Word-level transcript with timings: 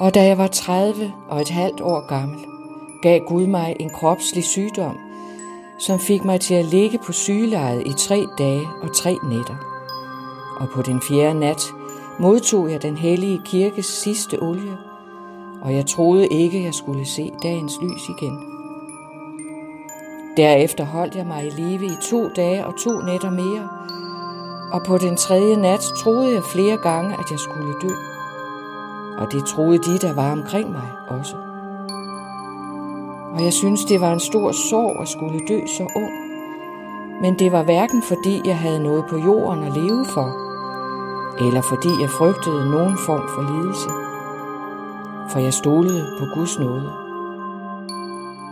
Og 0.00 0.14
da 0.14 0.24
jeg 0.24 0.38
var 0.38 0.46
30 0.46 1.12
og 1.28 1.40
et 1.40 1.50
halvt 1.50 1.80
år 1.80 2.06
gammel, 2.06 2.38
gav 3.02 3.20
Gud 3.20 3.46
mig 3.46 3.76
en 3.80 3.90
kropslig 3.90 4.44
sygdom, 4.44 4.96
som 5.78 5.98
fik 5.98 6.24
mig 6.24 6.40
til 6.40 6.54
at 6.54 6.64
ligge 6.64 6.98
på 7.06 7.12
sygelejet 7.12 7.86
i 7.86 7.92
tre 7.92 8.26
dage 8.38 8.68
og 8.82 8.96
tre 8.96 9.16
nætter. 9.24 9.56
Og 10.60 10.68
på 10.74 10.82
den 10.82 11.00
fjerde 11.08 11.40
nat 11.40 11.62
modtog 12.18 12.70
jeg 12.70 12.82
den 12.82 12.96
hellige 12.96 13.40
kirkes 13.44 13.86
sidste 13.86 14.42
olie, 14.42 14.76
og 15.62 15.74
jeg 15.74 15.86
troede 15.86 16.26
ikke, 16.26 16.64
jeg 16.64 16.74
skulle 16.74 17.06
se 17.06 17.32
dagens 17.42 17.78
lys 17.82 18.08
igen. 18.08 18.38
Derefter 20.36 20.84
holdt 20.84 21.14
jeg 21.14 21.26
mig 21.26 21.46
i 21.46 21.50
live 21.50 21.86
i 21.86 21.96
to 22.10 22.28
dage 22.36 22.66
og 22.66 22.74
to 22.84 23.00
nætter 23.00 23.30
mere, 23.30 23.68
og 24.72 24.82
på 24.86 24.98
den 24.98 25.16
tredje 25.16 25.56
nat 25.56 25.80
troede 26.02 26.34
jeg 26.34 26.42
flere 26.44 26.76
gange, 26.76 27.12
at 27.12 27.30
jeg 27.30 27.38
skulle 27.38 27.74
dø. 27.82 28.09
Og 29.20 29.32
det 29.32 29.46
troede 29.46 29.78
de, 29.78 29.98
der 29.98 30.14
var 30.14 30.32
omkring 30.32 30.72
mig 30.72 30.90
også. 31.08 31.36
Og 33.34 33.44
jeg 33.44 33.52
synes, 33.52 33.84
det 33.84 34.00
var 34.00 34.12
en 34.12 34.20
stor 34.20 34.52
sorg 34.52 35.00
at 35.02 35.08
skulle 35.08 35.40
dø 35.48 35.60
så 35.66 35.86
ung. 35.96 36.12
Men 37.22 37.38
det 37.38 37.52
var 37.52 37.62
hverken 37.62 38.02
fordi, 38.02 38.40
jeg 38.44 38.58
havde 38.58 38.82
noget 38.82 39.04
på 39.10 39.16
jorden 39.18 39.64
at 39.64 39.72
leve 39.72 40.04
for, 40.04 40.28
eller 41.46 41.60
fordi 41.60 41.88
jeg 42.00 42.10
frygtede 42.10 42.70
nogen 42.70 42.98
form 43.06 43.28
for 43.34 43.42
lidelse. 43.52 43.90
For 45.30 45.38
jeg 45.38 45.54
stolede 45.54 46.06
på 46.18 46.24
Guds 46.34 46.58
nåde. 46.58 46.90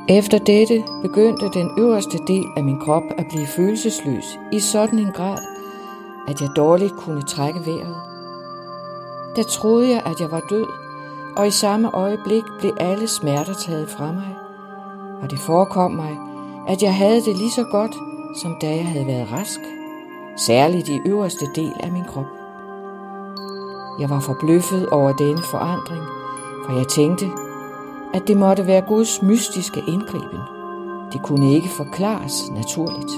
Efter 0.09 0.39
dette 0.39 0.85
begyndte 1.03 1.51
den 1.55 1.71
øverste 1.79 2.19
del 2.27 2.47
af 2.57 2.65
min 2.65 2.81
krop 2.81 3.03
at 3.19 3.27
blive 3.29 3.47
følelsesløs 3.47 4.39
i 4.53 4.61
sådan 4.61 4.99
en 4.99 5.13
grad, 5.13 5.39
at 6.29 6.41
jeg 6.41 6.49
dårligt 6.57 6.97
kunne 6.97 7.23
trække 7.23 7.61
vejret. 7.67 8.08
Der 9.39 9.45
troede 9.45 9.91
jeg, 9.91 10.03
at 10.07 10.21
jeg 10.21 10.31
var 10.31 10.41
død, 10.41 10.67
og 11.37 11.47
i 11.47 11.51
samme 11.51 11.91
øjeblik 11.95 12.45
blev 12.59 12.73
alle 12.81 13.09
smerter 13.09 13.55
taget 13.55 13.89
fra 13.89 14.13
mig. 14.13 14.37
Og 15.23 15.31
det 15.31 15.39
forekom 15.39 15.91
mig, 15.91 16.19
at 16.69 16.83
jeg 16.83 16.95
havde 16.95 17.21
det 17.21 17.37
lige 17.37 17.51
så 17.51 17.65
godt, 17.65 17.95
som 18.37 18.57
da 18.61 18.67
jeg 18.67 18.87
havde 18.87 19.07
været 19.07 19.33
rask, 19.33 19.61
særligt 20.37 20.89
i 20.89 21.01
øverste 21.07 21.47
del 21.55 21.73
af 21.81 21.93
min 21.93 22.05
krop. 22.05 22.27
Jeg 24.01 24.11
var 24.11 24.21
forbløffet 24.21 24.89
over 24.89 25.13
denne 25.13 25.43
forandring, 25.43 26.03
for 26.67 26.77
jeg 26.77 26.89
tænkte, 26.89 27.27
at 28.15 28.29
det 28.29 28.37
måtte 28.37 28.67
være 28.67 28.83
Guds 28.89 29.23
mystiske 29.23 29.83
indgriben. 29.89 30.41
Det 31.13 31.23
kunne 31.23 31.55
ikke 31.55 31.69
forklares 31.69 32.51
naturligt. 32.51 33.13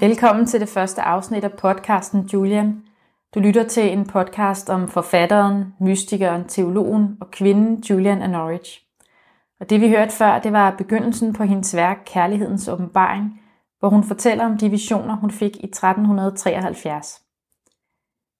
Velkommen 0.00 0.46
til 0.46 0.60
det 0.60 0.68
første 0.68 1.02
afsnit 1.02 1.44
af 1.44 1.52
podcasten 1.52 2.20
Julian. 2.20 2.82
Du 3.34 3.40
lytter 3.40 3.68
til 3.68 3.92
en 3.92 4.06
podcast 4.06 4.70
om 4.70 4.88
forfatteren, 4.88 5.64
mystikeren, 5.80 6.44
teologen 6.48 7.16
og 7.20 7.30
kvinden 7.30 7.82
Julian 7.90 8.22
af 8.22 8.30
Norwich. 8.30 8.82
Og 9.60 9.70
det 9.70 9.80
vi 9.80 9.88
hørte 9.88 10.12
før, 10.12 10.38
det 10.38 10.52
var 10.52 10.74
begyndelsen 10.78 11.32
på 11.32 11.44
hendes 11.44 11.76
værk 11.76 11.98
Kærlighedens 12.06 12.68
åbenbaring, 12.68 13.40
hvor 13.78 13.88
hun 13.88 14.04
fortæller 14.04 14.44
om 14.44 14.58
de 14.58 14.70
visioner, 14.70 15.16
hun 15.16 15.30
fik 15.30 15.56
i 15.56 15.66
1373. 15.66 17.20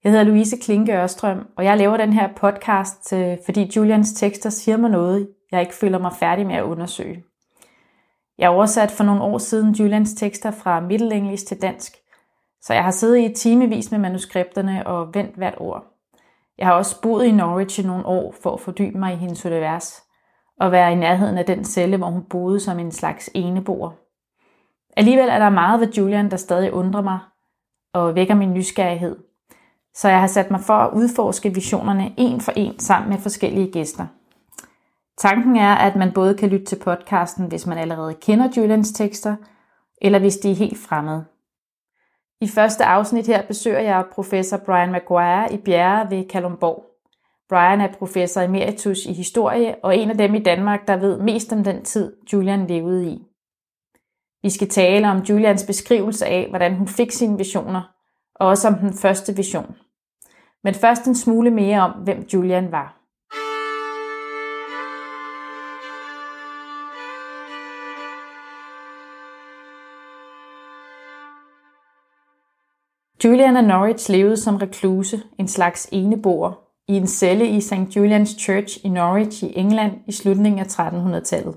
Jeg 0.05 0.13
hedder 0.13 0.25
Louise 0.25 0.57
Klinke 0.57 0.93
Ørstrøm, 0.93 1.47
og 1.57 1.65
jeg 1.65 1.79
laver 1.79 1.97
den 1.97 2.13
her 2.13 2.29
podcast, 2.37 3.13
øh, 3.13 3.37
fordi 3.45 3.71
Julians 3.77 4.13
tekster 4.13 4.51
siger 4.51 4.77
mig 4.77 4.91
noget, 4.91 5.29
jeg 5.53 5.61
ikke 5.61 5.75
føler 5.75 5.99
mig 5.99 6.13
færdig 6.13 6.47
med 6.47 6.55
at 6.55 6.65
undersøge. 6.65 7.25
Jeg 8.41 8.51
oversat 8.51 8.91
for 8.91 9.05
nogle 9.05 9.23
år 9.23 9.39
siden 9.39 9.75
Julians 9.75 10.15
tekster 10.15 10.51
fra 10.51 10.81
middelengelsk 10.81 11.47
til 11.47 11.63
dansk, 11.63 11.97
så 12.63 12.75
jeg 12.75 12.85
har 12.85 12.91
siddet 12.91 13.19
i 13.19 13.35
timevis 13.35 13.91
med 13.91 13.99
manuskripterne 13.99 14.87
og 14.87 15.15
vendt 15.15 15.37
hvert 15.37 15.55
ord. 15.59 15.85
Jeg 16.59 16.67
har 16.67 16.75
også 16.75 17.01
boet 17.03 17.25
i 17.25 17.33
Norwich 17.33 17.81
i 17.81 17.83
nogle 17.83 18.07
år 18.07 18.35
for 18.43 18.53
at 18.55 18.61
fordybe 18.61 18.99
mig 18.99 19.13
i 19.13 19.17
hendes 19.17 19.47
univers, 19.47 20.03
og 20.61 20.73
være 20.73 20.93
i 20.93 20.95
nærheden 20.95 21.39
af 21.39 21.45
den 21.47 21.65
celle, 21.65 21.97
hvor 21.97 22.07
hun 22.07 22.25
boede 22.31 22.61
som 22.61 22.79
en 22.79 22.93
slags 22.93 23.31
eneboer. 23.35 23.91
Alligevel 24.97 25.29
er 25.29 25.39
der 25.39 25.51
meget 25.51 25.81
ved 25.81 25.93
Julian, 25.93 26.31
der 26.31 26.37
stadig 26.37 26.73
undrer 26.73 27.03
mig 27.03 27.19
og 27.95 28.15
vækker 28.15 28.35
min 28.35 28.55
nysgerrighed– 28.55 29.17
så 29.95 30.09
jeg 30.09 30.21
har 30.21 30.27
sat 30.27 30.51
mig 30.51 30.61
for 30.61 30.75
at 30.75 30.95
udforske 30.95 31.55
visionerne 31.55 32.15
en 32.17 32.41
for 32.41 32.53
en 32.57 32.79
sammen 32.79 33.11
med 33.11 33.19
forskellige 33.19 33.73
gæster. 33.73 34.07
Tanken 35.21 35.57
er, 35.57 35.75
at 35.75 35.97
man 35.97 36.13
både 36.13 36.35
kan 36.35 36.49
lytte 36.49 36.67
til 36.67 36.79
podcasten, 36.79 37.47
hvis 37.47 37.67
man 37.67 37.79
allerede 37.79 38.15
kender 38.15 38.49
Julians 38.57 38.93
tekster, 38.93 39.37
eller 40.03 40.19
hvis 40.19 40.37
de 40.37 40.51
er 40.51 40.55
helt 40.55 40.79
fremmede. 40.79 41.25
I 42.41 42.49
første 42.49 42.85
afsnit 42.85 43.27
her 43.27 43.47
besøger 43.47 43.81
jeg 43.81 44.05
professor 44.13 44.57
Brian 44.57 44.93
Maguire 44.93 45.53
i 45.53 45.57
Bjerre 45.57 46.11
ved 46.11 46.29
Kalumborg. 46.29 46.85
Brian 47.49 47.81
er 47.81 47.93
professor 47.99 48.41
emeritus 48.41 49.07
i 49.07 49.13
historie 49.13 49.75
og 49.83 49.97
en 49.97 50.11
af 50.11 50.19
dem 50.19 50.35
i 50.35 50.43
Danmark, 50.43 50.89
der 50.89 50.97
ved 50.97 51.19
mest 51.19 51.53
om 51.53 51.65
den 51.65 51.85
tid, 51.85 52.17
Julian 52.33 52.67
levede 52.67 53.07
i. 53.07 53.27
Vi 54.43 54.51
skal 54.51 54.69
tale 54.69 55.11
om 55.11 55.19
Julians 55.19 55.67
beskrivelse 55.67 56.27
af, 56.27 56.47
hvordan 56.49 56.75
hun 56.75 56.89
fik 56.89 57.11
sine 57.11 57.39
visioner, 57.39 57.83
og 58.35 58.49
også 58.49 58.69
om 58.69 58.75
den 58.75 58.93
første 58.93 59.37
vision. 59.37 59.77
Men 60.65 60.75
først 60.75 61.07
en 61.07 61.15
smule 61.15 61.51
mere 61.51 61.81
om, 61.81 61.91
hvem 61.91 62.27
Julian 62.35 62.73
var. 62.73 63.00
Julian 73.25 73.57
af 73.57 73.65
Norwich 73.65 74.11
levede 74.11 74.37
som 74.37 74.57
rekluse, 74.57 75.23
en 75.39 75.49
slags 75.49 75.89
eneboer, 75.93 76.53
i 76.89 76.97
en 76.97 77.07
celle 77.07 77.49
i 77.49 77.61
St. 77.61 77.73
Julian's 77.73 78.39
Church 78.39 78.79
i 78.85 78.89
Norwich 78.89 79.45
i 79.45 79.53
England 79.59 79.93
i 80.07 80.13
slutningen 80.13 80.59
af 80.59 80.65
1300-tallet. 80.65 81.57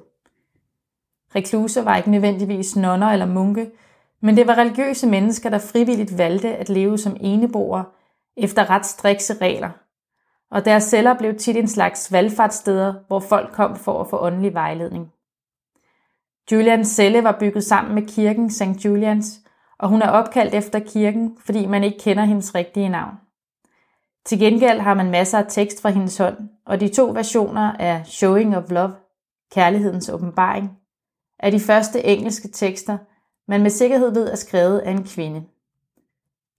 Rekluser 1.36 1.84
var 1.84 1.98
ikke 1.98 2.12
nødvendigvis 2.12 2.76
nonner 2.76 3.08
eller 3.08 3.26
munke, 3.26 3.72
men 4.22 4.38
det 4.38 4.48
var 4.48 4.58
religiøse 4.58 5.08
mennesker, 5.08 5.50
der 5.50 5.60
frivilligt 5.60 6.18
valgte 6.18 6.56
at 6.56 6.70
leve 6.70 6.98
som 6.98 7.18
eneboere 7.22 7.86
efter 8.38 8.70
ret 8.70 8.86
strikse 8.86 9.34
regler. 9.34 9.70
Og 10.52 10.66
deres 10.66 10.84
celler 10.84 11.14
blev 11.14 11.36
tit 11.36 11.58
en 11.58 11.68
slags 11.68 12.12
valgfartssteder, 12.12 12.94
hvor 13.08 13.20
folk 13.20 13.52
kom 13.54 13.76
for 13.76 14.02
at 14.02 14.10
få 14.10 14.20
åndelig 14.20 14.54
vejledning. 14.54 15.12
Julians 16.52 16.88
celle 16.88 17.24
var 17.24 17.38
bygget 17.40 17.64
sammen 17.64 17.96
med 17.96 18.08
kirken 18.08 18.50
St. 18.50 18.86
Julians, 18.86 19.43
og 19.84 19.90
hun 19.90 20.02
er 20.02 20.10
opkaldt 20.10 20.54
efter 20.54 20.80
kirken, 20.80 21.38
fordi 21.46 21.66
man 21.66 21.84
ikke 21.84 22.00
kender 22.00 22.24
hendes 22.24 22.56
rigtige 22.56 22.90
navn. 22.90 23.16
Til 24.26 24.40
gengæld 24.40 24.80
har 24.80 24.94
man 24.94 25.12
masser 25.12 25.38
af 25.38 25.46
tekst 25.50 25.82
fra 25.82 25.90
hendes 25.90 26.18
hånd, 26.18 26.38
og 26.66 26.80
de 26.80 26.88
to 26.88 27.06
versioner 27.06 27.72
af 27.72 28.06
Showing 28.06 28.58
of 28.58 28.72
Love, 28.72 28.96
Kærlighedens 29.52 30.10
åbenbaring, 30.10 30.72
er 31.40 31.50
de 31.50 31.60
første 31.60 32.06
engelske 32.06 32.48
tekster, 32.48 32.98
man 33.48 33.62
med 33.62 33.70
sikkerhed 33.70 34.14
ved 34.14 34.32
er 34.32 34.36
skrevet 34.36 34.80
af 34.80 34.92
en 34.92 35.04
kvinde. 35.04 35.44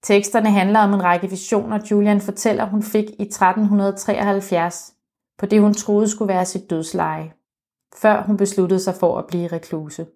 Teksterne 0.02 0.50
handler 0.50 0.80
om 0.80 0.94
en 0.94 1.04
række 1.04 1.30
visioner, 1.30 1.80
Julian 1.90 2.20
fortæller, 2.20 2.64
hun 2.64 2.82
fik 2.82 3.04
i 3.18 3.22
1373, 3.22 4.94
på 5.38 5.46
det 5.46 5.60
hun 5.60 5.74
troede 5.74 6.08
skulle 6.08 6.28
være 6.28 6.44
sit 6.44 6.70
dødsleje, 6.70 7.32
før 7.96 8.22
hun 8.22 8.36
besluttede 8.36 8.80
sig 8.80 8.94
for 8.94 9.18
at 9.18 9.26
blive 9.26 9.48
rekluse. 9.48 10.06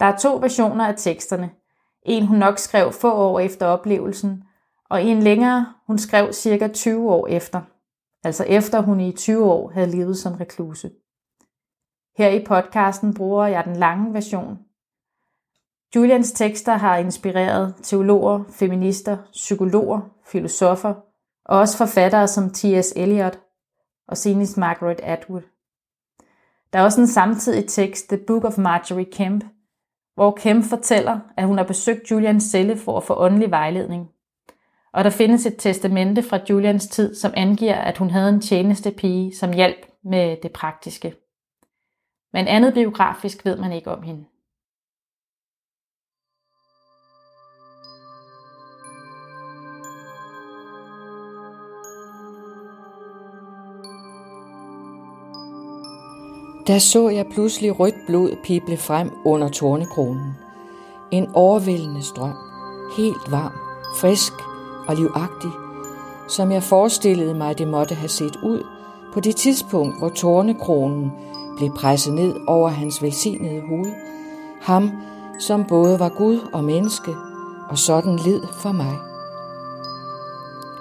Der 0.00 0.06
er 0.06 0.16
to 0.16 0.36
versioner 0.36 0.86
af 0.86 0.94
teksterne. 0.96 1.50
En 2.04 2.26
hun 2.26 2.38
nok 2.38 2.58
skrev 2.58 2.92
få 2.92 3.12
år 3.12 3.40
efter 3.40 3.66
oplevelsen, 3.66 4.44
og 4.90 5.02
en 5.02 5.22
længere 5.22 5.66
hun 5.86 5.98
skrev 5.98 6.32
cirka 6.32 6.68
20 6.68 7.12
år 7.12 7.26
efter, 7.26 7.60
altså 8.24 8.44
efter 8.44 8.80
hun 8.80 9.00
i 9.00 9.12
20 9.12 9.44
år 9.44 9.70
havde 9.70 9.90
levet 9.90 10.18
som 10.18 10.34
rekluse. 10.34 10.90
Her 12.18 12.28
i 12.28 12.44
podcasten 12.44 13.14
bruger 13.14 13.46
jeg 13.46 13.64
den 13.64 13.76
lange 13.76 14.14
version, 14.14 14.58
Julians 15.94 16.32
tekster 16.32 16.72
har 16.72 16.96
inspireret 16.96 17.74
teologer, 17.82 18.44
feminister, 18.50 19.18
psykologer, 19.32 20.00
filosofer 20.26 20.94
og 21.44 21.58
også 21.58 21.76
forfattere 21.78 22.28
som 22.28 22.50
T.S. 22.50 22.92
Eliot 22.96 23.38
og 24.08 24.16
senest 24.16 24.56
Margaret 24.56 25.00
Atwood. 25.00 25.42
Der 26.72 26.78
er 26.78 26.84
også 26.84 27.00
en 27.00 27.06
samtidig 27.06 27.68
tekst, 27.68 28.08
The 28.08 28.18
Book 28.26 28.44
of 28.44 28.58
Marjorie 28.58 29.12
Kemp, 29.12 29.44
hvor 30.14 30.30
Kemp 30.30 30.64
fortæller, 30.64 31.20
at 31.36 31.46
hun 31.46 31.58
har 31.58 31.64
besøgt 31.64 32.10
Julians 32.10 32.44
celle 32.44 32.76
for 32.76 32.96
at 32.96 33.04
få 33.04 33.14
åndelig 33.16 33.50
vejledning. 33.50 34.08
Og 34.92 35.04
der 35.04 35.10
findes 35.10 35.46
et 35.46 35.56
testamente 35.58 36.22
fra 36.22 36.38
Julians 36.50 36.86
tid, 36.86 37.14
som 37.14 37.32
angiver, 37.36 37.74
at 37.74 37.98
hun 37.98 38.10
havde 38.10 38.28
en 38.28 38.40
tjeneste 38.40 38.90
pige, 38.90 39.36
som 39.36 39.52
hjalp 39.52 39.86
med 40.04 40.36
det 40.42 40.52
praktiske. 40.52 41.14
Men 42.32 42.46
andet 42.46 42.74
biografisk 42.74 43.44
ved 43.44 43.56
man 43.58 43.72
ikke 43.72 43.90
om 43.90 44.02
hende. 44.02 44.24
Der 56.66 56.78
så 56.78 57.08
jeg 57.08 57.26
pludselig 57.26 57.80
rødt 57.80 58.06
blod 58.06 58.36
pible 58.44 58.76
frem 58.76 59.10
under 59.24 59.48
tornekronen. 59.48 60.34
En 61.10 61.28
overvældende 61.34 62.02
strøm, 62.02 62.34
helt 62.96 63.30
varm, 63.30 63.52
frisk 63.96 64.32
og 64.88 64.96
livagtig, 64.96 65.50
som 66.28 66.52
jeg 66.52 66.62
forestillede 66.62 67.34
mig, 67.34 67.58
det 67.58 67.68
måtte 67.68 67.94
have 67.94 68.08
set 68.08 68.36
ud 68.42 68.62
på 69.14 69.20
det 69.20 69.36
tidspunkt, 69.36 69.98
hvor 69.98 70.08
tornekronen 70.08 71.12
blev 71.56 71.70
presset 71.76 72.14
ned 72.14 72.34
over 72.46 72.68
hans 72.68 73.02
velsignede 73.02 73.62
hoved. 73.68 73.92
Ham, 74.60 74.90
som 75.38 75.64
både 75.64 75.98
var 75.98 76.08
Gud 76.08 76.38
og 76.52 76.64
menneske, 76.64 77.16
og 77.68 77.78
sådan 77.78 78.16
led 78.16 78.42
for 78.52 78.72
mig. 78.72 78.98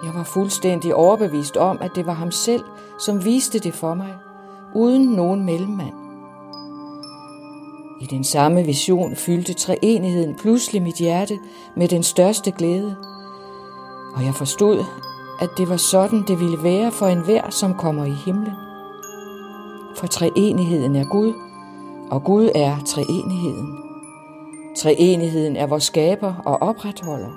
Jeg 0.04 0.14
var 0.16 0.24
fuldstændig 0.24 0.96
overbevist 0.96 1.58
om, 1.58 1.78
at 1.82 1.92
det 1.96 2.06
var 2.06 2.14
ham 2.14 2.32
selv, 2.32 2.64
som 3.00 3.26
viste 3.26 3.60
det 3.60 3.74
for 3.74 3.94
mig, 3.94 4.14
uden 4.76 5.02
nogen 5.02 5.46
mellemmand. 5.46 5.94
I 8.02 8.06
den 8.06 8.24
samme 8.24 8.64
vision 8.64 9.16
fyldte 9.16 9.54
treenigheden 9.54 10.36
pludselig 10.36 10.82
mit 10.82 10.96
hjerte 10.96 11.40
med 11.76 11.88
den 11.88 12.04
største 12.04 12.52
glæde, 12.52 12.96
og 14.16 14.26
jeg 14.26 14.34
forstod, 14.36 14.84
at 15.42 15.50
det 15.58 15.70
var 15.70 15.78
sådan, 15.78 16.24
det 16.28 16.40
ville 16.40 16.64
være 16.64 16.92
for 16.92 17.08
enhver, 17.08 17.50
som 17.50 17.74
kommer 17.74 18.06
i 18.06 18.14
himlen. 18.26 18.54
For 19.96 20.08
treenigheden 20.08 20.96
er 20.96 21.06
Gud, 21.06 21.34
og 22.12 22.24
Gud 22.24 22.50
er 22.56 22.78
treenigheden. 22.86 23.78
Treenigheden 24.78 25.56
er 25.56 25.68
vores 25.68 25.84
skaber 25.84 26.34
og 26.46 26.62
opretholder. 26.62 27.32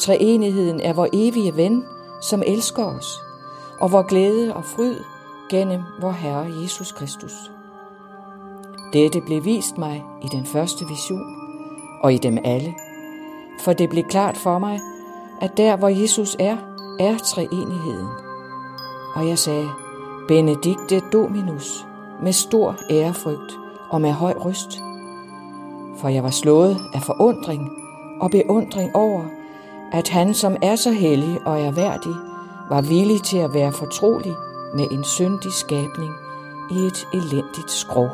Treenigheden 0.00 0.80
er 0.80 0.92
vor 0.92 1.08
evige 1.12 1.56
ven, 1.56 1.84
som 2.22 2.42
elsker 2.46 2.84
os, 2.84 3.20
og 3.80 3.92
vor 3.92 4.02
glæde 4.02 4.54
og 4.54 4.64
fryd 4.64 4.96
gennem 5.48 5.82
vor 6.00 6.10
Herre 6.10 6.46
Jesus 6.62 6.92
Kristus. 6.92 7.50
Dette 8.92 9.20
blev 9.20 9.44
vist 9.44 9.78
mig 9.78 10.04
i 10.22 10.28
den 10.32 10.44
første 10.44 10.84
vision, 10.88 11.36
og 12.02 12.14
i 12.14 12.18
dem 12.18 12.38
alle, 12.44 12.74
for 13.60 13.72
det 13.72 13.90
blev 13.90 14.04
klart 14.04 14.36
for 14.36 14.58
mig, 14.58 14.80
at 15.40 15.56
der 15.56 15.76
hvor 15.76 15.88
Jesus 15.88 16.36
er, 16.38 16.56
er 17.00 17.18
treenigheden. 17.18 18.08
Og 19.14 19.28
jeg 19.28 19.38
sagde, 19.38 19.68
Benedikte 20.28 21.02
Dominus, 21.12 21.86
med 22.22 22.32
stor 22.32 22.76
ærefrygt 22.90 23.58
og 23.90 24.00
med 24.00 24.12
høj 24.12 24.34
røst. 24.36 24.82
For 26.00 26.08
jeg 26.08 26.22
var 26.22 26.30
slået 26.30 26.76
af 26.94 27.02
forundring 27.02 27.70
og 28.20 28.30
beundring 28.30 28.96
over, 28.96 29.24
at 29.92 30.08
han, 30.08 30.34
som 30.34 30.56
er 30.62 30.76
så 30.76 30.90
hellig 30.90 31.38
og 31.46 31.60
erhverdig, 31.60 31.74
værdig, 31.76 32.28
var 32.68 32.80
villig 32.80 33.22
til 33.22 33.38
at 33.38 33.54
være 33.54 33.72
fortrolig 33.72 34.34
med 34.74 34.86
en 34.90 35.04
syndig 35.04 35.52
skabning 35.52 36.14
i 36.70 36.74
et 36.74 37.08
elendigt 37.14 37.70
skrog. 37.70 38.10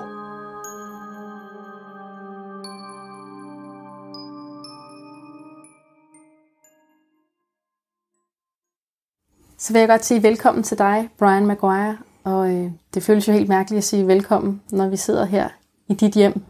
Så 9.58 9.72
vil 9.72 9.78
jeg 9.78 9.88
godt 9.88 10.04
sige 10.04 10.22
velkommen 10.22 10.62
til 10.62 10.78
dig, 10.78 11.08
Brian 11.18 11.46
Maguire. 11.46 11.98
Og 12.24 12.50
øh, 12.50 12.70
det 12.94 13.02
føles 13.02 13.28
jo 13.28 13.32
helt 13.32 13.48
mærkeligt 13.48 13.78
at 13.78 13.84
sige 13.84 14.06
velkommen, 14.06 14.62
når 14.70 14.88
vi 14.88 14.96
sidder 14.96 15.24
her 15.24 15.48
i 15.88 15.94
dit 15.94 16.14
hjem. 16.14 16.42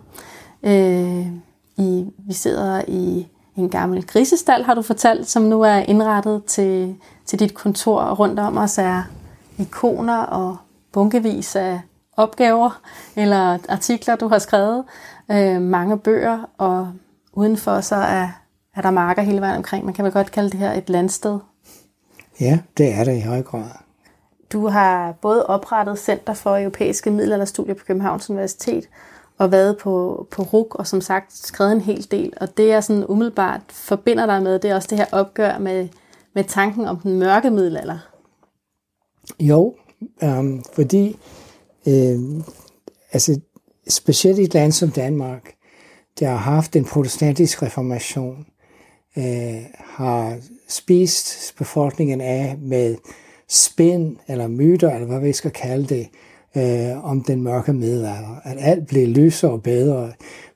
Øh, 0.63 1.27
i, 1.77 2.07
vi 2.19 2.33
sidder 2.33 2.83
i 2.89 3.27
en 3.57 3.69
gammel 3.69 4.07
grisestal, 4.07 4.65
har 4.65 4.75
du 4.75 4.83
fortalt, 4.83 5.29
som 5.29 5.43
nu 5.43 5.63
er 5.63 5.77
indrettet 5.77 6.45
til, 6.45 6.97
til 7.27 7.39
dit 7.39 7.55
kontor. 7.55 8.01
Og 8.01 8.19
rundt 8.19 8.39
om 8.39 8.59
os 8.59 8.79
er 8.79 9.03
ikoner 9.59 10.19
og 10.19 10.57
bunkevis 10.93 11.57
af 11.57 11.81
opgaver 12.17 12.81
eller 13.17 13.59
artikler, 13.69 14.17
du 14.17 14.29
har 14.29 14.39
skrevet. 14.39 14.85
Øh, 15.31 15.61
mange 15.63 15.99
bøger, 15.99 16.51
og 16.59 16.93
udenfor 17.33 17.81
så 17.81 17.97
er, 17.97 18.29
er 18.77 18.83
der 18.83 18.91
marker 18.91 19.23
hele 19.23 19.41
vejen 19.41 19.57
omkring. 19.57 19.85
Man 19.85 19.95
kan 19.95 20.05
vel 20.05 20.13
godt 20.13 20.31
kalde 20.31 20.51
det 20.51 20.59
her 20.59 20.73
et 20.73 20.91
landsted. 20.91 21.39
Ja, 22.41 22.59
det 22.77 22.95
er 22.95 23.05
det 23.05 23.17
i 23.17 23.21
høj 23.21 23.43
grad. 23.43 23.71
Du 24.53 24.67
har 24.67 25.13
både 25.13 25.47
oprettet 25.47 25.99
Center 25.99 26.35
for 26.35 26.59
Europæiske 26.59 27.11
Middelalderstudier 27.11 27.75
på 27.75 27.85
Københavns 27.85 28.31
Universitet, 28.31 28.89
og 29.39 29.53
været 29.53 29.79
på, 29.79 30.27
på 30.31 30.43
RUK, 30.43 30.75
og 30.75 30.87
som 30.87 31.01
sagt 31.01 31.33
skrevet 31.33 31.73
en 31.73 31.81
hel 31.81 32.07
del. 32.11 32.33
Og 32.41 32.57
det, 32.57 32.69
jeg 32.69 32.85
sådan 32.85 33.07
umiddelbart 33.09 33.61
forbinder 33.71 34.27
dig 34.27 34.43
med, 34.43 34.59
det 34.59 34.71
er 34.71 34.75
også 34.75 34.89
det 34.91 34.99
her 34.99 35.07
opgør 35.13 35.59
med, 35.59 35.89
med 36.35 36.45
tanken 36.45 36.87
om 36.87 36.97
den 36.97 37.19
mørke 37.19 37.51
middelalder. 37.51 37.99
Jo, 39.41 39.75
um, 40.23 40.65
fordi 40.73 41.17
øh, 41.89 42.19
altså, 43.13 43.41
specielt 43.89 44.39
i 44.39 44.43
et 44.43 44.55
land 44.55 44.73
som 44.73 44.91
Danmark, 44.91 45.55
der 46.21 46.29
har 46.29 46.37
haft 46.37 46.77
en 46.77 46.85
protestantisk 46.85 47.63
reformation, 47.63 48.47
øh, 49.19 49.63
har 49.77 50.39
spist 50.69 51.55
befolkningen 51.59 52.21
af 52.21 52.57
med 52.59 52.97
spænd 53.49 54.17
eller 54.29 54.49
myter, 54.49 54.91
eller 54.91 55.07
hvad 55.07 55.21
vi 55.21 55.33
skal 55.33 55.51
kalde 55.51 55.87
det, 55.95 56.09
øh, 56.57 57.05
om 57.05 57.25
den 57.25 57.43
mørke 57.43 57.73
middelalder. 57.73 58.41
At 58.45 58.57
alt 58.61 58.87
blev 58.87 59.09
lysere 59.09 59.51
og 59.51 59.63
bedre 59.63 60.13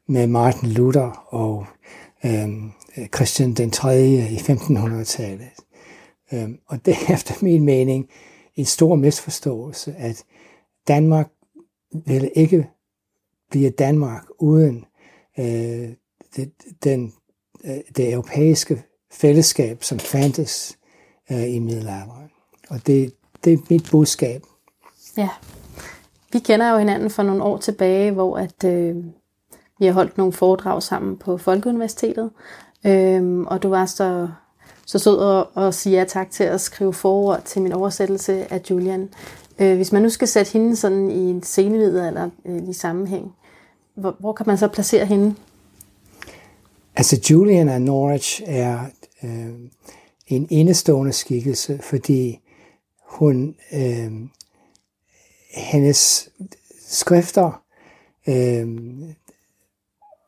med 0.09 0.27
Martin 0.27 0.69
Luther 0.69 1.27
og 1.35 1.67
øh, 2.25 2.49
Christian 3.15 3.55
den 3.55 3.71
3. 3.71 4.07
i 4.07 4.37
1500-tallet. 4.37 5.49
Øh, 6.33 6.49
og 6.67 6.87
det 6.87 6.95
er 6.95 7.15
efter 7.15 7.35
min 7.43 7.65
mening 7.65 8.09
en 8.59 8.65
stor 8.65 8.95
misforståelse, 8.95 9.95
at 9.99 10.25
Danmark 10.89 11.31
ville 11.93 12.29
ikke 12.29 12.71
blive 13.51 13.71
Danmark 13.71 14.25
uden 14.39 14.85
øh, 15.39 15.89
det, 16.37 16.53
den, 16.85 17.13
øh, 17.65 17.81
det 17.97 18.13
europæiske 18.13 18.83
fællesskab, 19.13 19.83
som 19.83 19.99
fandtes 19.99 20.79
øh, 21.33 21.55
i 21.55 21.59
middelalderen. 21.59 22.31
Og 22.71 22.87
det, 22.87 23.15
det 23.45 23.53
er 23.53 23.59
mit 23.71 23.89
budskab. 23.91 24.43
Ja. 25.17 25.29
Vi 26.33 26.39
kender 26.39 26.71
jo 26.71 26.79
hinanden 26.79 27.11
for 27.11 27.23
nogle 27.23 27.43
år 27.43 27.57
tilbage, 27.57 28.11
hvor 28.11 28.39
at, 28.39 28.65
øh, 28.65 28.97
vi 29.79 29.87
har 29.87 29.93
holdt 29.93 30.19
nogle 30.19 30.33
foredrag 30.33 30.83
sammen 30.83 31.17
på 31.17 31.39
Folkeuniversitetet, 31.39 32.31
øh, 32.87 33.39
og 33.39 33.63
du 33.63 33.69
var 33.69 33.87
så, 33.87 34.29
så 34.89 34.99
sød 34.99 35.17
og, 35.17 35.49
og 35.55 35.75
sige 35.75 35.99
ja 35.99 36.05
tak 36.05 36.31
til 36.31 36.45
at 36.45 36.61
skrive 36.61 36.95
forord 36.95 37.43
til 37.45 37.63
min 37.63 37.73
oversættelse 37.73 38.53
af 38.53 38.61
Julian. 38.71 39.09
Øh, 39.59 39.77
hvis 39.77 39.93
man 39.93 40.03
nu 40.03 40.09
skal 40.09 40.29
sætte 40.29 40.53
hende 40.53 40.77
sådan 40.77 41.11
i 41.11 41.31
en 41.31 41.43
scenevidere 41.43 42.07
eller 42.07 42.31
øh, 42.45 42.69
i 42.69 42.73
sammenhæng, 42.73 43.35
hvor, 43.95 44.17
hvor 44.19 44.33
kan 44.33 44.47
man 44.47 44.59
så 44.59 44.69
placere 44.69 45.07
hende? 45.07 45.35
Altså 46.97 47.21
Julian 47.31 47.69
af 47.69 47.83
Norwich 47.83 48.43
er 48.47 48.81
øh, 49.23 49.55
en 50.27 50.47
indestående 50.51 51.13
skikkelse, 51.13 51.81
fordi 51.83 52.41
hun 53.05 53.55
øh, 53.73 54.13
hendes 55.55 56.29
skrifter 56.87 57.63
øh, 58.29 58.69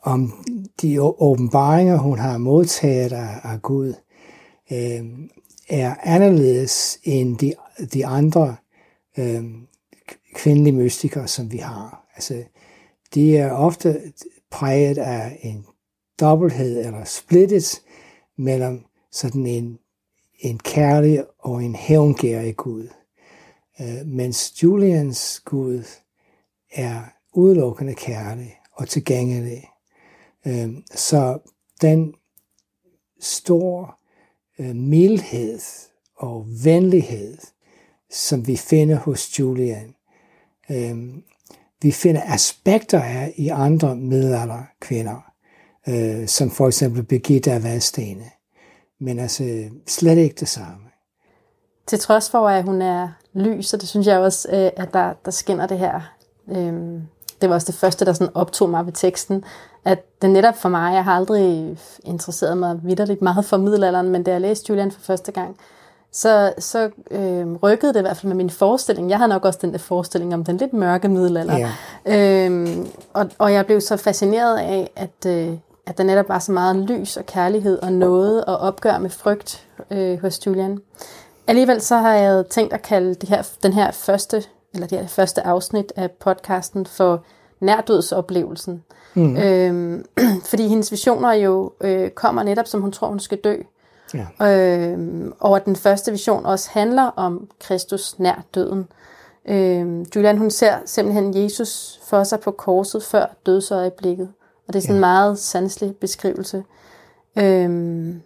om 0.03 0.33
de 0.83 1.03
åbenbaringer, 1.03 1.97
hun 1.97 2.19
har 2.19 2.39
modtaget 2.39 3.13
af, 3.13 3.41
af 3.43 3.63
Gud, 3.63 3.95
øh, 4.73 5.29
er 5.69 5.95
anderledes 6.03 6.99
end 7.03 7.39
de, 7.39 7.55
de 7.93 8.07
andre 8.07 8.57
øh, 9.19 9.45
kvindelige 10.35 10.77
mystikere, 10.77 11.29
som 11.29 11.53
vi 11.53 11.59
har. 11.59 12.07
Altså, 12.15 12.45
de 13.15 13.37
er 13.37 13.53
ofte 13.53 14.13
præget 14.51 14.99
af 14.99 15.39
en 15.43 15.67
dobbelthed 16.21 16.87
eller 16.87 17.05
splittet 17.05 17.83
mellem 18.39 18.85
sådan 19.13 19.47
en, 19.47 19.79
en 20.39 20.59
kærlig 20.59 21.25
og 21.39 21.65
en 21.65 21.75
hævngærig 21.75 22.57
Gud. 22.57 22.89
Øh, 23.81 24.07
mens 24.07 24.63
Julians 24.63 25.41
Gud 25.45 25.85
er 26.73 27.03
udelukkende 27.35 27.95
kærlig 27.95 28.57
og 28.73 28.89
tilgængelig. 28.89 29.69
Øh, 30.47 30.69
så 30.95 31.39
den 31.83 32.15
store 33.21 33.93
Øh, 34.61 34.77
mildhed 34.77 35.59
og 36.17 36.47
venlighed, 36.65 37.39
som 38.11 38.47
vi 38.47 38.57
finder 38.57 38.97
hos 38.97 39.39
Julian, 39.39 39.95
øh, 40.71 40.97
vi 41.83 41.93
finder 41.93 42.23
aspekter 42.27 43.03
af 43.03 43.35
i 43.37 43.49
andre 43.49 43.97
middelalder 43.97 44.63
kvinder, 44.81 45.33
øh, 45.89 46.29
som 46.29 46.51
for 46.51 46.67
eksempel 46.67 47.03
Birgitta 47.03 47.51
af 47.51 47.63
Vadstene. 47.63 48.25
Men 48.99 49.19
altså 49.19 49.71
slet 49.87 50.19
ikke 50.19 50.37
det 50.41 50.49
samme. 50.49 50.91
Til 51.87 51.99
trods 51.99 52.31
for, 52.31 52.49
at 52.49 52.65
hun 52.65 52.83
er 52.83 53.09
lys, 53.33 53.75
og 53.75 53.81
det 53.81 53.89
synes 53.89 54.07
jeg 54.07 54.19
også, 54.19 54.73
at 54.77 54.93
der, 54.93 55.13
der 55.25 55.31
skinner 55.31 55.67
det 55.67 55.79
her. 55.79 56.15
Øhm, 56.49 57.03
det 57.41 57.49
var 57.49 57.55
også 57.55 57.73
det 57.73 57.75
første, 57.75 58.05
der 58.05 58.13
sådan 58.13 58.33
optog 58.35 58.71
mig 58.71 58.87
ved 58.87 58.93
teksten, 58.93 59.45
at 59.85 60.23
det 60.23 60.31
netop 60.31 60.57
for 60.57 60.69
mig, 60.69 60.95
jeg 60.95 61.05
har 61.05 61.17
aldrig 61.17 61.79
interesseret 62.05 62.59
mig 62.59 62.81
vidderligt 62.83 63.23
meget 63.23 63.45
for 63.45 63.57
middelalderen, 63.57 64.09
men 64.09 64.23
da 64.23 64.31
jeg 64.31 64.41
læste 64.41 64.67
Julian 64.69 64.91
for 64.91 65.01
første 65.01 65.33
gang, 65.33 65.57
så, 66.13 66.53
så 66.59 66.91
øh, 67.11 67.53
rykkede 67.63 67.93
det 67.93 67.99
i 67.99 68.03
hvert 68.03 68.17
fald 68.17 68.29
med 68.29 68.37
min 68.37 68.51
forestilling. 68.51 69.11
Jeg 69.11 69.19
havde 69.19 69.29
nok 69.29 69.45
også 69.45 69.59
den 69.63 69.73
der 69.73 69.79
forestilling 69.79 70.35
om 70.35 70.45
den 70.45 70.57
lidt 70.57 70.73
mørke 70.73 71.09
middelalder. 71.09 71.69
Yeah. 72.07 72.47
Øhm, 72.47 72.87
og, 73.13 73.31
og 73.39 73.53
jeg 73.53 73.67
blev 73.67 73.81
så 73.81 73.97
fascineret 73.97 74.59
af, 74.59 74.91
at 74.97 75.27
øh, 75.27 75.57
at 75.91 75.99
der 75.99 76.05
netop 76.05 76.29
var 76.29 76.39
så 76.39 76.53
meget 76.53 76.77
lys 76.77 77.17
og 77.17 77.27
kærlighed 77.27 77.79
og 77.79 77.93
noget 77.93 78.45
og 78.45 78.57
opgør 78.57 78.99
med 78.99 79.11
frygt 79.11 79.67
øh, 79.91 80.21
hos 80.21 80.47
Julian. 80.47 80.79
Alligevel 81.47 81.81
så 81.81 81.97
har 81.97 82.15
jeg 82.15 82.47
tænkt 82.47 82.73
at 82.73 82.83
kalde 82.83 83.15
det 83.15 83.29
her, 83.29 83.43
den 83.63 83.73
her 83.73 83.91
første, 83.91 84.43
eller 84.75 84.87
det 84.87 85.11
første 85.11 85.47
afsnit 85.47 85.93
af 85.97 86.11
podcasten 86.11 86.87
for 86.87 87.25
nærdødsoplevelsen. 87.61 88.85
Mm. 89.15 89.37
Øhm, 89.37 90.05
fordi 90.51 90.69
hendes 90.69 90.93
visioner 90.93 91.33
jo 91.33 91.73
øh, 91.81 92.11
kommer 92.11 92.43
netop, 92.43 92.67
som 92.67 92.81
hun 92.81 92.93
tror, 92.93 93.09
hun 93.09 93.21
skal 93.21 93.39
dø. 93.39 93.57
Ja. 94.15 94.57
Øhm, 94.57 95.33
og 95.41 95.57
at 95.57 95.65
den 95.65 95.77
første 95.77 96.11
vision 96.11 96.47
også 96.47 96.71
handler 96.73 97.03
om 97.03 97.49
Kristus 97.61 98.19
nær 98.19 98.45
døden. 98.55 98.89
Øhm, 99.49 100.07
Julian, 100.17 100.39
hun 100.39 100.51
ser 100.51 100.75
simpelthen 100.85 101.43
Jesus 101.43 102.01
for 102.05 102.25
sig 102.25 102.41
på 102.41 102.51
korset 102.51 103.03
før 103.03 103.27
dødsøjeblikket. 103.47 104.29
Og 104.69 104.75
det 104.75 104.79
er 104.79 104.83
sådan 104.83 104.95
ja. 104.95 104.97
en 104.97 105.01
meget 105.01 105.39
sanselig 105.39 105.97
beskrivelse. 105.97 106.65
Øhm, 107.39 108.23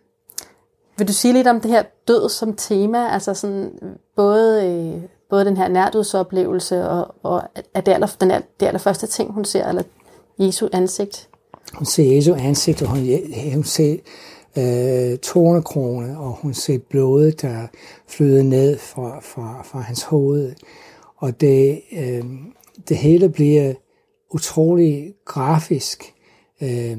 vil 0.96 1.08
du 1.08 1.12
sige 1.12 1.34
lidt 1.34 1.46
om 1.46 1.60
det 1.60 1.70
her 1.70 1.82
død 2.08 2.28
som 2.28 2.56
tema? 2.56 3.08
Altså 3.08 3.34
sådan 3.34 3.78
både, 4.16 4.66
øh, 4.66 5.02
både 5.34 5.44
den 5.44 5.56
her 5.56 5.68
nærdødsoplevelse 5.68 6.88
og, 6.88 7.14
og 7.22 7.42
er 7.74 7.80
det, 7.80 7.92
aller, 7.92 8.16
den 8.20 8.30
er, 8.30 8.40
det 8.60 8.66
allerførste 8.66 9.06
ting, 9.06 9.32
hun 9.32 9.44
ser, 9.44 9.68
eller 9.68 9.82
Jesu 10.38 10.68
ansigt? 10.72 11.28
Hun 11.74 11.86
ser 11.86 12.14
Jesu 12.14 12.34
ansigt, 12.34 12.82
og 12.82 12.88
hun, 12.88 12.98
hun 13.54 13.64
ser 13.64 13.96
øh, 14.58 15.18
tornekrone, 15.18 16.18
og 16.18 16.32
hun 16.32 16.54
ser 16.54 16.78
blodet, 16.90 17.42
der 17.42 17.66
flyder 18.08 18.42
ned 18.42 18.78
fra, 18.78 19.20
fra, 19.20 19.62
fra 19.64 19.80
hans 19.80 20.02
hoved. 20.02 20.52
Og 21.16 21.40
det, 21.40 21.80
øh, 21.92 22.24
det 22.88 22.96
hele 22.96 23.28
bliver 23.28 23.74
utrolig 24.30 25.14
grafisk 25.24 26.14
øh, 26.62 26.98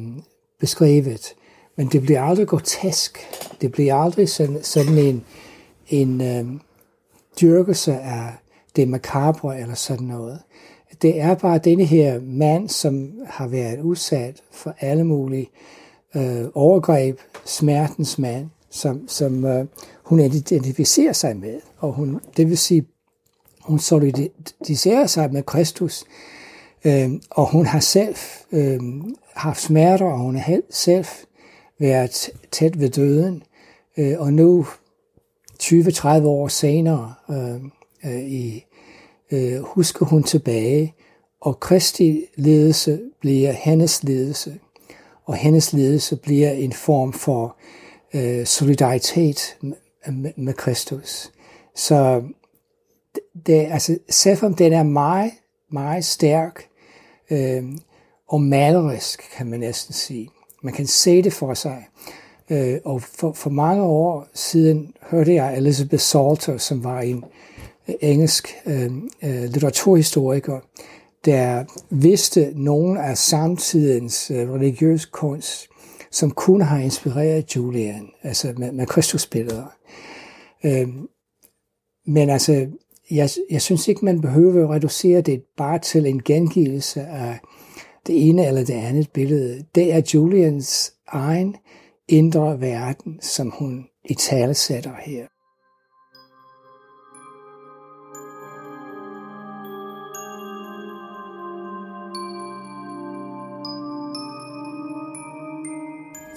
beskrevet, 0.59 1.33
men 1.77 1.87
det 1.87 2.01
bliver 2.01 2.21
aldrig 2.21 2.47
grotesk. 2.47 3.19
Det 3.61 3.71
bliver 3.71 3.95
aldrig 3.95 4.29
sådan, 4.29 4.63
sådan 4.63 4.97
en, 4.97 5.23
en 5.89 6.21
øh, 6.21 6.45
dyrkelse 7.41 7.93
af 7.93 8.33
det 8.75 8.87
makabre 8.87 9.59
eller 9.59 9.75
sådan 9.75 10.07
noget. 10.07 10.39
Det 11.01 11.21
er 11.21 11.35
bare 11.35 11.57
denne 11.57 11.83
her 11.83 12.21
mand, 12.21 12.69
som 12.69 13.11
har 13.25 13.47
været 13.47 13.81
udsat 13.81 14.41
for 14.51 14.75
alle 14.79 15.03
mulige 15.03 15.49
øh, 16.15 16.45
overgreb, 16.53 17.19
smertens 17.45 18.19
mand, 18.19 18.49
som, 18.69 19.07
som 19.07 19.45
øh, 19.45 19.65
hun 20.03 20.19
identificerer 20.19 21.13
sig 21.13 21.37
med. 21.37 21.59
Og 21.77 21.93
hun, 21.93 22.19
det 22.37 22.49
vil 22.49 22.57
sige, 22.57 22.85
hun 23.61 23.79
solidariserer 23.79 25.07
sig 25.07 25.33
med 25.33 25.43
Kristus, 25.43 26.05
øh, 26.85 27.11
og 27.29 27.51
hun 27.51 27.65
har 27.65 27.79
selv 27.79 28.15
øh, 28.51 28.79
haft 29.33 29.61
smerter, 29.61 30.05
og 30.05 30.19
hun 30.19 30.35
har 30.35 30.61
selv 30.69 31.05
været 31.79 32.29
tæt 32.51 32.79
ved 32.79 32.89
døden. 32.89 33.43
Øh, 33.97 34.19
og 34.19 34.33
nu, 34.33 34.65
20-30 35.63 36.07
år 36.25 36.47
senere, 36.47 37.13
øh, 37.29 37.61
øh, 38.05 38.23
i, 38.23 38.65
øh, 39.31 39.59
husker 39.59 40.05
hun 40.05 40.23
tilbage, 40.23 40.93
og 41.41 41.59
Kristi 41.59 42.25
ledelse 42.35 43.01
bliver 43.19 43.51
hendes 43.51 44.03
ledelse 44.03 44.59
og 45.25 45.35
hendes 45.35 45.73
ledelse 45.73 46.15
bliver 46.15 46.51
en 46.51 46.73
form 46.73 47.13
for 47.13 47.57
øh, 48.13 48.45
solidaritet 48.45 49.57
med, 50.07 50.31
med 50.35 50.53
Kristus. 50.53 51.31
Så 51.75 52.23
det, 53.45 53.67
altså, 53.71 53.97
selvom 54.09 54.53
den 54.53 54.73
er 54.73 54.83
meget, 54.83 55.31
meget 55.71 56.05
stærk 56.05 56.67
øh, 57.29 57.63
og 58.27 58.41
malerisk, 58.41 59.21
kan 59.37 59.47
man 59.47 59.59
næsten 59.59 59.93
sige. 59.93 60.29
Man 60.63 60.73
kan 60.73 60.87
se 60.87 61.21
det 61.21 61.33
for 61.33 61.53
sig. 61.53 61.87
Øh, 62.49 62.77
og 62.85 63.01
for, 63.01 63.33
for 63.33 63.49
mange 63.49 63.83
år 63.83 64.27
siden 64.33 64.93
hørte 65.01 65.33
jeg 65.33 65.57
Elizabeth 65.57 66.01
Salter, 66.01 66.57
som 66.57 66.83
var 66.83 67.01
en 67.01 67.25
øh, 67.89 67.95
engelsk 68.01 68.55
øh, 68.65 68.91
øh, 69.23 69.43
litteraturhistoriker, 69.43 70.59
der 71.25 71.65
vidste 71.89 72.51
nogen 72.55 72.97
af 72.97 73.17
samtidens 73.17 74.31
øh, 74.31 74.51
religiøs 74.51 75.05
kunst, 75.05 75.67
som 76.11 76.31
kun 76.31 76.61
har 76.61 76.79
inspireret 76.79 77.55
Julian, 77.55 78.09
altså 78.23 78.53
med, 78.57 78.71
med 78.71 78.85
Kristusbilleder. 78.85 79.65
Øh, 80.63 80.87
men 82.07 82.29
altså, 82.29 82.67
jeg, 83.11 83.29
jeg 83.49 83.61
synes 83.61 83.87
ikke, 83.87 84.05
man 84.05 84.21
behøver 84.21 84.63
at 84.63 84.69
reducere 84.69 85.21
det 85.21 85.43
bare 85.57 85.79
til 85.79 86.05
en 86.05 86.23
gengivelse 86.23 87.01
af 87.01 87.39
det 88.07 88.29
ene 88.29 88.47
eller 88.47 88.63
det 88.63 88.73
andet 88.73 89.11
billede. 89.11 89.65
Det 89.75 89.93
er 89.93 90.01
Julians 90.13 90.93
egen 91.07 91.55
indre 92.07 92.61
verden, 92.61 93.19
som 93.21 93.51
hun 93.59 93.85
i 94.09 94.13
tale 94.13 94.53
sætter 94.53 94.91
her. 95.05 95.27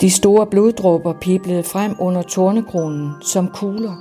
De 0.01 0.11
store 0.11 0.47
bloddråber 0.47 1.13
piblede 1.21 1.63
frem 1.63 1.97
under 2.01 2.23
tornekronen 2.23 3.13
som 3.21 3.49
kugler, 3.55 3.95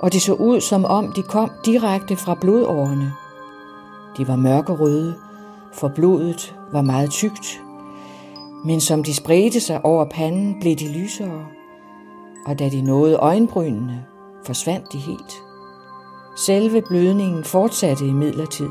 og 0.00 0.12
det 0.12 0.22
så 0.22 0.32
ud 0.32 0.60
som 0.60 0.84
om 0.84 1.12
de 1.12 1.22
kom 1.22 1.50
direkte 1.64 2.16
fra 2.16 2.34
blodårene. 2.34 3.12
De 4.16 4.28
var 4.28 4.36
mørkerøde, 4.36 5.14
for 5.72 5.88
blodet 5.88 6.56
var 6.72 6.82
meget 6.82 7.10
tykt, 7.10 7.65
men 8.66 8.80
som 8.80 9.04
de 9.04 9.14
spredte 9.14 9.60
sig 9.60 9.84
over 9.84 10.04
panden, 10.04 10.60
blev 10.60 10.76
de 10.76 10.92
lysere, 10.92 11.46
og 12.46 12.58
da 12.58 12.68
de 12.68 12.82
nåede 12.82 13.16
øjenbrynene, 13.16 14.04
forsvandt 14.46 14.92
de 14.92 14.98
helt. 14.98 15.42
Selve 16.36 16.82
blødningen 16.82 17.44
fortsatte 17.44 18.06
i 18.06 18.12
midlertid, 18.12 18.68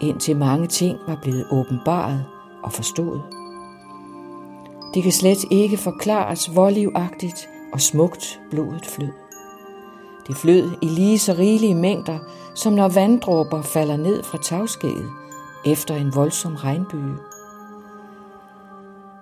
indtil 0.00 0.36
mange 0.36 0.66
ting 0.66 0.98
var 1.06 1.18
blevet 1.22 1.46
åbenbaret 1.50 2.24
og 2.62 2.72
forstået. 2.72 3.22
Det 4.94 5.02
kan 5.02 5.12
slet 5.12 5.44
ikke 5.50 5.76
forklares, 5.76 6.46
hvor 6.46 6.70
livagtigt 6.70 7.48
og 7.72 7.80
smukt 7.80 8.40
blodet 8.50 8.86
flød. 8.86 9.12
Det 10.26 10.36
flød 10.36 10.70
i 10.82 10.86
lige 10.86 11.18
så 11.18 11.32
rigelige 11.32 11.74
mængder, 11.74 12.18
som 12.54 12.72
når 12.72 12.88
vanddråber 12.88 13.62
falder 13.62 13.96
ned 13.96 14.22
fra 14.22 14.38
tagskæget 14.38 15.10
efter 15.66 15.94
en 15.94 16.14
voldsom 16.14 16.54
regnbyge. 16.54 17.31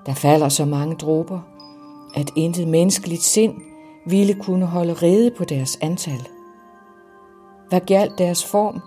Der 0.06 0.14
falder 0.14 0.48
så 0.48 0.64
mange 0.64 0.96
dråber, 0.96 1.40
at 2.14 2.32
intet 2.36 2.68
menneskeligt 2.68 3.22
sind 3.22 3.54
ville 4.06 4.34
kunne 4.34 4.66
holde 4.66 4.92
rede 4.92 5.30
på 5.30 5.44
deres 5.44 5.78
antal. 5.80 6.28
Hvad 7.68 7.80
galt 7.80 8.18
deres 8.18 8.44
form, 8.44 8.80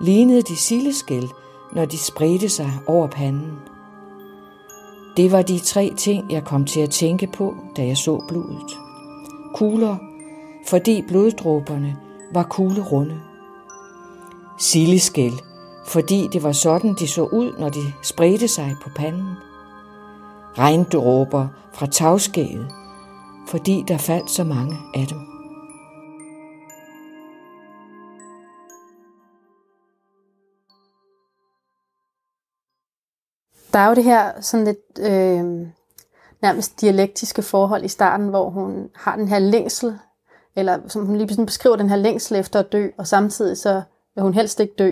lignede 0.00 0.42
de 0.42 0.56
sildeskæl, 0.56 1.28
når 1.72 1.84
de 1.84 1.98
spredte 1.98 2.48
sig 2.48 2.72
over 2.86 3.06
panden. 3.06 3.52
Det 5.16 5.32
var 5.32 5.42
de 5.42 5.58
tre 5.58 5.92
ting, 5.96 6.32
jeg 6.32 6.44
kom 6.44 6.64
til 6.64 6.80
at 6.80 6.90
tænke 6.90 7.26
på, 7.26 7.54
da 7.76 7.86
jeg 7.86 7.96
så 7.96 8.24
blodet. 8.28 8.78
Kugler, 9.54 9.96
fordi 10.66 11.02
bloddråberne 11.08 11.96
var 12.34 12.42
kuglerunde. 12.42 13.20
Silleskæl, 14.58 15.32
fordi 15.86 16.28
det 16.32 16.42
var 16.42 16.52
sådan, 16.52 16.94
de 16.94 17.08
så 17.08 17.22
ud, 17.22 17.52
når 17.58 17.68
de 17.68 17.92
spredte 18.02 18.48
sig 18.48 18.74
på 18.82 18.90
panden. 18.96 19.36
Regndråber 20.58 21.48
fra 21.72 21.86
tagskæget, 21.86 22.68
fordi 23.48 23.84
der 23.88 23.98
faldt 23.98 24.30
så 24.30 24.44
mange 24.44 24.76
af 24.94 25.06
dem. 25.06 25.18
Der 33.72 33.78
er 33.78 33.88
jo 33.88 33.94
det 33.94 34.04
her 34.04 34.40
sådan 34.40 34.66
lidt 34.66 34.98
øh, 34.98 35.68
nærmest 36.42 36.80
dialektiske 36.80 37.42
forhold 37.42 37.84
i 37.84 37.88
starten, 37.88 38.28
hvor 38.28 38.50
hun 38.50 38.90
har 38.94 39.16
den 39.16 39.28
her 39.28 39.38
længsel, 39.38 39.98
eller 40.56 40.78
som 40.88 41.06
hun 41.06 41.16
lige 41.16 41.28
sådan 41.28 41.46
beskriver 41.46 41.76
den 41.76 41.88
her 41.88 41.96
længsel 41.96 42.36
efter 42.36 42.58
at 42.58 42.72
dø, 42.72 42.88
og 42.98 43.06
samtidig 43.06 43.58
så 43.58 43.82
vil 44.14 44.22
hun 44.22 44.34
helst 44.34 44.60
ikke 44.60 44.74
dø. 44.78 44.90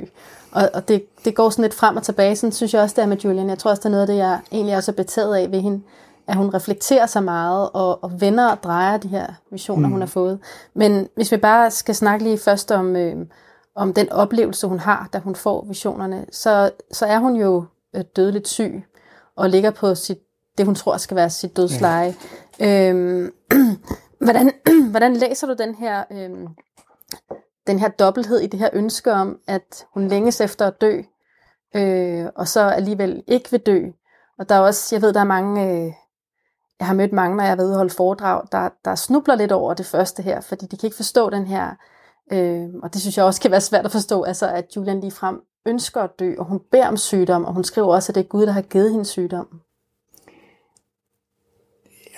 Og, 0.52 0.70
og 0.74 0.88
det, 0.88 1.04
det 1.24 1.34
går 1.34 1.50
sådan 1.50 1.62
lidt 1.62 1.74
frem 1.74 1.96
og 1.96 2.02
tilbage. 2.02 2.36
Sådan 2.36 2.52
synes 2.52 2.74
jeg 2.74 2.82
også, 2.82 2.96
det 2.96 3.02
er 3.02 3.06
med 3.06 3.16
Julian. 3.16 3.48
Jeg 3.48 3.58
tror 3.58 3.70
også, 3.70 3.80
det 3.80 3.86
er 3.86 3.90
noget 3.90 4.02
af 4.02 4.06
det, 4.06 4.16
jeg 4.16 4.40
egentlig 4.52 4.76
også 4.76 4.92
er 4.92 4.96
betaget 4.96 5.36
af 5.36 5.52
ved 5.52 5.60
hende, 5.60 5.82
at 6.26 6.36
hun 6.36 6.54
reflekterer 6.54 7.06
så 7.06 7.20
meget 7.20 7.70
og, 7.74 8.04
og 8.04 8.20
vender 8.20 8.50
og 8.50 8.62
drejer 8.62 8.96
de 8.96 9.08
her 9.08 9.26
visioner, 9.50 9.86
mm. 9.86 9.92
hun 9.92 10.00
har 10.00 10.06
fået. 10.06 10.40
Men 10.74 11.08
hvis 11.14 11.32
vi 11.32 11.36
bare 11.36 11.70
skal 11.70 11.94
snakke 11.94 12.24
lige 12.24 12.38
først 12.38 12.70
om, 12.70 12.96
øh, 12.96 13.26
om 13.74 13.94
den 13.94 14.12
oplevelse, 14.12 14.66
hun 14.66 14.78
har, 14.78 15.08
da 15.12 15.18
hun 15.18 15.34
får 15.34 15.64
visionerne, 15.68 16.26
så, 16.32 16.70
så 16.92 17.06
er 17.06 17.18
hun 17.18 17.36
jo 17.36 17.64
øh, 17.96 18.04
dødeligt 18.16 18.48
syg, 18.48 18.84
og 19.36 19.50
ligger 19.50 19.70
på 19.70 19.94
sit, 19.94 20.18
det, 20.58 20.66
hun 20.66 20.74
tror 20.74 20.96
skal 20.96 21.16
være 21.16 21.30
sit 21.30 21.56
dødsleje. 21.56 22.14
Ja. 22.60 22.90
Øhm, 22.90 23.32
hvordan, 24.24 24.52
hvordan 24.90 25.16
læser 25.16 25.46
du 25.46 25.54
den 25.58 25.74
her, 25.74 26.04
øhm, 26.12 26.48
den 27.68 27.78
her 27.78 27.88
dobbelthed 27.88 28.40
i 28.40 28.46
det 28.46 28.60
her 28.60 28.70
ønske 28.72 29.12
om, 29.12 29.38
at 29.46 29.86
hun 29.94 30.08
længes 30.08 30.40
efter 30.40 30.66
at 30.66 30.80
dø, 30.80 31.02
øh, 31.76 32.26
og 32.36 32.48
så 32.48 32.60
alligevel 32.60 33.22
ikke 33.26 33.50
vil 33.50 33.60
dø? 33.60 33.86
Og 34.38 34.48
der 34.48 34.54
er 34.54 34.60
også, 34.60 34.94
jeg 34.94 35.02
ved, 35.02 35.12
der 35.12 35.20
er 35.20 35.24
mange 35.24 35.66
øh, 35.66 35.92
jeg 36.78 36.86
har 36.86 36.94
mødt 36.94 37.12
mange, 37.12 37.36
når 37.36 37.42
jeg 37.42 37.50
har 37.50 37.56
været 37.56 37.68
ude 37.68 37.76
holde 37.76 37.94
foredrag, 37.94 38.42
der, 38.52 38.68
der 38.84 38.94
snubler 38.94 39.34
lidt 39.34 39.52
over 39.52 39.74
det 39.74 39.86
første 39.86 40.22
her, 40.22 40.40
fordi 40.40 40.66
de 40.66 40.76
kan 40.76 40.86
ikke 40.86 40.96
forstå 40.96 41.30
den 41.30 41.46
her, 41.46 41.70
øh, 42.32 42.68
og 42.82 42.92
det 42.92 43.00
synes 43.00 43.16
jeg 43.16 43.24
også 43.24 43.40
kan 43.40 43.50
være 43.50 43.60
svært 43.60 43.84
at 43.84 43.92
forstå, 43.92 44.22
altså 44.22 44.48
at 44.48 44.76
Julian 44.76 45.00
lige 45.00 45.10
frem 45.10 45.40
ønsker 45.66 46.00
at 46.00 46.10
dø, 46.18 46.34
og 46.38 46.44
hun 46.44 46.60
beder 46.70 46.88
om 46.88 46.96
sygdom, 46.96 47.44
og 47.44 47.54
hun 47.54 47.64
skriver 47.64 47.94
også, 47.94 48.10
at 48.10 48.14
det 48.14 48.20
er 48.20 48.28
Gud, 48.28 48.46
der 48.46 48.52
har 48.52 48.62
givet 48.62 48.90
hende 48.90 49.04
sygdom. 49.04 49.60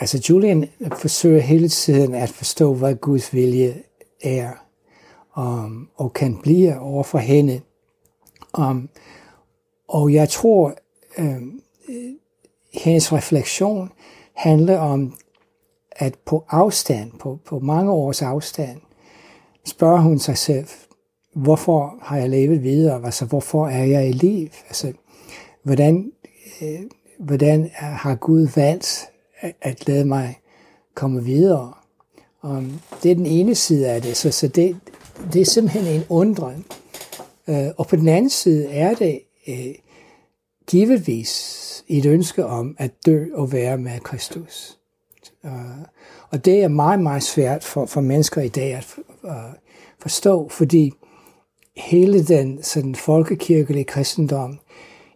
Altså 0.01 0.27
Julian 0.31 0.69
forsøger 0.93 1.41
hele 1.41 1.69
tiden 1.69 2.15
at 2.15 2.29
forstå, 2.29 2.75
hvad 2.75 2.95
Guds 2.95 3.35
vilje 3.35 3.83
er, 4.23 4.51
um, 5.37 5.89
og 5.97 6.13
kan 6.13 6.39
blive 6.43 6.79
over 6.79 7.03
for 7.03 7.19
hende. 7.19 7.61
Um, 8.59 8.89
og 9.89 10.13
jeg 10.13 10.29
tror, 10.29 10.75
um, 11.19 11.61
hendes 12.73 13.13
refleksion 13.13 13.91
handler 14.33 14.79
om, 14.79 15.15
at 15.93 16.15
på 16.27 16.45
afstand, 16.49 17.13
på, 17.19 17.39
på 17.45 17.59
mange 17.59 17.93
års 17.93 18.23
afstand, 18.23 18.81
spørger 19.65 20.01
hun 20.01 20.19
sig 20.19 20.39
selv, 20.39 20.67
hvorfor 21.35 21.95
har 22.03 22.17
jeg 22.17 22.29
levet 22.29 22.63
videre? 22.63 23.05
Altså, 23.05 23.25
hvorfor 23.25 23.69
er 23.69 23.85
jeg 23.85 24.09
i 24.09 24.13
liv? 24.13 24.49
Altså, 24.67 24.93
hvordan, 25.63 26.13
øh, 26.63 26.81
hvordan 27.19 27.71
har 27.75 28.15
Gud 28.15 28.49
valgt 28.55 29.09
at, 29.41 29.53
at 29.63 29.89
lade 29.89 30.05
mig 30.05 30.39
komme 30.95 31.25
videre? 31.25 31.73
Og 32.41 32.63
det 33.03 33.11
er 33.11 33.15
den 33.15 33.27
ene 33.27 33.55
side 33.55 33.89
af 33.89 34.03
det, 34.03 34.17
så, 34.17 34.31
så 34.31 34.49
det, 34.49 34.77
det 35.33 35.41
er 35.41 35.45
simpelthen 35.45 35.87
en 35.87 36.05
undren. 36.09 36.65
Øh, 37.49 37.67
og 37.77 37.87
på 37.87 37.97
den 37.97 38.09
anden 38.09 38.31
side 38.31 38.69
er 38.69 38.95
det 38.95 39.21
øh, 39.49 39.75
givetvis 40.67 41.85
et 41.89 42.07
ønske 42.07 42.47
om 42.47 42.77
at 42.79 42.91
dø 43.07 43.27
og 43.35 43.53
være 43.53 43.79
med 43.79 44.01
Kristus. 44.01 44.79
Øh, 45.45 45.53
og 46.31 46.45
det 46.45 46.63
er 46.63 46.69
meget, 46.69 47.01
meget 47.01 47.23
svært 47.23 47.65
for, 47.65 47.87
for 47.87 48.01
mennesker 48.01 48.41
i 48.41 48.49
dag 48.49 48.75
at 48.75 48.87
øh, 49.25 49.33
forstå, 49.99 50.49
fordi 50.49 50.93
hele 51.77 52.25
den 52.25 52.63
sådan 52.63 52.95
folkekirkelige 52.95 53.85
kristendom 53.85 54.59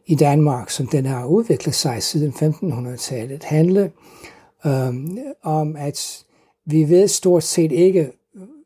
i 0.06 0.14
Danmark, 0.14 0.70
som 0.70 0.87
den 0.87 1.06
har 1.06 1.26
udviklet 1.26 1.75
sig 1.75 2.02
siden 2.02 2.32
1500-tallet, 2.32 3.44
handler 3.44 3.88
øh, 4.66 4.94
om, 5.42 5.76
at 5.76 6.25
vi 6.66 6.88
ved 6.88 7.08
stort 7.08 7.42
set 7.42 7.73
ikke, 7.73 8.12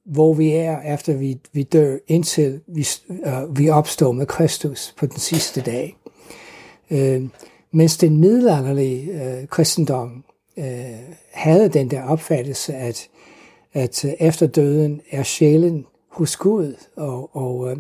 hvor 0.09 0.35
vi 0.35 0.51
er, 0.51 0.95
efter 0.95 1.17
vi, 1.17 1.39
vi 1.53 1.63
dør, 1.63 1.97
indtil 2.07 2.61
vi, 2.67 2.87
uh, 3.09 3.59
vi 3.59 3.69
opstår 3.69 4.13
med 4.13 4.27
Kristus 4.27 4.95
på 4.99 5.07
den 5.07 5.19
sidste 5.19 5.61
dag. 5.61 5.97
Uh, 6.91 7.29
mens 7.71 7.97
den 7.97 8.17
middelalderlige 8.17 9.13
uh, 9.13 9.49
kristendom 9.49 10.25
uh, 10.57 10.65
havde 11.33 11.69
den 11.69 11.91
der 11.91 12.03
opfattelse, 12.03 12.75
at, 12.75 13.09
at 13.73 14.05
uh, 14.05 14.11
efter 14.21 14.47
døden 14.47 15.01
er 15.11 15.23
sjælen 15.23 15.87
hos 16.09 16.37
Gud 16.37 16.75
og, 16.97 17.37
og 17.37 17.77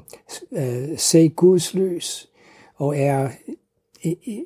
uh, 0.50 0.60
se 0.96 1.28
Guds 1.28 1.74
lys 1.74 2.28
og 2.76 2.98
er 2.98 3.28
i, 4.02 4.16
i, 4.22 4.44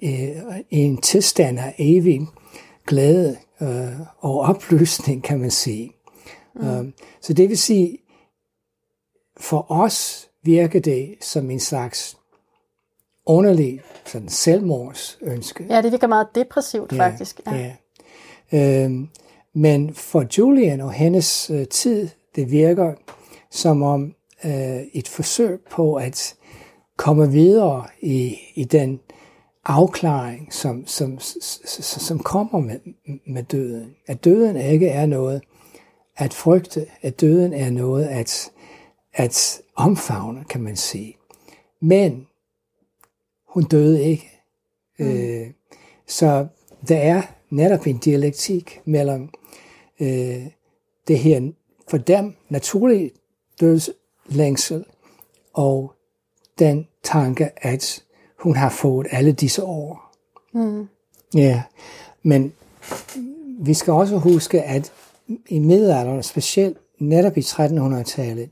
i 0.71 0.79
en 0.79 0.97
tilstand 0.97 1.59
af 1.59 1.75
evig 1.79 2.21
glæde 2.87 3.37
uh, 3.61 4.01
og 4.19 4.41
opløsning, 4.41 5.23
kan 5.23 5.41
man 5.41 5.51
sige. 5.51 5.93
Mm. 6.55 6.81
Uh, 6.81 6.87
så 7.21 7.33
det 7.33 7.49
vil 7.49 7.59
sige, 7.59 7.99
for 9.37 9.67
os 9.71 10.29
virker 10.43 10.81
det 10.81 11.15
som 11.21 11.51
en 11.51 11.61
slags 11.61 12.17
underlig 13.27 13.81
sådan 14.07 14.29
selvmordsønske. 14.29 15.67
Ja, 15.71 15.83
det 15.83 15.93
virker 15.93 16.07
meget 16.07 16.27
depressivt 16.35 16.93
ja, 16.93 16.99
faktisk. 16.99 17.41
Ja. 17.47 17.73
Ja. 18.53 18.85
Øhm, 18.85 19.09
men 19.55 19.95
for 19.95 20.27
Julian 20.39 20.81
og 20.81 20.93
hendes 20.93 21.51
øh, 21.51 21.69
tid, 21.69 22.09
det 22.37 22.51
virker 22.51 22.95
som 23.51 23.83
om 23.83 24.15
øh, 24.45 24.81
et 24.93 25.09
forsøg 25.09 25.61
på 25.71 25.95
at 25.95 26.35
komme 26.97 27.31
videre 27.31 27.85
i, 28.01 28.37
i 28.55 28.65
den 28.65 29.01
afklaring, 29.65 30.55
som, 30.55 30.87
som, 30.87 31.19
som 31.81 32.19
kommer 32.19 32.61
med, 32.61 32.79
med 33.27 33.43
døden. 33.43 33.95
At 34.07 34.25
døden 34.25 34.57
ikke 34.57 34.89
er 34.89 35.07
noget 35.07 35.43
at 36.17 36.35
frygte, 36.35 36.87
at 37.03 37.21
døden 37.21 37.53
er 37.53 37.71
noget 37.71 38.05
at, 38.05 38.51
at 39.13 39.61
omfavne, 39.77 40.45
kan 40.45 40.61
man 40.61 40.77
sige. 40.77 41.17
Men 41.81 42.27
hun 43.49 43.65
døde 43.65 44.03
ikke. 44.03 44.31
Mm. 44.99 45.07
Øh, 45.07 45.51
så 46.07 46.47
der 46.89 46.97
er 46.97 47.23
netop 47.51 47.87
en 47.87 47.99
dialektik 47.99 48.81
mellem 48.85 49.29
øh, 50.01 50.47
det 51.09 51.19
her 51.19 51.53
for 51.89 51.97
dem 51.97 52.35
naturlige 52.49 53.11
dødslængsel 53.61 54.85
og 55.53 55.95
den 56.59 56.89
tanke, 57.03 57.51
at 57.57 58.05
hun 58.39 58.57
har 58.57 58.71
fået 58.71 59.07
alle 59.11 59.33
disse 59.33 59.65
år. 59.65 60.15
Mm. 60.53 60.89
Ja, 61.35 61.63
men 62.23 62.53
vi 63.59 63.75
skal 63.75 63.93
også 63.93 64.17
huske, 64.17 64.63
at 64.63 64.93
i 65.49 65.59
middelalderen, 65.59 66.23
specielt 66.23 66.79
netop 66.99 67.37
i 67.37 67.41
1300-tallet, 67.41 68.51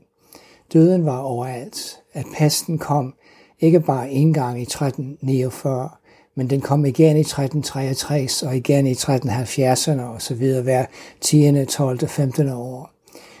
døden 0.73 1.05
var 1.05 1.19
overalt. 1.19 1.97
At 2.13 2.25
pesten 2.37 2.77
kom 2.77 3.13
ikke 3.59 3.79
bare 3.79 4.11
en 4.11 4.33
gang 4.33 4.59
i 4.59 4.61
1349, 4.61 5.89
men 6.35 6.49
den 6.49 6.61
kom 6.61 6.85
igen 6.85 7.17
i 7.17 7.19
1363 7.19 8.43
og 8.43 8.57
igen 8.57 8.87
i 8.87 8.93
1370'erne 8.93 10.01
og 10.01 10.21
så 10.21 10.35
videre 10.35 10.63
hver 10.63 10.85
10., 11.21 11.65
12., 11.65 12.07
15. 12.07 12.49
år. 12.49 12.91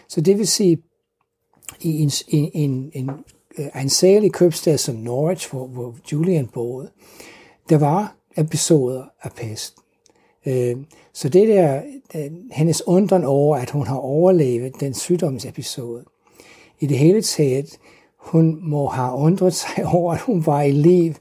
Så 0.07 0.21
det 0.21 0.37
vil 0.37 0.47
sige, 0.47 0.83
i 1.81 2.01
en, 2.01 2.11
en, 2.27 2.51
en, 2.53 2.91
en 2.93 3.09
ansagelig 3.73 4.31
købstad 4.31 4.77
som 4.77 4.95
Norwich, 4.95 5.49
hvor, 5.49 5.67
hvor 5.67 5.95
Julian 6.11 6.47
boede, 6.47 6.89
der 7.69 7.77
var 7.77 8.15
episoder 8.37 9.03
af 9.21 9.31
pesten. 9.31 9.83
Øh, 10.45 10.77
så 11.13 11.29
det 11.29 11.47
der, 11.47 11.81
hendes 12.51 12.87
undren 12.87 13.23
over, 13.23 13.57
at 13.57 13.69
hun 13.69 13.87
har 13.87 13.97
overlevet 13.97 14.79
den 14.79 14.93
sygdomsepisode, 14.93 16.03
i 16.79 16.85
det 16.85 16.97
hele 16.97 17.21
taget, 17.21 17.77
hun 18.17 18.59
må 18.61 18.87
have 18.87 19.13
undret 19.13 19.53
sig 19.53 19.85
over, 19.95 20.13
at 20.13 20.21
hun 20.21 20.45
var 20.45 20.61
i 20.61 20.71
liv, 20.71 21.13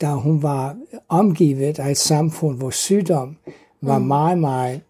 da 0.00 0.06
hun 0.06 0.42
var 0.42 0.76
omgivet 1.08 1.78
af 1.78 1.90
et 1.90 1.96
samfund, 1.96 2.56
hvor 2.56 2.70
sygdom 2.70 3.36
var 3.80 3.98
mm. 3.98 4.06
meget, 4.06 4.38
meget 4.38 4.80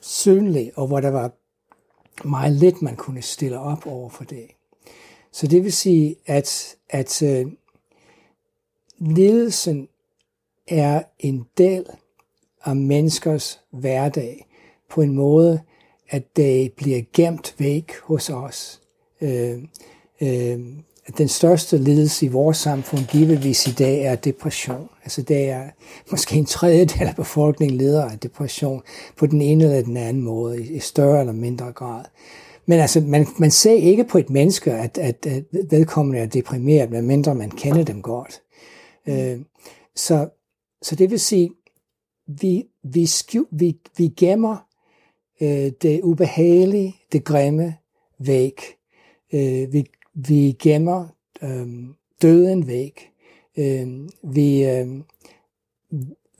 synlig, 0.00 0.72
og 0.74 0.86
hvor 0.86 1.00
der 1.00 1.10
var 1.10 1.30
meget 2.24 2.52
lidt, 2.52 2.82
man 2.82 2.96
kunne 2.96 3.22
stille 3.22 3.58
op 3.58 3.86
over 3.86 4.08
for 4.08 4.24
det. 4.24 4.46
Så 5.32 5.46
det 5.46 5.64
vil 5.64 5.72
sige, 5.72 6.16
at, 6.26 6.76
at 6.90 7.22
uh, 7.22 7.52
ledelsen 8.98 9.88
er 10.68 11.02
en 11.18 11.46
del 11.58 11.86
af 12.64 12.76
menneskers 12.76 13.60
hverdag 13.70 14.46
på 14.90 15.02
en 15.02 15.14
måde, 15.14 15.60
at 16.08 16.36
det 16.36 16.72
bliver 16.72 17.02
gemt 17.12 17.54
væk 17.58 17.92
hos 18.02 18.30
os. 18.30 18.80
Øh, 19.20 19.58
øh, 20.20 20.60
at 21.06 21.18
den 21.18 21.28
største 21.28 21.78
lidelse 21.78 22.26
i 22.26 22.28
vores 22.28 22.56
samfund 22.56 23.00
givetvis 23.06 23.66
i 23.66 23.72
dag 23.72 24.02
er 24.02 24.14
depression. 24.14 24.88
Altså 25.02 25.22
det 25.22 25.50
er 25.50 25.64
måske 26.10 26.36
en 26.36 26.46
tredjedel 26.46 27.08
af 27.08 27.16
befolkningen 27.16 27.78
lider 27.78 28.04
af 28.04 28.18
depression 28.18 28.82
på 29.16 29.26
den 29.26 29.42
ene 29.42 29.64
eller 29.64 29.82
den 29.82 29.96
anden 29.96 30.22
måde, 30.22 30.62
i 30.62 30.78
større 30.78 31.20
eller 31.20 31.32
mindre 31.32 31.72
grad. 31.72 32.04
Men 32.66 32.80
altså, 32.80 33.00
man, 33.00 33.26
man 33.38 33.50
ser 33.50 33.72
ikke 33.72 34.04
på 34.04 34.18
et 34.18 34.30
menneske, 34.30 34.72
at, 34.72 34.98
at, 34.98 35.26
at 35.26 35.44
vedkommende 35.70 36.20
er 36.20 36.26
deprimeret, 36.26 36.90
medmindre 36.90 37.34
man 37.34 37.50
kender 37.50 37.84
dem 37.84 38.02
godt. 38.02 38.42
Øh, 39.08 39.38
så, 39.96 40.28
så 40.82 40.94
det 40.96 41.10
vil 41.10 41.20
sige, 41.20 41.50
vi, 42.26 42.64
vi, 42.82 43.06
skju, 43.06 43.46
vi, 43.50 43.76
vi 43.96 44.08
gemmer 44.08 44.66
øh, 45.40 45.72
det 45.82 46.00
ubehagelige, 46.02 46.96
det 47.12 47.24
grimme 47.24 47.76
væk. 48.18 48.62
Øh, 49.32 49.72
vi, 49.72 49.84
vi 50.14 50.56
gemmer 50.62 51.06
øh, 51.42 51.66
døden 52.22 52.66
væk. 52.66 53.10
Øh, 53.56 54.08
vi, 54.22 54.64
øh, 54.64 54.86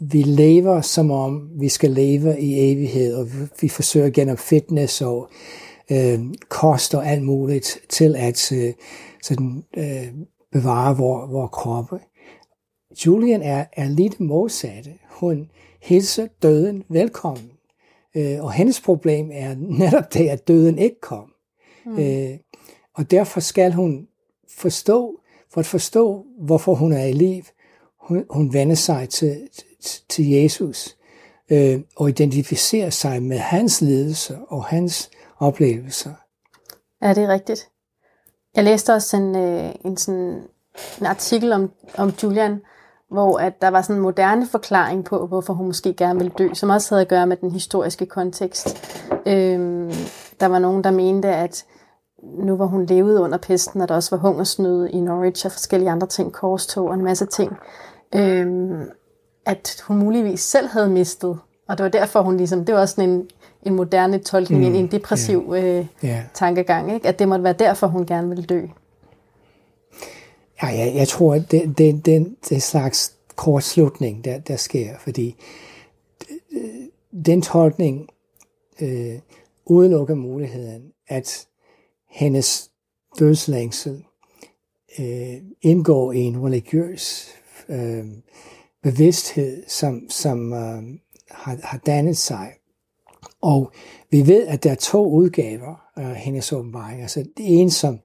vi 0.01 0.23
lever 0.23 0.81
som 0.81 1.11
om 1.11 1.51
vi 1.61 1.69
skal 1.69 1.91
leve 1.91 2.41
i 2.41 2.73
evighed, 2.73 3.15
og 3.15 3.29
vi 3.61 3.69
forsøger 3.69 4.11
gennem 4.11 4.37
fitness 4.37 5.03
og 5.03 5.31
øh, 5.93 6.21
kost 6.49 6.95
og 6.95 7.07
alt 7.07 7.23
muligt 7.23 7.79
til 7.89 8.17
at 8.17 8.53
øh, 8.53 8.73
sådan, 9.23 9.65
øh, 9.77 10.09
bevare 10.53 10.97
vores 10.97 11.33
vor 11.33 11.47
kroppe. 11.47 12.01
Julian 13.07 13.43
er, 13.43 13.65
er 13.73 13.89
lidt 13.89 14.21
modsatte. 14.21 14.91
Hun 15.11 15.51
hilser 15.83 16.27
døden 16.43 16.85
velkommen. 16.89 17.51
Øh, 18.17 18.45
og 18.45 18.53
hendes 18.53 18.81
problem 18.81 19.31
er 19.33 19.55
netop 19.59 20.15
det, 20.15 20.29
at 20.29 20.49
døden 20.49 20.79
ikke 20.79 21.01
kom. 21.01 21.33
Mm. 21.85 21.99
Øh, 21.99 22.39
og 22.95 23.11
derfor 23.11 23.41
skal 23.41 23.73
hun 23.73 24.09
forstå, 24.59 25.21
for 25.53 25.61
at 25.61 25.67
forstå, 25.67 26.25
hvorfor 26.39 26.75
hun 26.75 26.93
er 26.93 27.05
i 27.05 27.13
liv, 27.13 27.43
hun, 28.01 28.25
hun 28.31 28.53
vender 28.53 28.75
sig 28.75 29.09
til, 29.09 29.49
til, 29.81 30.03
til 30.09 30.29
Jesus 30.31 30.97
øh, 31.51 31.81
og 31.97 32.09
identificere 32.09 32.91
sig 32.91 33.23
med 33.23 33.39
hans 33.39 33.81
ledelse 33.81 34.39
og 34.49 34.65
hans 34.65 35.11
oplevelser. 35.39 36.13
Ja, 37.03 37.15
det 37.15 37.23
er 37.23 37.29
rigtigt. 37.29 37.69
Jeg 38.57 38.65
læste 38.65 38.95
også 38.95 39.17
en, 39.17 39.37
øh, 39.37 39.75
en, 39.85 39.97
sådan, 39.97 40.43
en 41.01 41.07
artikel 41.07 41.53
om, 41.53 41.71
om 41.95 42.13
Julian, 42.23 42.61
hvor 43.13 43.39
at 43.39 43.63
der 43.63 43.69
var 43.69 43.83
sådan 43.83 43.97
en 43.97 44.03
moderne 44.03 44.47
forklaring 44.47 45.05
på, 45.05 45.27
hvorfor 45.27 45.53
hun 45.53 45.67
måske 45.67 45.93
gerne 45.93 46.19
ville 46.19 46.33
dø, 46.39 46.49
som 46.55 46.71
også 46.71 46.95
havde 46.95 47.03
at 47.03 47.09
gøre 47.09 47.27
med 47.27 47.37
den 47.37 47.51
historiske 47.51 48.07
kontekst. 48.07 48.77
Øhm, 49.27 49.93
der 50.41 50.47
var 50.47 50.59
nogen, 50.59 50.85
der 50.85 50.91
mente, 50.91 51.29
at 51.29 51.65
nu 52.23 52.57
hvor 52.57 52.67
hun 52.67 52.87
levede 52.87 53.21
under 53.21 53.39
pesten, 53.39 53.81
og 53.81 53.89
der 53.89 53.95
også 53.95 54.17
var 54.17 54.23
hungersnød 54.23 54.89
i 54.89 55.01
Norwich 55.01 55.47
og 55.47 55.53
forskellige 55.53 55.91
andre 55.91 56.07
ting, 56.07 56.33
korstog 56.33 56.89
og 56.89 56.95
en 56.95 57.05
masse 57.05 57.27
ting, 57.27 57.57
øhm, 58.15 58.83
at 59.47 59.85
hun 59.89 59.97
muligvis 59.97 60.41
selv 60.41 60.69
havde 60.69 60.89
mistet. 60.89 61.39
Og 61.69 61.79
det 61.79 61.85
var 61.85 61.91
derfor, 61.91 62.23
hun 62.23 62.37
ligesom, 62.37 62.65
det 62.65 62.75
var 62.75 62.81
også 62.81 62.95
sådan 62.95 63.11
en, 63.11 63.29
en 63.63 63.75
moderne 63.75 64.19
tolkning, 64.19 64.69
mm, 64.69 64.75
en 64.75 64.87
depressiv 64.87 65.53
yeah. 65.55 65.79
Øh, 65.79 65.87
yeah. 66.05 66.23
tankegang, 66.35 66.95
ikke? 66.95 67.09
at 67.09 67.19
det 67.19 67.29
måtte 67.29 67.45
være 67.45 67.53
derfor, 67.53 67.87
hun 67.87 68.07
gerne 68.07 68.29
ville 68.29 68.45
dø. 68.45 68.61
Ja, 70.63 70.67
jeg, 70.67 70.95
jeg 70.95 71.09
tror, 71.09 71.35
at 71.35 71.51
det, 71.51 71.79
det, 71.79 72.07
det, 72.07 72.37
det 72.49 72.63
slags 72.63 73.17
kortslutning, 73.37 74.25
der, 74.25 74.39
der 74.39 74.57
sker, 74.57 74.99
fordi 74.99 75.37
øh, 76.53 76.89
den 77.27 77.43
tolkning 77.43 78.09
øh, 78.81 79.19
udelukker 79.67 80.15
muligheden, 80.15 80.93
at 81.09 81.47
hendes 82.11 82.71
dødslængsel 83.19 84.05
øh, 84.99 85.37
indgår 85.63 86.13
i 86.13 86.19
en 86.19 86.45
religiøs 86.45 87.29
øh, 87.69 88.07
bevidsthed, 88.83 89.65
som, 89.69 90.11
som 90.11 90.53
øh, 90.53 90.83
har, 91.31 91.59
har 91.63 91.79
dannet 91.87 92.17
sig. 92.17 92.53
Og 93.41 93.73
vi 94.11 94.27
ved, 94.27 94.47
at 94.47 94.65
der 94.65 94.71
er 94.71 94.75
to 94.75 95.07
udgaver 95.07 95.83
af 95.97 96.17
hendes 96.17 96.53
åbenbaring. 96.53 97.03
Altså 97.03 97.21
det 97.21 97.61
ene, 97.61 97.71
som 97.71 97.99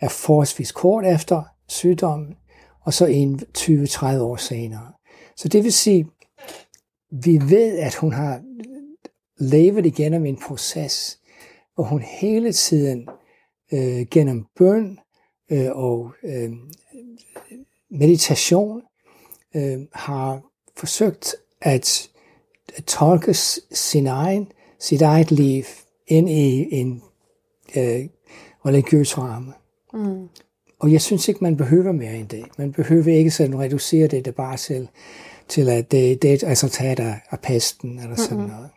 er 0.00 0.08
forholdsvis 0.08 0.72
kort 0.72 1.06
efter 1.06 1.42
sygdommen, 1.72 2.34
og 2.80 2.94
så 2.94 3.06
en 3.06 3.40
20-30 3.58 4.06
år 4.06 4.36
senere. 4.36 4.92
Så 5.36 5.48
det 5.48 5.64
vil 5.64 5.72
sige, 5.72 6.06
vi 7.10 7.40
ved, 7.48 7.78
at 7.78 7.94
hun 7.94 8.12
har 8.12 8.42
levet 9.38 9.86
igennem 9.86 10.26
en 10.26 10.36
proces, 10.36 11.18
hvor 11.74 11.84
hun 11.84 12.02
hele 12.02 12.52
tiden 12.52 13.08
øh, 13.72 14.06
gennem 14.10 14.44
bøn 14.56 14.98
øh, 15.50 15.70
og 15.72 16.12
øh, 16.24 16.52
meditation 17.90 18.82
øh, 19.56 19.80
har 19.92 20.42
forsøgt 20.76 21.34
at 21.60 22.10
tolke 22.86 23.34
sin 23.72 24.06
egen, 24.06 24.52
sit 24.78 25.02
eget 25.02 25.30
liv 25.30 25.64
ind 26.06 26.30
i 26.30 26.74
en 26.74 27.02
øh, 27.76 28.08
religiøs 28.66 29.18
ramme. 29.18 29.52
Mm. 29.92 30.28
Og 30.82 30.92
jeg 30.92 31.00
synes 31.00 31.28
ikke, 31.28 31.44
man 31.44 31.56
behøver 31.56 31.92
mere 31.92 32.14
end 32.14 32.28
det. 32.28 32.44
Man 32.58 32.72
behøver 32.72 33.16
ikke 33.16 33.30
sådan 33.30 33.58
reducere 33.58 34.06
det, 34.06 34.24
det 34.24 34.34
bare 34.34 34.56
til, 34.56 34.88
til 35.48 35.68
at 35.68 35.90
det, 35.92 36.22
det 36.22 36.30
er 36.30 36.34
et 36.34 36.44
resultat 36.44 37.00
af, 37.00 37.20
af 37.30 37.40
pesten 37.40 37.98
eller 37.98 38.16
sådan 38.16 38.36
mm-hmm. 38.36 38.52
noget. 38.52 38.68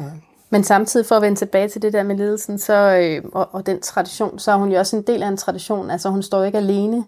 Ja. 0.00 0.04
Men 0.50 0.64
samtidig 0.64 1.06
for 1.06 1.14
at 1.14 1.22
vende 1.22 1.38
tilbage 1.38 1.68
til 1.68 1.82
det 1.82 1.92
der 1.92 2.02
med 2.02 2.16
ledelsen 2.16 2.58
så, 2.58 2.96
øh, 2.96 3.30
og, 3.32 3.48
og 3.52 3.66
den 3.66 3.80
tradition, 3.80 4.38
så 4.38 4.52
er 4.52 4.56
hun 4.56 4.72
jo 4.72 4.78
også 4.78 4.96
en 4.96 5.02
del 5.02 5.22
af 5.22 5.28
en 5.28 5.36
tradition. 5.36 5.90
Altså 5.90 6.10
hun 6.10 6.22
står 6.22 6.44
ikke 6.44 6.58
alene 6.58 7.04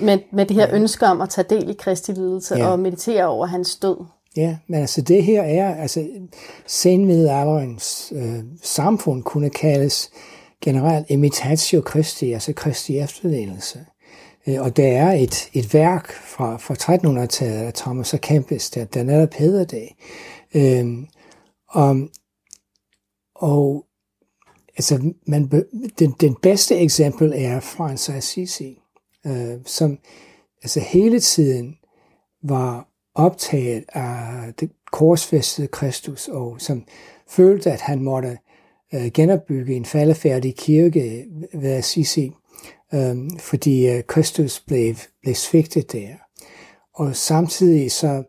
med, 0.00 0.18
med 0.32 0.46
det 0.46 0.56
her 0.56 0.68
ja. 0.68 0.74
ønske 0.74 1.06
om 1.06 1.20
at 1.20 1.28
tage 1.28 1.46
del 1.50 1.70
i 1.70 1.74
Kristi 1.78 2.12
ledelse 2.12 2.56
ja. 2.56 2.66
og 2.66 2.78
meditere 2.78 3.26
over 3.26 3.46
hans 3.46 3.76
død. 3.76 3.96
Ja, 4.36 4.56
men 4.66 4.80
altså 4.80 5.00
det 5.00 5.24
her 5.24 5.42
er, 5.42 5.74
altså 5.74 6.08
senmiddelalderens 6.66 8.12
øh, 8.16 8.38
samfund 8.62 9.22
kunne 9.22 9.50
kaldes 9.50 10.10
generelt 10.60 11.06
imitatio 11.10 11.82
Christi, 11.90 12.32
altså 12.32 12.52
Kristi 12.52 12.98
efterledelse. 12.98 13.86
Øh, 14.46 14.62
og 14.62 14.76
der 14.76 14.88
er 14.88 15.12
et, 15.12 15.50
et 15.52 15.74
værk 15.74 16.12
fra, 16.12 16.56
fra 16.56 16.74
1300-tallet 16.74 17.56
af 17.56 17.74
Thomas 17.74 18.14
A. 18.14 18.16
Kempis, 18.16 18.70
der, 18.70 18.84
der 18.84 19.02
netop 19.02 19.34
hedder 19.34 19.64
det. 19.64 19.88
Øhm, 20.54 21.06
og, 21.68 22.08
og 23.34 23.86
altså, 24.76 25.12
man, 25.26 25.50
den, 25.98 26.14
den 26.20 26.34
bedste 26.42 26.76
eksempel 26.76 27.32
er 27.36 27.60
Frans 27.60 28.08
Assisi, 28.08 28.78
øh, 29.26 29.58
som 29.66 29.98
altså 30.62 30.80
hele 30.80 31.20
tiden 31.20 31.76
var 32.42 32.88
optaget 33.14 33.84
af 33.94 34.54
det 34.60 34.70
korsfæstede 34.92 35.68
Kristus, 35.68 36.28
og 36.28 36.60
som 36.60 36.84
følte, 37.28 37.72
at 37.72 37.80
han 37.80 38.02
måtte 38.02 38.38
øh, 38.94 39.10
genopbygge 39.14 39.74
en 39.74 39.84
faldefærdig 39.84 40.56
kirke 40.56 41.26
ved 41.54 41.70
Assisi, 41.70 42.32
øh, 42.94 43.16
fordi 43.38 43.88
øh, 43.88 44.02
Kristus 44.02 44.60
blev, 44.60 44.94
blev 45.22 45.34
svigtet 45.34 45.92
der. 45.92 46.08
Og 46.94 47.16
samtidig 47.16 47.92
så 47.92 48.22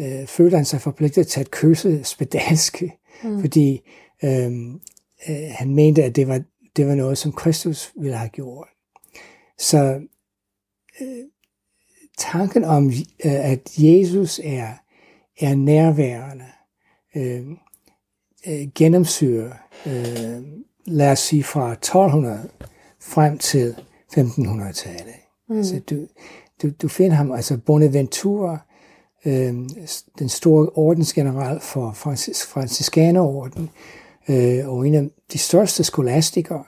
øh, 0.00 0.26
følte 0.26 0.56
han 0.56 0.64
sig 0.64 0.80
forpligtet 0.80 1.26
til 1.26 1.40
at 1.40 1.50
kysse 1.50 2.04
spedalske, 2.04 2.92
mm. 3.24 3.40
fordi 3.40 3.80
øh, 4.24 4.52
øh, 5.28 5.50
han 5.50 5.74
mente, 5.74 6.04
at 6.04 6.16
det 6.16 6.28
var, 6.28 6.42
det 6.76 6.86
var 6.86 6.94
noget, 6.94 7.18
som 7.18 7.32
Kristus 7.32 7.92
ville 7.96 8.16
have 8.16 8.28
gjort. 8.28 8.68
Så 9.58 10.00
øh, 11.00 11.24
tanken 12.18 12.64
om, 12.64 12.86
øh, 13.24 13.50
at 13.50 13.78
Jesus 13.78 14.40
er, 14.44 14.72
er 15.40 15.54
nærværende, 15.54 16.46
øh, 17.16 17.46
øh, 18.46 18.68
gennemsyrer, 18.74 19.52
øh, 19.86 20.42
lad 20.84 21.12
os 21.12 21.18
sige 21.18 21.44
fra 21.44 21.72
1200 21.72 22.48
frem 23.00 23.38
til 23.38 23.76
1500-tallet. 24.16 25.14
Mm. 25.48 25.56
Altså, 25.56 25.80
du, 25.90 26.06
du, 26.62 26.70
du 26.82 26.88
finder 26.88 27.16
ham, 27.16 27.32
altså 27.32 27.58
Bonaventura, 27.66 28.58
øh, 29.26 29.54
den 30.18 30.28
store 30.28 30.68
ordensgeneral 30.68 31.60
for 31.60 31.92
francis, 31.92 32.46
franciskanerorden, 32.46 33.70
øh, 34.28 34.68
og 34.68 34.86
en 34.86 34.94
af 34.94 35.08
de 35.32 35.38
største 35.38 35.84
skolastikere. 35.84 36.64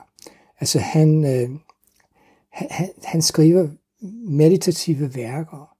Altså 0.61 0.79
han, 0.79 1.25
øh, 1.25 1.51
han, 2.53 2.89
han 3.05 3.23
skriver 3.23 3.69
meditative 4.29 5.15
værker. 5.15 5.75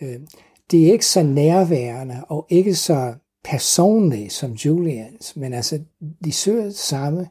Øh, 0.00 0.20
det 0.70 0.86
er 0.86 0.92
ikke 0.92 1.06
så 1.06 1.22
nærværende 1.22 2.24
og 2.28 2.46
ikke 2.48 2.74
så 2.74 3.14
personlige 3.44 4.30
som 4.30 4.52
Julians, 4.52 5.36
men 5.36 5.52
altså 5.52 5.80
de 6.24 6.32
søger 6.32 6.70
samme 6.70 7.28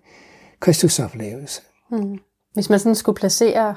Kristusoplevelse. 0.60 1.62
Mm. 1.91 2.19
Hvis 2.54 2.69
man 2.69 2.80
sådan 2.80 2.95
skulle 2.95 3.15
placere, 3.15 3.76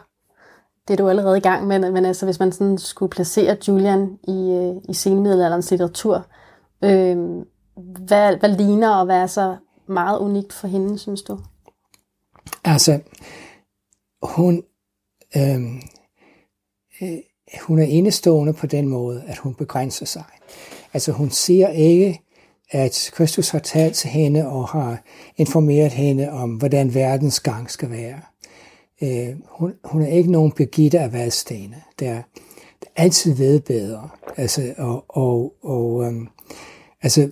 det 0.89 0.95
er 0.95 0.97
du 0.97 1.09
allerede 1.09 1.39
i 1.39 1.41
gang 1.41 1.67
med, 1.67 1.93
men 1.93 2.05
altså 2.05 2.27
hvis 2.27 2.39
man 2.39 2.53
sådan 2.53 2.79
skulle 2.79 3.11
placere 3.11 3.57
Julian 3.69 4.19
i, 4.29 4.51
øh, 4.51 4.75
i 4.89 4.95
senmiddelalderens 4.95 5.71
litteratur, 5.71 6.27
øh, 6.85 7.17
hvad, 8.07 8.37
hvad 8.37 8.57
ligner 8.57 8.95
og 8.95 9.05
hvad 9.05 9.17
er 9.17 9.27
så 9.27 9.57
meget 9.87 10.19
unikt 10.19 10.53
for 10.53 10.69
hende, 10.69 10.99
synes 10.99 11.23
du? 11.23 11.39
Altså, 12.65 13.01
hun, 14.23 14.63
øh, 15.37 15.61
øh, 17.03 17.19
hun 17.63 17.79
er 17.79 17.87
indestående 17.87 18.53
på 18.53 18.67
den 18.67 18.89
måde, 18.89 19.25
at 19.27 19.39
hun 19.39 19.55
begrænser 19.55 20.07
sig. 20.07 20.25
Altså 20.93 21.13
hun 21.13 21.31
siger 21.31 21.69
ikke, 21.69 22.22
at 22.73 23.11
Kristus 23.13 23.51
har 23.51 23.59
talt 23.59 23.95
til 23.95 24.11
hende 24.11 24.49
og 24.49 24.69
har 24.69 25.03
informeret 25.37 25.93
hende 25.93 26.31
om, 26.31 26.51
hvordan 26.51 26.95
verdens 26.95 27.41
gang 27.41 27.71
skal 27.71 27.91
være. 27.91 28.21
Øh, 29.03 29.35
hun, 29.49 29.73
hun 29.85 30.03
er 30.03 30.07
ikke 30.07 30.33
nogen 30.33 30.53
Birgitte 30.53 31.01
af 31.01 31.13
Vadstene, 31.13 31.77
der, 32.01 32.15
der 32.81 32.87
altid 32.97 33.35
ved 33.35 33.61
bedre. 33.61 34.09
Altså, 34.37 34.75
og, 34.79 35.05
og, 35.09 35.55
og 35.63 35.95
um, 35.95 36.29
altså, 37.03 37.31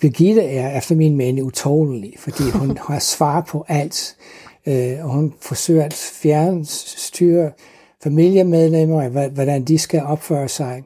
Birgitte 0.00 0.42
er 0.42 0.78
efter 0.78 0.94
min 0.94 1.16
mening 1.16 1.46
utålelig, 1.46 2.14
fordi 2.18 2.42
hun 2.50 2.76
har 2.88 2.98
svar 2.98 3.40
på 3.40 3.64
alt, 3.68 4.16
øh, 4.66 5.04
og 5.04 5.10
hun 5.10 5.34
forsøger 5.40 5.84
at 5.84 5.94
fjerne, 5.94 6.66
styre 6.66 7.50
familiemedlemmer, 8.02 9.28
hvordan 9.28 9.64
de 9.64 9.78
skal 9.78 10.02
opføre 10.02 10.48
sig. 10.48 10.82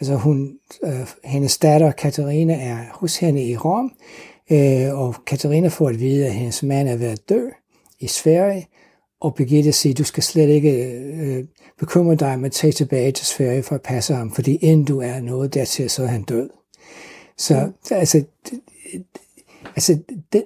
Altså 0.00 0.14
hun, 0.14 0.58
øh, 0.84 1.06
hendes 1.24 1.58
datter 1.58 1.92
Katarina 1.92 2.54
er 2.54 2.78
hos 2.92 3.16
hende 3.16 3.44
i 3.44 3.56
Rom, 3.56 3.92
øh, 4.50 4.98
og 4.98 5.14
Katarina 5.26 5.68
får 5.68 5.88
at 5.88 6.00
vide, 6.00 6.26
at 6.26 6.32
hendes 6.32 6.62
mand 6.62 6.88
er 6.88 6.96
ved 6.96 7.06
at 7.06 7.28
dø 7.28 7.48
i 8.00 8.06
Sverige, 8.06 8.68
og 9.20 9.34
Birgitte 9.34 9.72
siger, 9.72 9.94
du 9.94 10.04
skal 10.04 10.22
slet 10.22 10.48
ikke 10.48 10.84
øh, 10.92 11.44
bekymre 11.78 12.14
dig 12.14 12.38
med 12.38 12.46
at 12.46 12.52
tage 12.52 12.72
tilbage 12.72 13.12
til 13.12 13.26
Sverige 13.26 13.62
for 13.62 13.74
at 13.74 13.82
passe 13.82 14.14
ham, 14.14 14.32
fordi 14.32 14.56
inden 14.56 14.84
du 14.84 15.00
er 15.00 15.20
noget 15.20 15.54
dertil, 15.54 15.90
så 15.90 16.02
er 16.02 16.06
han 16.06 16.22
død. 16.22 16.50
Så 17.36 17.66
mm. 17.66 17.72
altså, 17.90 18.24
altså 19.76 19.98
det, 20.32 20.44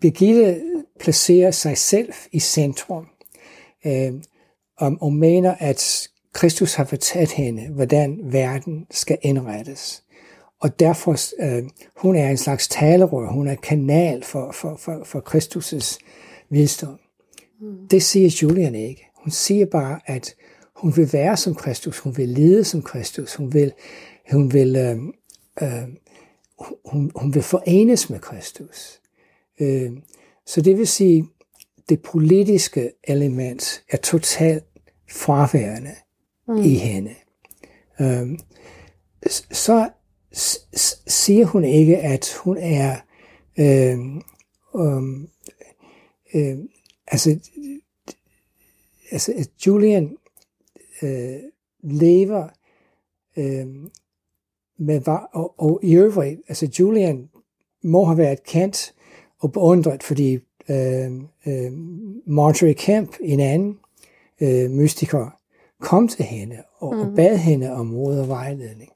Birgitte 0.00 0.60
placerer 1.00 1.50
sig 1.50 1.78
selv 1.78 2.12
i 2.32 2.40
centrum, 2.40 3.06
øh, 3.86 4.12
og, 4.78 4.96
og 5.00 5.12
mener, 5.12 5.54
at 5.58 6.08
Kristus 6.38 6.74
har 6.74 6.84
fortalt 6.84 7.32
hende, 7.32 7.68
hvordan 7.68 8.18
verden 8.22 8.86
skal 8.90 9.18
indrettes. 9.22 10.04
og 10.60 10.80
derfor, 10.80 11.16
øh, 11.42 11.64
hun 11.96 12.16
er 12.16 12.30
en 12.30 12.36
slags 12.36 12.68
talerør, 12.68 13.32
hun 13.32 13.48
er 13.48 13.54
kanal 13.54 14.24
for, 14.24 14.52
for, 14.52 14.76
for, 14.76 15.04
for 15.04 15.20
Kristus' 15.20 15.98
visdom. 16.50 16.98
Mm. 17.60 17.88
Det 17.88 18.02
siger 18.02 18.38
Julian 18.42 18.74
ikke. 18.74 19.06
Hun 19.16 19.30
siger 19.30 19.66
bare, 19.66 20.00
at 20.06 20.34
hun 20.76 20.96
vil 20.96 21.12
være 21.12 21.36
som 21.36 21.54
Kristus, 21.54 21.98
hun 21.98 22.16
vil 22.16 22.28
lide 22.28 22.64
som 22.64 22.82
Kristus, 22.82 23.34
hun 23.34 23.54
vil, 23.54 23.72
hun 24.30 24.52
vil, 24.52 24.76
øh, 24.76 24.98
øh, 25.62 25.88
hun, 26.84 27.10
hun 27.14 27.34
vil 27.34 27.42
forenes 27.42 28.10
med 28.10 28.18
Kristus. 28.18 29.00
Øh, 29.60 29.90
så 30.46 30.60
det 30.60 30.78
vil 30.78 30.86
sige, 30.86 31.28
det 31.88 32.02
politiske 32.02 32.90
element 33.04 33.82
er 33.90 33.96
totalt 33.96 34.64
fraværende 35.10 35.94
mm. 36.48 36.56
i 36.56 36.74
hende. 36.74 37.14
Øh, 38.00 38.38
så 39.50 39.90
siger 41.06 41.46
hun 41.46 41.64
ikke, 41.64 41.98
at 41.98 42.34
hun 42.44 42.56
er 42.56 42.96
øh, 43.58 43.98
øh, 44.76 45.02
øh, 46.34 46.58
altså, 47.06 47.38
altså 49.10 49.32
at 49.36 49.66
Julian 49.66 50.16
øh, 51.02 51.40
lever 51.82 52.48
øh, 53.36 53.66
med, 54.78 55.08
og, 55.32 55.54
og 55.60 55.80
i 55.82 55.94
øvrigt, 55.96 56.40
altså 56.48 56.68
Julian 56.78 57.30
må 57.82 58.04
have 58.04 58.18
været 58.18 58.42
kendt 58.42 58.94
og 59.38 59.52
beundret, 59.52 60.02
fordi 60.02 60.34
øh, 60.68 61.12
øh, 61.46 61.72
Marjorie 62.26 62.74
Kemp, 62.74 63.16
en 63.20 63.40
anden 63.40 63.78
øh, 64.40 64.70
mystiker, 64.70 65.37
kom 65.80 66.08
til 66.08 66.24
hende 66.24 66.56
og, 66.78 66.94
mm. 66.94 67.00
og 67.00 67.06
bad 67.16 67.36
hende 67.36 67.72
om 67.72 67.94
råd 67.94 68.18
og 68.18 68.28
vejledning. 68.28 68.90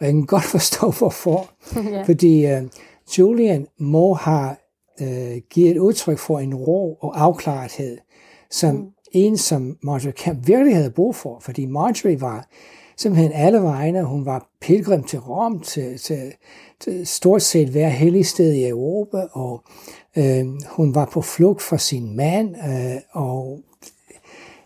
Og 0.00 0.06
jeg 0.06 0.12
kan 0.12 0.26
godt 0.36 0.44
forstå, 0.44 0.90
hvorfor. 0.90 1.50
yeah. 1.78 2.06
Fordi 2.06 2.46
øh, 2.46 2.62
Julian 3.18 3.66
må 3.78 4.14
have 4.14 4.56
øh, 5.00 5.36
givet 5.50 5.70
et 5.70 5.78
udtryk 5.78 6.18
for 6.18 6.38
en 6.38 6.54
ro 6.54 6.94
og 6.94 7.22
afklarethed, 7.22 7.98
som 8.50 8.74
mm. 8.74 8.92
en 9.12 9.36
som 9.36 9.78
Marjorie 9.82 10.12
Kemp 10.12 10.46
virkelig 10.46 10.76
havde 10.76 10.90
brug 10.90 11.14
for, 11.14 11.38
fordi 11.40 11.66
Marjorie 11.66 12.20
var 12.20 12.48
simpelthen 12.96 13.32
alle 13.32 13.62
vegne. 13.62 14.04
Hun 14.04 14.26
var 14.26 14.48
pilgrim 14.60 15.02
til 15.02 15.18
Rom, 15.18 15.60
til, 15.60 15.98
til, 15.98 16.32
til 16.80 17.06
stort 17.06 17.42
set 17.42 17.68
hver 17.68 17.88
hellig 17.88 18.26
sted 18.26 18.52
i 18.52 18.68
Europa, 18.68 19.26
og 19.32 19.62
øh, 20.16 20.46
hun 20.68 20.94
var 20.94 21.04
på 21.04 21.22
flugt 21.22 21.62
fra 21.62 21.78
sin 21.78 22.16
mand, 22.16 22.56
øh, 22.56 23.00
og 23.12 23.60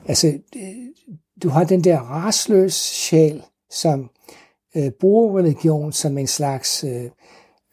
altså, 0.08 0.38
øh, 0.56 0.86
du 1.42 1.48
har 1.48 1.64
den 1.64 1.84
der 1.84 1.98
rasløs 1.98 2.74
sjæl, 2.74 3.42
som 3.70 4.10
øh, 4.76 4.90
bruger 4.90 5.38
religion 5.38 5.92
som 5.92 6.18
en 6.18 6.26
slags 6.26 6.84
øh, 6.84 7.10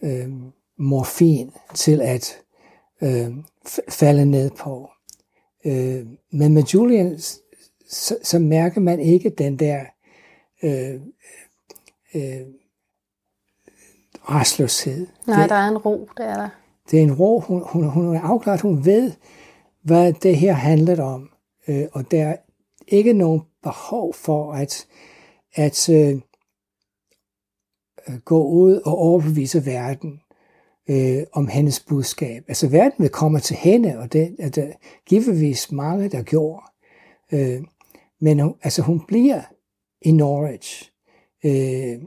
øh, 0.04 0.30
morfin 0.78 1.52
til 1.74 2.02
at 2.02 2.38
øh, 3.02 3.32
falde 3.90 4.26
ned 4.26 4.50
på. 4.50 4.90
Øh, 5.66 6.06
men 6.32 6.54
med 6.54 6.63
Julian, 6.63 7.20
så, 7.90 8.18
så 8.24 8.40
mærker 8.40 8.82
man 8.82 9.00
ikke 9.00 9.30
den 9.30 9.60
der 9.60 9.86
øh, 10.63 11.02
øh, 12.16 12.48
restløshed. 14.30 15.08
Nej, 15.28 15.42
det, 15.42 15.50
der 15.50 15.56
er 15.56 15.68
en 15.68 15.78
ro, 15.78 16.10
det 16.18 16.26
er 16.26 16.36
der. 16.36 16.50
Det 16.92 17.00
er 17.00 17.04
en 17.04 17.13
ro, 17.16 17.40
hun, 17.40 17.63
hun, 17.66 17.90
hun 17.90 18.16
er 18.16 18.22
afklaret, 18.22 18.62
hun 18.62 18.86
ved, 18.86 19.12
hvad 19.82 20.13
det 20.13 20.38
her 20.38 20.54
handler 20.54 21.04
om. 21.04 21.30
Øh, 21.68 21.88
og 21.92 22.12
der 22.12 22.24
er 22.24 22.38
ikke 22.88 23.14
nogen 23.14 23.42
behov 23.64 24.14
for 24.14 24.54
at, 24.54 24.88
at 25.54 25.90
øh, 25.90 26.22
øh, 28.10 28.20
gå 28.26 28.44
ud 28.44 28.82
og 28.86 28.98
overbevise 28.98 29.66
verden 29.66 30.22
øh, 30.90 31.24
om 31.32 31.48
hendes 31.48 31.80
budskab. 31.80 32.44
Altså 32.48 32.68
verden 32.68 33.04
vil 33.04 33.10
komme 33.10 33.40
til 33.40 33.56
hende, 33.56 33.98
og 33.98 34.14
det 34.14 34.36
er 34.40 34.50
der 34.50 34.68
øh, 34.68 34.74
givetvis 35.06 35.72
mange, 35.72 36.10
der 36.10 36.24
gjorde. 36.24 36.64
Øh, 37.32 37.62
men 38.22 38.40
hun, 38.40 38.56
altså 38.64 38.82
hun 38.82 39.06
bliver 39.08 39.42
i 40.02 40.12
Norwich. 40.12 40.92
Øh, 41.46 42.02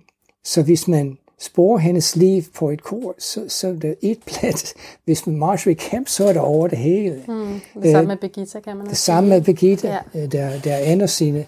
så 0.45 0.63
hvis 0.63 0.89
man 0.89 1.19
sporer 1.41 1.79
hendes 1.79 2.17
liv 2.17 2.43
på 2.55 2.71
et 2.71 2.83
kort, 2.83 3.23
så, 3.23 3.45
så 3.49 3.69
er 3.69 3.73
det 3.73 3.97
et 4.01 4.19
plat. 4.27 4.75
Hvis 5.05 5.27
man 5.27 5.37
Marjorie 5.37 5.75
Kemp, 5.75 6.09
så 6.09 6.29
er 6.29 6.33
det 6.33 6.43
over 6.43 6.69
det 6.69 6.79
hele. 6.79 7.25
Mm, 7.29 7.61
det 7.83 7.93
samme 7.93 8.09
med 8.09 8.17
Birgitta, 8.17 8.61
kan 8.61 8.77
man 8.77 8.87
Det 8.87 8.97
samme 8.97 9.29
med 9.29 9.43
Birgitta, 9.43 9.89
ja. 9.89 10.23
Øh, 10.23 10.33
der, 10.33 10.61
der 10.61 10.77
ender 10.77 11.07
sine 11.07 11.47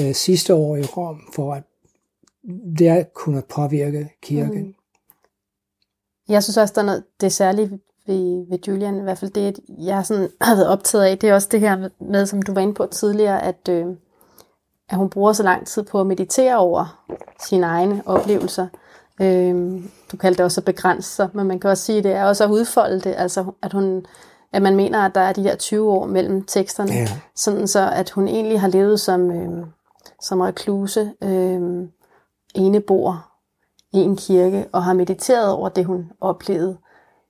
øh, 0.00 0.14
sidste 0.14 0.54
år 0.54 0.76
i 0.76 0.82
Rom, 0.82 1.20
for 1.34 1.54
at 1.54 1.62
der 2.78 3.02
kunne 3.14 3.42
påvirke 3.42 4.08
kirken. 4.22 4.62
Mm. 4.62 4.74
Jeg 6.28 6.42
synes 6.42 6.56
også, 6.56 6.74
der 6.74 6.80
er 6.80 6.86
noget, 6.86 7.04
det 7.20 7.26
er 7.26 7.30
særligt 7.30 7.72
ved, 8.06 8.48
ved 8.50 8.58
Julian, 8.68 8.98
i 8.98 9.02
hvert 9.02 9.18
fald 9.18 9.30
det, 9.30 9.60
jeg 9.78 10.06
sådan 10.06 10.28
har 10.40 10.54
været 10.54 10.68
optaget 10.68 11.04
af, 11.04 11.18
det 11.18 11.30
er 11.30 11.34
også 11.34 11.48
det 11.50 11.60
her 11.60 11.76
med, 11.76 11.90
med 12.00 12.26
som 12.26 12.42
du 12.42 12.52
var 12.52 12.60
inde 12.60 12.74
på 12.74 12.86
tidligere, 12.86 13.42
at, 13.42 13.68
øh, 13.68 13.86
at 14.88 14.96
hun 14.96 15.10
bruger 15.10 15.32
så 15.32 15.42
lang 15.42 15.66
tid 15.66 15.82
på 15.82 16.00
at 16.00 16.06
meditere 16.06 16.56
over 16.56 17.06
sine 17.40 17.66
egne 17.66 18.02
oplevelser. 18.06 18.66
Øh, 19.20 19.82
du 20.12 20.16
kaldte 20.16 20.38
det 20.38 20.44
også 20.44 20.60
at 20.60 20.64
begrænse 20.64 21.10
sig, 21.10 21.28
men 21.32 21.46
man 21.46 21.60
kan 21.60 21.70
også 21.70 21.84
sige, 21.84 21.98
at 21.98 22.04
det 22.04 22.12
er 22.12 22.24
også 22.24 22.44
at 22.44 22.50
udfolde 22.50 23.00
det, 23.00 23.14
altså 23.18 23.44
at 23.62 23.72
hun 23.72 24.06
at 24.52 24.62
man 24.62 24.76
mener, 24.76 24.98
at 25.00 25.14
der 25.14 25.20
er 25.20 25.32
de 25.32 25.44
der 25.44 25.56
20 25.56 25.92
år 25.92 26.06
mellem 26.06 26.44
teksterne, 26.44 26.92
ja. 26.92 27.08
sådan 27.34 27.68
så 27.68 27.90
at 27.90 28.10
hun 28.10 28.28
egentlig 28.28 28.60
har 28.60 28.68
levet 28.68 29.00
som, 29.00 29.30
øh, 29.30 29.66
som 30.22 30.40
rekluse, 30.40 31.12
øh, 31.22 31.88
enebor 32.54 33.26
i 33.92 33.98
en 33.98 34.16
kirke, 34.16 34.66
og 34.72 34.84
har 34.84 34.92
mediteret 34.92 35.50
over 35.50 35.68
det, 35.68 35.84
hun 35.84 36.12
oplevede. 36.20 36.76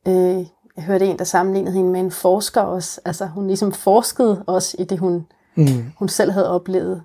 Øh, 0.09 0.46
jeg 0.77 0.85
hørte 0.85 1.07
en, 1.07 1.18
der 1.18 1.25
sammenlignede 1.25 1.75
hende 1.75 1.90
med 1.90 2.01
en 2.01 2.11
forsker 2.11 2.61
også. 2.61 3.01
Altså 3.05 3.27
hun 3.27 3.46
ligesom 3.46 3.72
forskede 3.72 4.44
også 4.46 4.77
i 4.79 4.85
det, 4.85 4.99
hun, 4.99 5.27
mm. 5.55 5.92
hun 5.99 6.09
selv 6.09 6.31
havde 6.31 6.51
oplevet. 6.51 7.03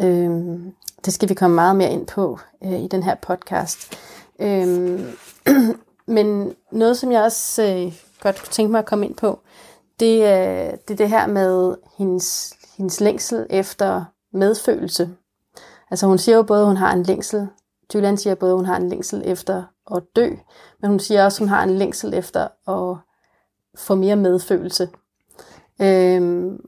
Øh, 0.00 0.58
det 1.04 1.12
skal 1.12 1.28
vi 1.28 1.34
komme 1.34 1.54
meget 1.54 1.76
mere 1.76 1.90
ind 1.90 2.06
på 2.06 2.38
øh, 2.64 2.80
i 2.80 2.88
den 2.88 3.02
her 3.02 3.14
podcast. 3.14 3.94
Øh, 4.40 5.00
men 6.16 6.54
noget, 6.72 6.98
som 6.98 7.12
jeg 7.12 7.22
også 7.22 7.62
øh, 7.62 7.94
godt 8.20 8.38
kunne 8.40 8.52
tænke 8.52 8.72
mig 8.72 8.78
at 8.78 8.86
komme 8.86 9.06
ind 9.06 9.14
på, 9.14 9.38
det, 10.00 10.14
øh, 10.16 10.72
det 10.88 10.90
er 10.90 10.96
det 10.96 11.08
her 11.08 11.26
med 11.26 11.74
hendes, 11.98 12.54
hendes 12.76 13.00
længsel 13.00 13.46
efter 13.50 14.04
medfølelse. 14.32 15.10
Altså 15.90 16.06
hun 16.06 16.18
siger 16.18 16.36
jo 16.36 16.42
både, 16.42 16.60
at 16.60 16.66
hun 16.66 16.76
har 16.76 16.92
en 16.92 17.02
længsel 17.02 17.48
Julian 17.94 18.16
siger 18.16 18.34
både, 18.34 18.52
at 18.52 18.56
hun 18.56 18.66
har 18.66 18.76
en 18.76 18.88
længsel 18.88 19.22
efter 19.24 19.62
at 19.94 20.02
dø, 20.16 20.28
men 20.80 20.90
hun 20.90 21.00
siger 21.00 21.24
også, 21.24 21.36
at 21.36 21.38
hun 21.38 21.48
har 21.48 21.62
en 21.62 21.70
længsel 21.70 22.14
efter 22.14 22.48
at 22.68 22.96
få 23.74 23.94
mere 23.94 24.16
medfølelse. 24.16 24.88
Øhm, 25.82 26.60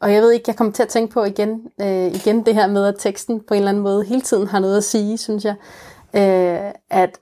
og 0.00 0.12
jeg 0.12 0.22
ved 0.22 0.30
ikke, 0.32 0.44
jeg 0.46 0.56
kommer 0.56 0.72
til 0.72 0.82
at 0.82 0.88
tænke 0.88 1.12
på 1.12 1.24
igen, 1.24 1.68
øh, 1.80 2.06
igen 2.06 2.46
det 2.46 2.54
her 2.54 2.66
med, 2.66 2.86
at 2.86 2.94
teksten 2.98 3.40
på 3.40 3.54
en 3.54 3.58
eller 3.58 3.68
anden 3.68 3.82
måde 3.82 4.04
hele 4.04 4.20
tiden 4.20 4.46
har 4.46 4.58
noget 4.58 4.76
at 4.76 4.84
sige, 4.84 5.18
synes 5.18 5.44
jeg. 5.44 5.54
Øh, 6.16 6.72
at 6.90 7.20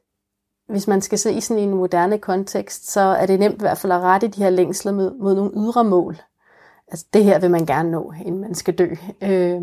hvis 0.68 0.88
man 0.88 1.00
skal 1.00 1.18
se 1.18 1.32
i 1.32 1.40
sådan 1.40 1.62
en 1.62 1.74
moderne 1.74 2.18
kontekst, 2.18 2.92
så 2.92 3.00
er 3.00 3.26
det 3.26 3.38
nemt 3.38 3.54
i 3.54 3.60
hvert 3.64 3.78
fald 3.78 3.92
at 3.92 4.00
rette 4.00 4.28
de 4.28 4.42
her 4.42 4.50
længsler 4.50 4.92
mod, 4.92 5.18
mod 5.20 5.34
nogle 5.34 5.52
ydre 5.56 5.84
mål. 5.84 6.16
Altså 6.88 7.06
det 7.12 7.24
her 7.24 7.38
vil 7.38 7.50
man 7.50 7.66
gerne 7.66 7.90
nå, 7.90 8.12
inden 8.24 8.40
man 8.40 8.54
skal 8.54 8.74
dø. 8.74 8.88
Øh, 9.22 9.62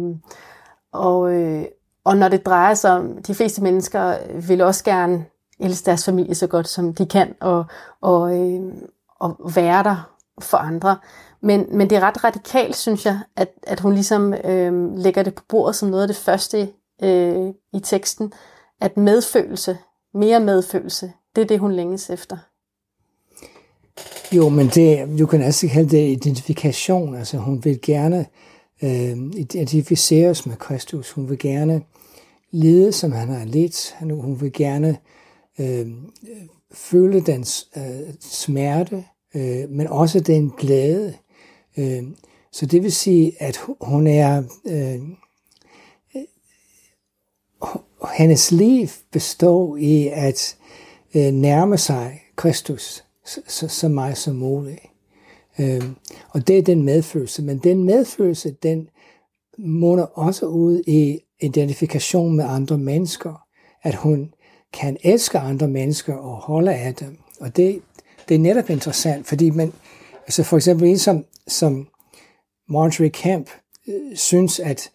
og, 0.91 1.33
øh, 1.33 1.65
og 2.03 2.17
når 2.17 2.27
det 2.27 2.45
drejer 2.45 2.73
sig 2.73 2.91
om, 2.91 3.23
de 3.23 3.35
fleste 3.35 3.63
mennesker 3.63 4.17
vil 4.47 4.61
også 4.61 4.83
gerne 4.83 5.25
elske 5.59 5.85
deres 5.85 6.05
familie 6.05 6.35
så 6.35 6.47
godt 6.47 6.67
som 6.67 6.93
de 6.93 7.05
kan, 7.05 7.35
og, 7.39 7.65
og, 8.01 8.37
øh, 8.37 8.73
og 9.19 9.51
være 9.55 9.83
der 9.83 10.15
for 10.41 10.57
andre. 10.57 10.97
Men, 11.41 11.65
men 11.77 11.89
det 11.89 11.95
er 11.95 12.01
ret 12.01 12.23
radikalt, 12.23 12.75
synes 12.75 13.05
jeg, 13.05 13.19
at, 13.35 13.49
at 13.63 13.79
hun 13.79 13.93
ligesom 13.93 14.33
øh, 14.33 14.97
lægger 14.97 15.23
det 15.23 15.35
på 15.35 15.43
bordet 15.49 15.75
som 15.75 15.89
noget 15.89 16.01
af 16.01 16.07
det 16.07 16.17
første 16.17 16.69
øh, 17.03 17.47
i 17.73 17.79
teksten, 17.79 18.33
at 18.81 18.97
medfølelse, 18.97 19.77
mere 20.13 20.39
medfølelse, 20.39 21.11
det 21.35 21.41
er 21.41 21.45
det, 21.45 21.59
hun 21.59 21.71
længes 21.71 22.09
efter. 22.09 22.37
Jo, 24.31 24.49
men 24.49 24.67
det, 24.67 25.19
du 25.19 25.25
kan 25.25 25.41
altså 25.41 25.67
kalde 25.67 25.89
det 25.89 26.11
identifikation. 26.11 27.15
Altså 27.15 27.37
hun 27.37 27.65
vil 27.65 27.81
gerne 27.81 28.25
øh, 28.83 29.17
identificeres 29.35 30.45
med 30.45 30.55
Kristus. 30.55 31.11
Hun 31.11 31.29
vil 31.29 31.39
gerne 31.39 31.81
lede, 32.51 32.91
som 32.91 33.11
han 33.11 33.29
har 33.29 33.45
lidt. 33.45 33.95
Hun 33.99 34.41
vil 34.41 34.53
gerne 34.53 34.97
øh, 35.59 35.87
føle 36.71 37.21
den 37.21 37.45
øh, 37.77 38.13
smerte, 38.19 39.05
øh, 39.35 39.69
men 39.69 39.87
også 39.87 40.19
den 40.19 40.53
glæde. 40.57 41.13
Øh, 41.77 42.03
så 42.51 42.65
det 42.65 42.83
vil 42.83 42.91
sige, 42.91 43.33
at 43.39 43.59
hun 43.81 44.07
er... 44.07 44.43
Øh, 44.67 44.99
hendes 48.07 48.51
liv 48.51 48.88
består 49.12 49.77
i 49.77 50.07
at 50.07 50.57
øh, 51.15 51.31
nærme 51.31 51.77
sig 51.77 52.21
Kristus 52.35 53.03
så, 53.25 53.41
så, 53.47 53.67
så 53.67 53.88
meget 53.88 54.17
som 54.17 54.35
muligt. 54.35 54.79
Øh, 55.59 55.83
og 56.29 56.47
det 56.47 56.57
er 56.57 56.62
den 56.62 56.83
medfølelse. 56.83 57.41
Men 57.41 57.57
den 57.57 57.83
medfølelse, 57.83 58.51
den 58.51 58.89
munder 59.57 60.03
også 60.03 60.45
ud 60.45 60.83
i 60.88 61.19
identifikation 61.41 62.35
med 62.35 62.45
andre 62.47 62.77
mennesker. 62.77 63.45
At 63.83 63.95
hun 63.95 64.33
kan 64.73 64.97
elske 65.03 65.39
andre 65.39 65.67
mennesker 65.67 66.13
og 66.13 66.35
holde 66.35 66.73
af 66.73 66.95
dem. 66.95 67.17
Og 67.39 67.55
det, 67.55 67.81
det 68.29 68.35
er 68.35 68.39
netop 68.39 68.69
interessant, 68.69 69.27
fordi 69.27 69.49
man, 69.49 69.73
altså 70.21 70.43
for 70.43 70.57
eksempel 70.57 70.88
en 70.88 70.97
som, 70.97 71.25
som 71.47 71.88
Marjorie 72.69 73.09
Kemp 73.09 73.49
øh, 73.88 74.17
synes, 74.17 74.59
at 74.59 74.91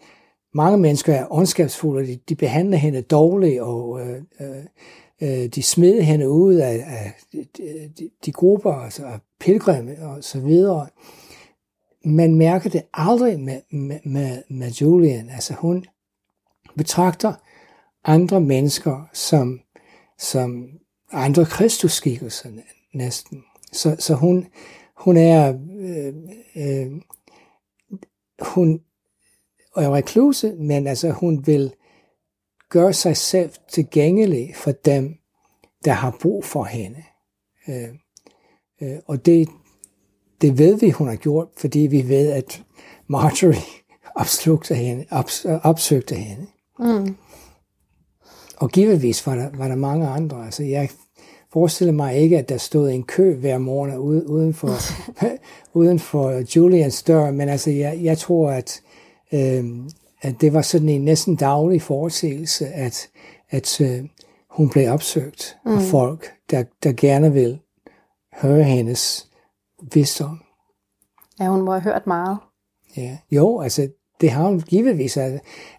mange 0.55 0.79
mennesker 0.79 1.15
er 1.15 1.27
ondskabsfulde, 1.31 2.07
de, 2.07 2.19
de 2.29 2.35
behandler 2.35 2.77
hende 2.77 3.03
dårligt, 3.03 3.61
og 3.61 4.01
øh, 4.01 4.23
øh, 4.41 4.65
øh, 5.23 5.47
de 5.47 5.63
smider 5.63 6.03
hende 6.03 6.31
ud 6.31 6.55
af, 6.55 6.85
af 6.87 7.13
de, 7.33 7.47
de, 7.99 8.11
de 8.25 8.33
grupper, 8.33 8.73
altså 8.73 9.19
pilgrimme 9.41 9.97
og 10.03 10.25
så 10.25 10.41
videre. 10.41 10.87
Man 12.05 12.35
mærker 12.35 12.71
det 12.71 12.83
aldrig 12.95 13.41
med, 13.41 13.61
med, 13.71 13.99
med, 14.05 14.43
med 14.49 14.71
Julian. 14.71 15.31
Altså 15.31 15.55
hun 15.55 15.85
betragter 16.77 17.35
andre 18.05 18.41
mennesker 18.41 19.09
som, 19.13 19.61
som 20.19 20.69
andre 21.13 21.45
kristusskikkelser 21.45 22.49
næsten. 22.95 23.45
Så, 23.73 23.97
så 23.99 24.15
hun, 24.15 24.47
hun 24.97 25.17
er 25.17 25.59
øh, 25.81 26.15
øh, 26.57 26.93
hun 28.41 28.81
er 29.77 29.95
rekluse, 29.95 30.55
men 30.59 30.87
altså 30.87 31.11
hun 31.11 31.47
vil 31.47 31.75
gøre 32.69 32.93
sig 32.93 33.17
selv 33.17 33.51
tilgængelig 33.69 34.53
for 34.57 34.73
dem, 34.73 35.15
der 35.85 35.93
har 35.93 36.17
brug 36.21 36.45
for 36.45 36.65
hende. 36.65 37.03
Øh, 37.69 37.89
øh, 38.83 38.99
og 39.07 39.27
det, 39.27 39.49
det 40.41 40.59
ved 40.59 40.79
vi, 40.79 40.91
hun 40.91 41.09
har 41.09 41.17
gjort, 41.17 41.49
fordi 41.57 41.79
vi 41.79 42.09
ved, 42.09 42.33
at 42.33 42.63
Marjorie 43.07 43.61
opslugte 44.17 44.75
hende, 44.75 45.05
ops, 45.11 45.47
opsøgte 45.63 46.15
hende. 46.15 46.47
Mm. 46.79 47.17
Og 48.57 48.71
givetvis 48.71 49.27
var 49.27 49.35
der, 49.35 49.51
var 49.55 49.69
der 49.69 49.77
mange 49.77 50.07
andre. 50.07 50.45
Altså, 50.45 50.63
jeg 50.63 50.89
forestiller 51.53 51.93
mig 51.93 52.17
ikke, 52.17 52.39
at 52.39 52.49
der 52.49 52.57
stod 52.57 52.91
en 52.91 53.03
kø 53.03 53.35
hver 53.35 53.59
morgen 53.59 53.97
uden 54.27 54.55
for, 54.55 54.69
uden 55.79 55.99
for 55.99 56.57
Julians 56.57 57.03
dør, 57.03 57.31
men 57.31 57.49
altså, 57.49 57.71
jeg, 57.71 57.99
jeg 58.03 58.19
tror, 58.19 58.51
at, 58.51 58.83
øh, 59.35 59.65
at 60.23 60.41
det 60.41 60.53
var 60.53 60.63
sådan 60.63 60.89
en 60.89 61.05
næsten 61.05 61.37
daglig 61.37 61.83
foresigelse, 61.83 62.67
at, 62.67 63.09
at 63.51 63.81
øh, 63.81 64.05
hun 64.51 64.71
blev 64.71 64.91
opsøgt 64.91 65.57
mm. 65.67 65.75
af 65.75 65.83
folk, 65.83 66.33
der, 66.51 66.65
der 66.83 66.93
gerne 66.93 67.33
vil 67.33 67.59
høre 68.35 68.65
hendes 68.65 69.29
visdom. 69.95 70.41
Ja, 71.41 71.49
hun 71.49 71.63
må 71.63 71.73
have 71.73 71.83
hørt 71.83 72.07
meget. 72.07 72.39
Ja, 72.97 73.19
jo, 73.31 73.61
altså 73.61 73.89
det 74.21 74.31
har 74.31 74.49
hun 74.49 74.61
givetvis. 74.61 75.19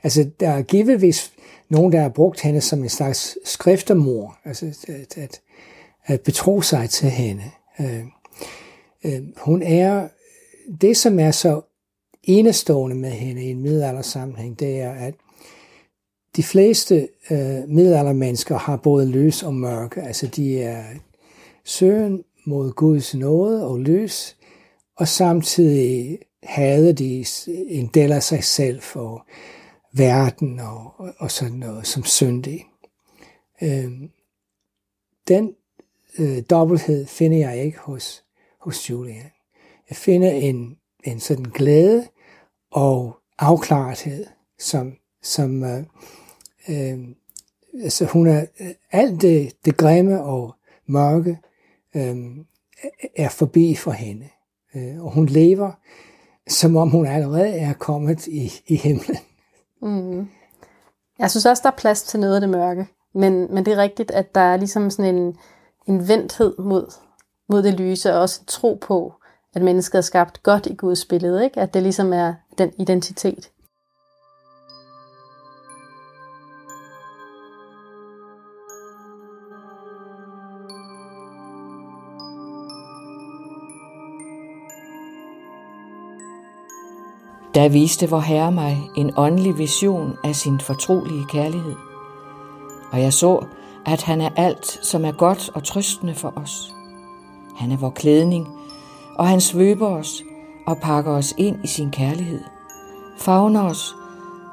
Altså, 0.03 0.29
der 0.39 0.49
er 0.49 0.61
givetvis 0.61 1.33
nogen, 1.69 1.91
der 1.91 2.01
har 2.01 2.09
brugt 2.09 2.41
hende 2.41 2.61
som 2.61 2.83
en 2.83 2.89
slags 2.89 3.37
skriftermor, 3.43 4.37
altså 4.45 4.65
at, 4.87 5.17
at, 5.17 5.41
at 6.05 6.21
betro 6.21 6.61
sig 6.61 6.89
til 6.89 7.09
hende. 7.09 7.43
Øh, 7.79 8.03
øh, 9.05 9.21
hun 9.37 9.61
er, 9.61 10.07
det 10.81 10.97
som 10.97 11.19
er 11.19 11.31
så 11.31 11.61
enestående 12.25 12.95
med 12.95 13.09
hende 13.09 13.43
i 13.43 13.51
en 13.51 13.61
middelaldersammenhæng, 13.61 14.59
det 14.59 14.79
er, 14.79 14.91
at 14.91 15.13
de 16.35 16.43
fleste 16.43 17.09
øh, 17.31 17.69
middelaldermennesker 17.69 18.57
har 18.57 18.77
både 18.77 19.09
lys 19.09 19.43
og 19.43 19.53
mørke. 19.53 20.01
Altså 20.01 20.27
de 20.27 20.61
er 20.61 20.83
søgen 21.63 22.23
mod 22.45 22.71
Guds 22.71 23.15
nåde 23.15 23.67
og 23.67 23.79
lys, 23.79 24.37
og 24.97 25.07
samtidig 25.07 26.19
havde 26.43 26.93
de 26.93 27.25
en 27.67 27.87
del 27.93 28.11
af 28.11 28.23
sig 28.23 28.43
selv 28.43 28.81
for 28.81 29.27
verden 29.93 30.59
og, 30.59 30.93
og 31.17 31.31
sådan 31.31 31.57
noget 31.57 31.87
som 31.87 32.03
syndig. 32.03 32.65
Øh, 33.61 33.91
den 35.27 35.55
øh, 36.19 36.43
dobbelthed 36.49 37.05
finder 37.05 37.37
jeg 37.37 37.65
ikke 37.65 37.79
hos, 37.79 38.23
hos 38.61 38.89
Julian. 38.89 39.31
Jeg 39.89 39.97
finder 39.97 40.31
en, 40.31 40.77
en 41.03 41.19
sådan 41.19 41.45
glæde 41.45 42.07
og 42.75 43.17
afklarethed, 43.39 44.25
som, 44.59 44.93
som 45.23 45.63
øh, 45.63 45.83
øh, 46.69 46.99
altså 47.83 48.05
hun 48.05 48.27
er, 48.27 48.45
øh, 48.59 48.67
alt 48.91 49.21
det, 49.21 49.53
det 49.65 49.77
grimme 49.77 50.23
og 50.23 50.55
mørke 50.87 51.39
øh, 51.95 52.15
er 53.15 53.29
forbi 53.29 53.75
for 53.75 53.91
hende. 53.91 54.27
Øh, 54.75 55.03
og 55.03 55.11
hun 55.11 55.25
lever, 55.25 55.71
som 56.47 56.75
om 56.75 56.89
hun 56.89 57.05
allerede 57.05 57.49
er 57.49 57.73
kommet 57.73 58.27
i, 58.27 58.51
i 58.67 58.75
himlen. 58.75 59.17
Mm. 59.81 60.27
Jeg 61.19 61.31
synes 61.31 61.45
også, 61.45 61.61
der 61.63 61.71
er 61.71 61.77
plads 61.77 62.03
til 62.03 62.19
noget 62.19 62.35
af 62.35 62.41
det 62.41 62.49
mørke. 62.49 62.87
Men, 63.13 63.53
men 63.53 63.65
det 63.65 63.73
er 63.73 63.77
rigtigt, 63.77 64.11
at 64.11 64.35
der 64.35 64.41
er 64.41 64.57
ligesom 64.57 64.89
sådan 64.89 65.15
en, 65.15 65.37
en 65.87 66.07
venthed 66.07 66.57
mod, 66.57 66.93
mod 67.49 67.63
det 67.63 67.73
lyse, 67.73 68.13
og 68.13 68.21
også 68.21 68.41
en 68.41 68.45
tro 68.45 68.77
på, 68.81 69.13
at 69.55 69.61
mennesket 69.61 69.97
er 69.97 70.01
skabt 70.01 70.43
godt 70.43 70.65
i 70.65 70.75
Guds 70.75 71.05
billede. 71.05 71.43
Ikke? 71.43 71.59
At 71.59 71.73
det 71.73 71.83
ligesom 71.83 72.13
er 72.13 72.33
den 72.57 72.71
identitet. 72.79 73.49
Der 87.55 87.69
viste 87.69 88.09
vor 88.09 88.19
Herre 88.19 88.51
mig 88.51 88.77
en 88.97 89.11
åndelig 89.17 89.57
vision 89.57 90.17
af 90.23 90.35
sin 90.35 90.59
fortrolige 90.59 91.25
kærlighed. 91.29 91.75
Og 92.91 93.01
jeg 93.01 93.13
så, 93.13 93.45
at 93.85 94.01
han 94.01 94.21
er 94.21 94.29
alt, 94.35 94.85
som 94.85 95.05
er 95.05 95.11
godt 95.11 95.49
og 95.53 95.63
trøstende 95.63 96.15
for 96.15 96.33
os. 96.35 96.73
Han 97.55 97.71
er 97.71 97.77
vor 97.77 97.89
klædning, 97.89 98.47
og 99.15 99.27
han 99.27 99.41
svøber 99.41 99.87
os 99.87 100.23
og 100.67 100.77
pakker 100.77 101.11
os 101.11 101.33
ind 101.37 101.57
i 101.63 101.67
sin 101.67 101.91
kærlighed, 101.91 102.43
favner 103.17 103.61
os 103.61 103.95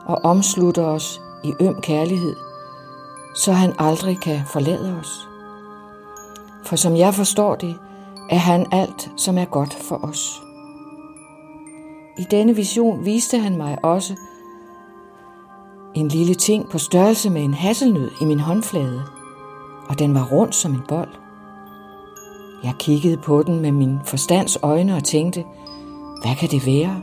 og 0.07 0.19
omslutter 0.25 0.85
os 0.85 1.21
i 1.45 1.53
øm 1.61 1.81
kærlighed, 1.81 2.37
så 3.35 3.53
han 3.53 3.73
aldrig 3.79 4.21
kan 4.21 4.41
forlade 4.47 4.97
os. 5.01 5.29
For 6.65 6.77
som 6.77 6.97
jeg 6.97 7.15
forstår 7.15 7.55
det, 7.55 7.79
er 8.31 8.37
han 8.37 8.67
alt, 8.73 9.11
som 9.17 9.39
er 9.39 9.45
godt 9.45 9.75
for 9.75 10.05
os. 10.05 10.43
I 12.19 12.23
denne 12.31 12.57
vision 12.57 13.05
viste 13.05 13.39
han 13.39 13.57
mig 13.57 13.79
også 13.83 14.17
en 15.95 16.09
lille 16.09 16.35
ting 16.35 16.69
på 16.69 16.79
størrelse 16.79 17.31
med 17.31 17.43
en 17.43 17.55
hasselnød 17.55 18.11
i 18.21 18.25
min 18.25 18.41
håndflade, 18.41 19.03
og 19.89 19.99
den 19.99 20.15
var 20.15 20.25
rund 20.25 20.53
som 20.53 20.73
en 20.73 20.83
bold. 20.89 21.22
Jeg 22.65 22.75
kiggede 22.79 23.17
på 23.17 23.43
den 23.43 23.61
med 23.61 23.73
min 23.73 23.99
forstands 24.05 24.59
øjne 24.63 24.97
og 24.97 25.05
tænkte, 25.05 25.45
hvad 26.23 26.37
kan 26.41 26.49
det 26.49 26.67
være? 26.67 27.03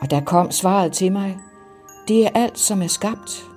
Og 0.00 0.10
der 0.10 0.20
kom 0.20 0.50
svaret 0.50 0.92
til 0.92 1.12
mig, 1.12 1.38
det 2.08 2.26
er 2.26 2.30
alt, 2.34 2.58
som 2.58 2.82
er 2.82 2.86
skabt. 2.86 3.50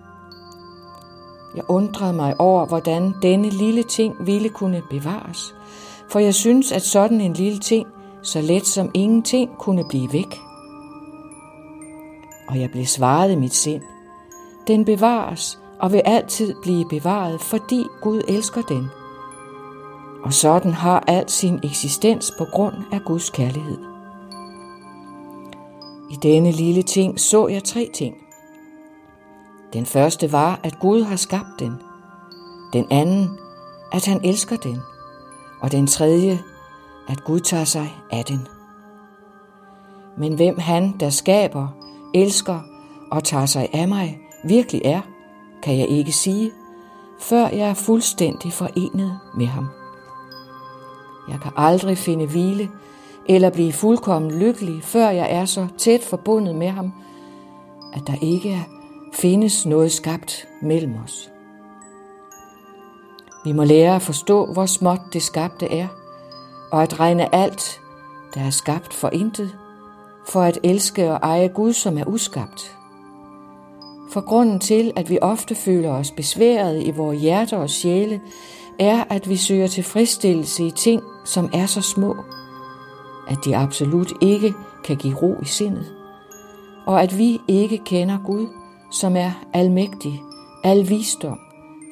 Jeg 1.55 1.63
undrede 1.67 2.13
mig 2.13 2.39
over, 2.39 2.65
hvordan 2.65 3.13
denne 3.21 3.49
lille 3.49 3.83
ting 3.83 4.15
ville 4.19 4.49
kunne 4.49 4.81
bevares, 4.89 5.55
for 6.11 6.19
jeg 6.19 6.35
synes, 6.35 6.71
at 6.71 6.81
sådan 6.81 7.21
en 7.21 7.33
lille 7.33 7.59
ting 7.59 7.87
så 8.23 8.41
let 8.41 8.65
som 8.65 8.91
ingenting 8.93 9.49
kunne 9.59 9.85
blive 9.89 10.13
væk. 10.13 10.39
Og 12.49 12.59
jeg 12.59 12.69
blev 12.71 12.85
svaret 12.85 13.31
i 13.31 13.35
mit 13.35 13.53
sind. 13.53 13.81
Den 14.67 14.85
bevares 14.85 15.59
og 15.79 15.91
vil 15.91 16.01
altid 16.05 16.55
blive 16.61 16.85
bevaret, 16.89 17.41
fordi 17.41 17.83
Gud 18.01 18.21
elsker 18.27 18.61
den. 18.61 18.89
Og 20.27 20.33
sådan 20.33 20.73
har 20.73 21.03
al 21.07 21.29
sin 21.29 21.59
eksistens 21.63 22.33
på 22.37 22.45
grund 22.45 22.75
af 22.91 23.01
Guds 23.05 23.29
kærlighed. 23.29 23.77
I 26.11 26.15
denne 26.15 26.51
lille 26.51 26.83
ting 26.83 27.19
så 27.19 27.47
jeg 27.47 27.63
tre 27.63 27.89
ting. 27.93 28.15
Den 29.73 29.85
første 29.85 30.31
var, 30.31 30.59
at 30.63 30.79
Gud 30.79 31.03
har 31.03 31.15
skabt 31.15 31.59
den. 31.59 31.73
Den 32.73 32.87
anden, 32.91 33.29
at 33.91 34.05
han 34.05 34.19
elsker 34.23 34.55
den. 34.55 34.79
Og 35.61 35.71
den 35.71 35.87
tredje, 35.87 36.39
at 37.09 37.23
Gud 37.23 37.39
tager 37.39 37.63
sig 37.63 37.95
af 38.11 38.25
den. 38.25 38.47
Men 40.17 40.33
hvem 40.33 40.59
han, 40.59 40.95
der 40.99 41.09
skaber, 41.09 41.67
elsker 42.13 42.59
og 43.11 43.23
tager 43.23 43.45
sig 43.45 43.69
af 43.73 43.87
mig, 43.87 44.19
virkelig 44.43 44.81
er, 44.85 45.01
kan 45.63 45.77
jeg 45.77 45.87
ikke 45.87 46.11
sige, 46.11 46.51
før 47.19 47.47
jeg 47.47 47.69
er 47.69 47.73
fuldstændig 47.73 48.53
forenet 48.53 49.19
med 49.37 49.45
ham. 49.45 49.76
Jeg 51.29 51.39
kan 51.41 51.51
aldrig 51.55 51.97
finde 51.97 52.25
hvile 52.25 52.69
eller 53.29 53.49
blive 53.49 53.73
fuldkommen 53.73 54.31
lykkelig, 54.31 54.83
før 54.83 55.09
jeg 55.09 55.31
er 55.31 55.45
så 55.45 55.67
tæt 55.77 56.03
forbundet 56.03 56.55
med 56.55 56.69
ham, 56.69 56.93
at 57.93 58.01
der 58.07 58.15
ikke 58.21 58.65
findes 59.13 59.65
noget 59.65 59.91
skabt 59.91 60.47
mellem 60.61 60.95
os. 61.05 61.31
Vi 63.45 63.51
må 63.51 63.63
lære 63.63 63.95
at 63.95 64.01
forstå, 64.01 64.45
hvor 64.45 64.65
småt 64.65 64.99
det 65.13 65.21
skabte 65.21 65.65
er, 65.65 65.87
og 66.71 66.83
at 66.83 66.99
regne 66.99 67.35
alt, 67.35 67.81
der 68.33 68.41
er 68.41 68.49
skabt 68.49 68.93
for 68.93 69.09
intet, 69.09 69.55
for 70.27 70.41
at 70.41 70.59
elske 70.63 71.11
og 71.11 71.19
eje 71.21 71.47
Gud, 71.47 71.73
som 71.73 71.97
er 71.97 72.03
uskabt. 72.07 72.77
For 74.11 74.21
grunden 74.21 74.59
til, 74.59 74.93
at 74.95 75.09
vi 75.09 75.19
ofte 75.21 75.55
føler 75.55 75.89
os 75.89 76.11
besværet 76.11 76.83
i 76.83 76.91
vores 76.91 77.21
hjerter 77.21 77.57
og 77.57 77.69
sjæle, 77.69 78.21
er, 78.79 79.03
at 79.09 79.29
vi 79.29 79.35
søger 79.35 79.67
tilfredsstillelse 79.67 80.63
i 80.63 80.71
ting, 80.71 81.03
som 81.27 81.49
er 81.53 81.65
så 81.65 81.81
små, 81.81 82.15
at 83.27 83.37
de 83.45 83.57
absolut 83.57 84.13
ikke 84.21 84.53
kan 84.83 84.97
give 84.97 85.15
ro 85.15 85.35
i 85.41 85.45
sindet, 85.45 85.93
og 86.85 87.01
at 87.01 87.17
vi 87.17 87.41
ikke 87.47 87.77
kender 87.77 88.17
Gud, 88.25 88.47
som 88.91 89.15
er 89.15 89.31
almægtig, 89.53 90.23
al 90.63 90.89
visdom, 90.89 91.39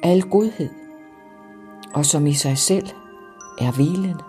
al 0.02 0.22
godhed, 0.22 0.68
og 1.94 2.06
som 2.06 2.26
i 2.26 2.34
sig 2.34 2.58
selv 2.58 2.86
er 3.58 3.72
hvilende. 3.72 4.24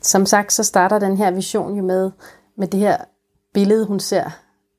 Som 0.00 0.26
sagt, 0.26 0.52
så 0.52 0.64
starter 0.64 0.98
den 0.98 1.16
her 1.16 1.30
vision 1.30 1.76
jo 1.76 1.82
med, 1.82 2.10
med 2.56 2.68
det 2.68 2.80
her 2.80 2.96
billede, 3.54 3.86
hun 3.86 4.00
ser 4.00 4.24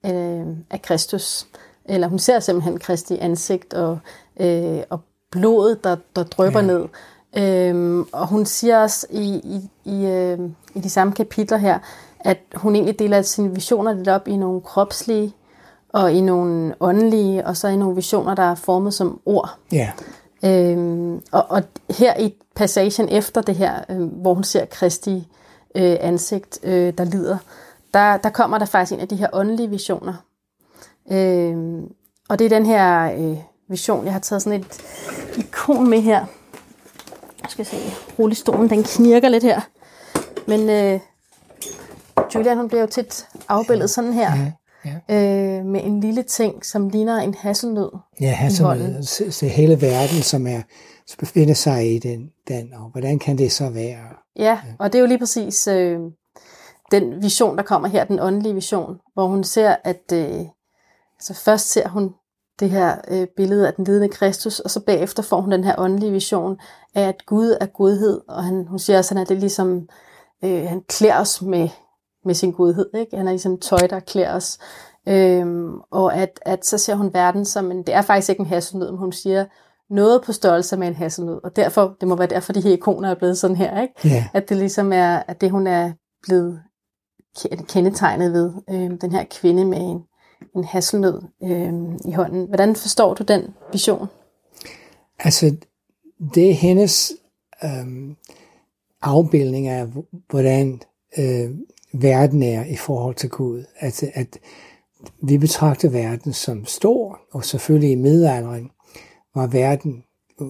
øh, 0.05 0.45
af 0.69 0.81
Kristus. 0.81 1.47
Eller 1.85 2.07
hun 2.07 2.19
ser 2.19 2.39
simpelthen 2.39 2.79
Kristi 2.79 3.17
ansigt 3.17 3.73
og, 3.73 3.99
øh, 4.39 4.79
og 4.89 4.99
blodet, 5.31 5.83
der, 5.83 5.95
der 6.15 6.23
drøber 6.23 6.59
ja. 6.59 6.65
ned. 6.65 6.85
Øhm, 7.37 8.01
og 8.11 8.27
hun 8.27 8.45
siger 8.45 8.81
også 8.81 9.07
i, 9.09 9.41
i, 9.43 9.69
i, 9.85 10.05
øh, 10.05 10.39
i 10.75 10.79
de 10.79 10.89
samme 10.89 11.13
kapitler 11.13 11.57
her, 11.57 11.79
at 12.19 12.37
hun 12.55 12.75
egentlig 12.75 12.99
deler 12.99 13.21
sine 13.21 13.55
visioner 13.55 13.93
lidt 13.93 14.07
op 14.07 14.27
i 14.27 14.35
nogle 14.35 14.61
kropslige 14.61 15.33
og 15.89 16.13
i 16.13 16.21
nogle 16.21 16.75
åndelige, 16.79 17.45
og 17.47 17.57
så 17.57 17.67
i 17.67 17.75
nogle 17.75 17.95
visioner, 17.95 18.35
der 18.35 18.43
er 18.43 18.55
formet 18.55 18.93
som 18.93 19.19
ord. 19.25 19.57
Ja. 19.71 19.91
Øhm, 20.45 21.21
og, 21.31 21.45
og 21.49 21.63
her 21.89 22.19
i 22.19 22.33
passagen 22.55 23.09
efter 23.09 23.41
det 23.41 23.55
her, 23.55 23.83
øh, 23.89 24.01
hvor 24.01 24.33
hun 24.33 24.43
ser 24.43 24.65
Kristi 24.65 25.27
øh, 25.75 25.97
ansigt, 25.99 26.59
øh, 26.63 26.93
der 26.97 27.03
lider, 27.03 27.37
der, 27.95 28.17
der 28.17 28.29
kommer 28.29 28.57
der 28.57 28.65
faktisk 28.65 28.93
en 28.93 28.99
af 28.99 29.07
de 29.07 29.15
her 29.15 29.27
åndelige 29.33 29.69
visioner. 29.69 30.13
Øhm, 31.11 31.83
og 32.29 32.39
det 32.39 32.45
er 32.45 32.49
den 32.49 32.65
her 32.65 33.13
øh, 33.17 33.37
vision, 33.69 34.05
jeg 34.05 34.13
har 34.13 34.19
taget 34.19 34.41
sådan 34.41 34.59
et 34.59 34.81
ikon 35.37 35.89
med 35.89 36.01
her. 36.01 36.25
Jeg 37.41 37.49
skal 37.49 37.65
se, 37.65 37.77
rullestolen, 38.19 38.69
den 38.69 38.83
knirker 38.83 39.29
lidt 39.29 39.43
her. 39.43 39.61
Men 40.47 40.69
øh, 40.69 40.99
Julian, 42.35 42.57
hun 42.57 42.67
bliver 42.67 42.81
jo 42.81 42.87
tit 42.87 43.27
afbildet 43.47 43.89
sådan 43.89 44.13
her. 44.13 44.31
Ja. 44.35 44.51
Ja. 45.09 45.57
Øh, 45.59 45.65
med 45.65 45.83
en 45.83 45.99
lille 45.99 46.23
ting, 46.23 46.65
som 46.65 46.89
ligner 46.89 47.17
en 47.17 47.33
hasselnød 47.33 47.89
Ja, 48.21 48.31
hasselnød. 48.31 49.03
Så 49.31 49.45
hele 49.47 49.81
verden, 49.81 50.21
som 50.21 50.47
er 50.47 50.61
som 51.07 51.17
befinder 51.19 51.53
sig 51.53 51.95
i 51.95 51.99
den, 51.99 52.31
den, 52.47 52.73
og 52.73 52.89
hvordan 52.91 53.19
kan 53.19 53.37
det 53.37 53.51
så 53.51 53.69
være? 53.69 54.07
Ja, 54.35 54.43
ja. 54.43 54.59
og 54.79 54.93
det 54.93 54.99
er 54.99 55.01
jo 55.01 55.07
lige 55.07 55.19
præcis 55.19 55.67
øh, 55.67 55.99
den 56.91 57.23
vision, 57.23 57.57
der 57.57 57.63
kommer 57.63 57.87
her, 57.87 58.03
den 58.03 58.19
åndelige 58.19 58.53
vision, 58.53 58.99
hvor 59.13 59.27
hun 59.27 59.43
ser, 59.43 59.75
at 59.83 60.11
øh, 60.13 60.39
altså 61.15 61.33
først 61.33 61.69
ser 61.69 61.87
hun 61.87 62.13
det 62.59 62.69
her 62.69 62.95
øh, 63.07 63.27
billede 63.35 63.67
af 63.67 63.73
den 63.73 63.85
lidende 63.85 64.09
Kristus, 64.09 64.59
og 64.59 64.71
så 64.71 64.79
bagefter 64.79 65.23
får 65.23 65.41
hun 65.41 65.51
den 65.51 65.63
her 65.63 65.75
åndelige 65.77 66.11
vision 66.11 66.57
af, 66.95 67.07
at 67.07 67.25
Gud 67.25 67.57
er 67.61 67.65
godhed, 67.65 68.21
og 68.27 68.43
han, 68.43 68.67
hun 68.67 68.79
siger 68.79 68.97
også, 68.97 69.19
at 69.19 69.29
det 69.29 69.35
er 69.35 69.39
ligesom, 69.39 69.89
øh, 70.43 70.67
han 70.67 70.81
klæder 70.89 71.19
os 71.19 71.41
med, 71.41 71.69
med 72.25 72.33
sin 72.33 72.51
godhed, 72.51 72.89
ikke? 72.93 73.17
han 73.17 73.27
er 73.27 73.31
ligesom 73.31 73.59
tøj, 73.59 73.87
der 73.89 73.99
klæder 73.99 74.35
os, 74.35 74.59
øhm, 75.07 75.79
og 75.91 76.15
at, 76.15 76.39
at 76.41 76.65
så 76.65 76.77
ser 76.77 76.95
hun 76.95 77.13
verden 77.13 77.45
som 77.45 77.71
en, 77.71 77.83
det 77.83 77.93
er 77.95 78.01
faktisk 78.01 78.29
ikke 78.29 78.39
en 78.39 78.45
hasselnød, 78.45 78.91
men 78.91 78.99
hun 78.99 79.11
siger, 79.11 79.45
noget 79.89 80.21
på 80.21 80.33
størrelse 80.33 80.77
med 80.77 80.87
en 80.87 80.95
hasselnød, 80.95 81.39
og 81.43 81.55
derfor, 81.55 81.95
det 81.99 82.07
må 82.07 82.15
være 82.15 82.27
derfor, 82.27 82.53
de 82.53 82.61
her 82.61 82.71
ikoner 82.73 83.09
er 83.09 83.15
blevet 83.15 83.37
sådan 83.37 83.55
her, 83.55 83.81
ikke? 83.81 83.93
Yeah. 84.05 84.23
at 84.35 84.49
det 84.49 84.57
ligesom 84.57 84.93
er, 84.93 85.23
at 85.27 85.41
det 85.41 85.51
hun 85.51 85.67
er 85.67 85.91
blevet 86.23 86.61
kendetegnet 87.67 88.33
ved, 88.33 88.53
øh, 88.69 89.01
den 89.01 89.11
her 89.11 89.23
kvinde 89.31 89.65
med 89.65 89.77
en, 89.77 90.03
en 90.55 90.63
hasselnød 90.63 91.21
øh, 91.43 91.73
i 92.05 92.11
hånden. 92.11 92.47
Hvordan 92.47 92.75
forstår 92.75 93.13
du 93.13 93.23
den 93.23 93.43
vision? 93.71 94.07
Altså, 95.19 95.55
det 96.35 96.49
er 96.49 96.53
hendes 96.53 97.13
øh, 97.63 98.15
afbildning 99.01 99.67
af, 99.67 99.87
hvordan 100.29 100.81
øh, 101.17 101.51
verden 101.93 102.43
er 102.43 102.65
i 102.65 102.75
forhold 102.75 103.15
til 103.15 103.29
Gud. 103.29 103.63
At, 103.79 104.03
at 104.13 104.39
vi 105.23 105.37
betragter 105.37 105.89
verden 105.89 106.33
som 106.33 106.65
stor, 106.65 107.19
og 107.31 107.45
selvfølgelig 107.45 107.91
i 107.91 107.95
middelalderen 107.95 108.71
var 109.35 109.47
verden 109.47 110.03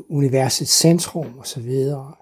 universets 0.09 0.71
centrum 0.71 1.38
og 1.38 1.47
så 1.47 1.59
videre. 1.59 2.13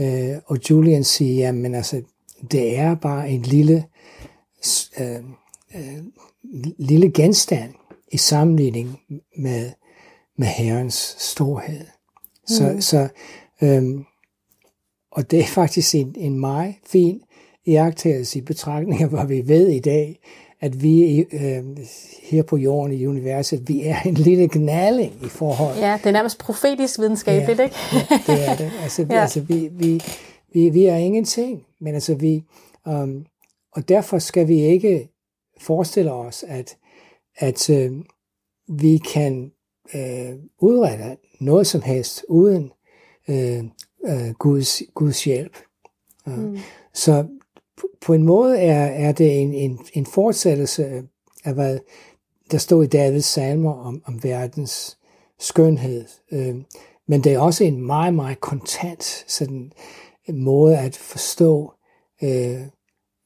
Øh, 0.00 0.36
og 0.46 0.70
Julian 0.70 1.04
siger, 1.04 1.46
jamen 1.46 1.74
altså, 1.74 2.02
det 2.50 2.78
er 2.78 2.94
bare 2.94 3.30
en 3.30 3.42
lille, 3.42 3.84
øh, 5.00 5.16
øh, 5.74 6.04
lille 6.78 7.10
genstand 7.12 7.74
i 8.12 8.16
sammenligning 8.16 9.00
med, 9.38 9.70
med 10.36 10.46
Herrens 10.46 11.16
storhed. 11.18 11.86
Så, 12.46 12.72
mm. 12.72 12.80
så 12.80 13.08
øhm, 13.62 14.04
og 15.10 15.30
det 15.30 15.40
er 15.40 15.46
faktisk 15.46 15.94
en, 15.94 16.14
en 16.18 16.40
meget 16.40 16.74
fin 16.86 17.20
iagtagelse 17.66 18.38
i 18.38 18.42
betragtning 18.42 19.02
af, 19.02 19.08
hvad 19.08 19.26
vi 19.26 19.48
ved 19.48 19.68
i 19.68 19.80
dag, 19.80 20.20
at 20.60 20.82
vi 20.82 21.18
øh, 21.18 21.64
her 22.22 22.42
på 22.42 22.56
jorden 22.56 22.92
i 22.92 23.06
universet, 23.06 23.68
vi 23.68 23.82
er 23.82 24.00
en 24.00 24.14
lille 24.14 24.48
gnaling 24.48 25.12
i 25.24 25.28
forhold. 25.28 25.78
Ja, 25.78 25.98
det 25.98 26.06
er 26.06 26.12
nærmest 26.12 26.38
profetisk 26.38 26.98
videnskabeligt, 26.98 27.58
ja, 27.58 27.64
ikke? 27.64 27.76
ja, 27.92 28.20
det 28.26 28.48
er 28.48 28.56
det. 28.56 28.72
Altså, 28.82 29.06
ja. 29.10 29.20
altså 29.20 29.40
vi, 29.40 29.68
vi, 29.72 30.02
vi, 30.52 30.68
vi 30.68 30.86
er 30.86 30.96
ingenting, 30.96 31.62
men 31.80 31.94
altså 31.94 32.14
vi, 32.14 32.44
um, 32.86 33.26
og 33.72 33.88
derfor 33.88 34.18
skal 34.18 34.48
vi 34.48 34.60
ikke 34.60 35.08
forestille 35.60 36.12
os, 36.12 36.42
at, 36.48 36.76
at 37.36 37.70
øh, 37.70 37.92
vi 38.68 38.98
kan 38.98 39.52
øh, 39.94 40.34
udrette 40.58 41.16
noget 41.40 41.66
som 41.66 41.82
helst 41.82 42.24
uden 42.28 42.72
øh, 43.28 43.64
øh, 44.06 44.30
Guds, 44.38 44.82
Guds 44.94 45.24
hjælp. 45.24 45.56
Mm. 46.26 46.58
Så 46.94 47.26
på 48.00 48.14
en 48.14 48.22
måde 48.22 48.58
er, 48.58 48.86
er 48.86 49.12
det 49.12 49.40
en, 49.40 49.54
en, 49.54 49.78
en 49.92 50.06
fortsættelse 50.06 51.02
af, 51.44 51.54
hvad 51.54 51.78
der 52.50 52.58
står 52.58 52.82
i 52.82 52.86
Davids 52.86 53.24
salmer 53.24 53.72
om, 53.72 54.02
om 54.04 54.22
verdens 54.22 54.98
skønhed. 55.38 56.04
Øh, 56.32 56.56
men 57.08 57.24
det 57.24 57.32
er 57.32 57.38
også 57.38 57.64
en 57.64 57.86
meget, 57.86 58.14
meget 58.14 58.40
kontant 58.40 59.24
sådan, 59.26 59.72
måde 60.34 60.78
at 60.78 60.96
forstå, 60.96 61.72
øh, 62.22 62.60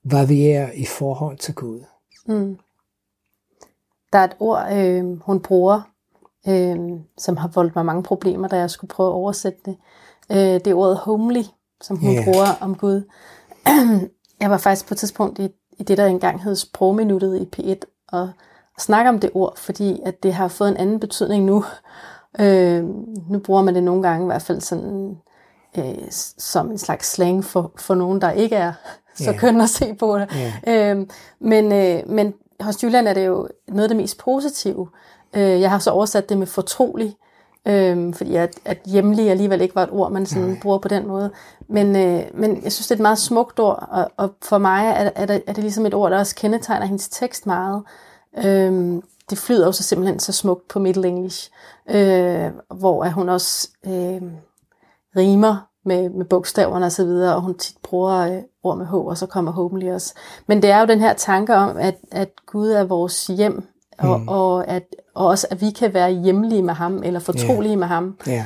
hvad 0.05 0.27
vi 0.27 0.47
er 0.47 0.73
i 0.73 0.85
forhold 0.85 1.39
til 1.39 1.55
Gud. 1.55 1.81
Mm. 2.27 2.59
Der 4.13 4.19
er 4.19 4.25
et 4.25 4.37
ord, 4.41 4.73
øh, 4.73 5.21
hun 5.21 5.41
bruger, 5.41 5.91
øh, 6.49 7.01
som 7.19 7.37
har 7.37 7.49
voldt 7.49 7.75
mig 7.75 7.87
mange 7.87 8.03
problemer, 8.03 8.49
da 8.49 8.57
jeg 8.57 8.71
skulle 8.71 8.89
prøve 8.89 9.09
at 9.09 9.15
oversætte 9.15 9.61
det. 9.65 9.77
Øh, 10.31 10.37
det 10.37 10.67
er 10.67 10.75
ordet 10.75 10.97
homely, 10.97 11.43
som 11.81 11.97
hun 11.97 12.15
yeah. 12.15 12.25
bruger 12.25 12.47
om 12.61 12.75
Gud. 12.75 13.03
Jeg 14.41 14.51
var 14.51 14.59
faktisk 14.59 14.89
på 14.89 14.95
et 14.95 14.99
tidspunkt 14.99 15.39
i, 15.39 15.49
i 15.79 15.83
det, 15.83 15.99
der 15.99 16.07
engang 16.07 16.43
hed 16.43 16.57
sprogminuttet 16.57 17.41
i 17.41 17.49
P1, 17.57 18.07
og, 18.09 18.31
snakke 18.81 19.09
om 19.09 19.19
det 19.19 19.31
ord, 19.35 19.57
fordi 19.57 20.01
at 20.05 20.23
det 20.23 20.35
har 20.35 20.49
fået 20.49 20.69
en 20.69 20.77
anden 20.77 21.01
betydning 21.01 21.45
nu. 21.45 21.65
Øh, 22.41 22.85
nu 23.31 23.39
bruger 23.45 23.63
man 23.63 23.75
det 23.75 23.83
nogle 23.83 24.03
gange 24.03 24.25
i 24.25 24.27
hvert 24.27 24.43
fald 24.43 24.61
sådan 24.61 25.17
øh, 25.79 26.11
som 26.39 26.71
en 26.71 26.79
slags 26.79 27.13
slang 27.13 27.45
for, 27.45 27.73
for 27.79 27.95
nogen, 27.95 28.21
der 28.21 28.31
ikke 28.31 28.57
er 28.57 28.73
så 29.15 29.31
yeah. 29.31 29.39
køn 29.39 29.61
at 29.61 29.71
se 29.71 29.95
på 29.95 30.19
det. 30.19 30.29
Yeah. 30.67 30.99
Øh, 30.99 31.07
men, 31.41 31.73
øh, 31.73 32.03
men 32.07 32.35
hos 32.61 32.83
Jylland 32.83 33.09
er 33.09 33.15
det 33.15 33.27
jo 33.27 33.49
noget 33.69 33.83
af 33.83 33.89
det 33.89 33.97
mest 33.97 34.19
positive. 34.19 34.89
Øh, 35.35 35.61
jeg 35.61 35.71
har 35.71 35.79
så 35.79 35.91
oversat 35.91 36.29
det 36.29 36.39
med 36.39 36.47
fortrolig, 36.47 37.17
øh, 37.69 38.15
fordi 38.15 38.37
at, 38.37 38.55
at 38.65 38.79
hjemlig 38.87 39.31
alligevel 39.31 39.61
ikke 39.61 39.75
var 39.75 39.83
et 39.83 39.91
ord, 39.93 40.13
man 40.13 40.27
sådan 40.27 40.49
Nej. 40.49 40.59
bruger 40.63 40.79
på 40.79 40.89
den 40.89 41.07
måde. 41.07 41.31
Men, 41.69 41.97
øh, 41.97 42.23
men 42.35 42.65
jeg 42.65 42.73
synes, 42.73 42.87
det 42.87 42.91
er 42.91 42.97
et 42.97 43.03
meget 43.03 43.19
smukt 43.19 43.61
ord, 43.61 43.89
og, 43.91 44.11
og 44.17 44.31
for 44.43 44.59
mig 44.59 44.87
er, 44.87 45.11
er, 45.15 45.27
det, 45.27 45.43
er 45.47 45.53
det 45.53 45.65
ligesom 45.65 45.87
et 45.87 45.95
ord, 45.95 46.11
der 46.11 46.19
også 46.19 46.35
kendetegner 46.35 46.87
hendes 46.87 47.09
tekst 47.09 47.47
meget. 47.47 47.83
Øh, 48.45 49.03
det 49.31 49.39
flyder 49.39 49.67
jo 49.67 49.73
så 49.73 49.83
simpelthen 49.83 50.21
så 50.21 50.33
smukt 50.33 50.69
på 50.69 50.79
Middle 50.79 51.09
English, 51.09 51.51
øh, 51.91 52.51
hvor 52.75 53.09
hun 53.09 53.29
også 53.29 53.69
øh, 53.87 54.23
rimer 55.17 55.67
med, 55.85 56.11
med 56.11 56.25
bogstaverne 56.25 56.87
og 56.87 56.93
så 56.93 57.05
videre, 57.05 57.35
og 57.35 57.43
hun 57.43 57.59
tit 57.59 57.77
bruger 57.83 58.19
øh, 58.19 58.43
ord 58.63 58.79
med 58.79 58.87
H, 58.87 58.95
og 58.95 59.19
så 59.19 59.27
kommer 59.27 59.53
homely 59.53 59.91
også. 59.91 60.15
Men 60.47 60.63
det 60.63 60.71
er 60.71 60.81
jo 60.81 60.87
den 60.87 61.01
her 61.01 61.13
tanke 61.13 61.55
om, 61.55 61.77
at, 61.77 61.97
at 62.13 62.31
Gud 62.47 62.69
er 62.71 62.85
vores 62.85 63.27
hjem, 63.27 63.63
og, 63.99 64.21
mm. 64.21 64.29
og, 64.29 64.69
at, 64.69 64.83
og 65.15 65.27
også 65.27 65.47
at 65.51 65.61
vi 65.61 65.71
kan 65.71 65.95
være 65.95 66.11
hjemlige 66.11 66.63
med 66.63 66.75
ham, 66.75 67.03
eller 67.05 67.21
fortrolige 67.21 67.71
yeah. 67.71 67.79
med 67.79 67.87
ham. 67.87 68.19
Yeah. 68.29 68.45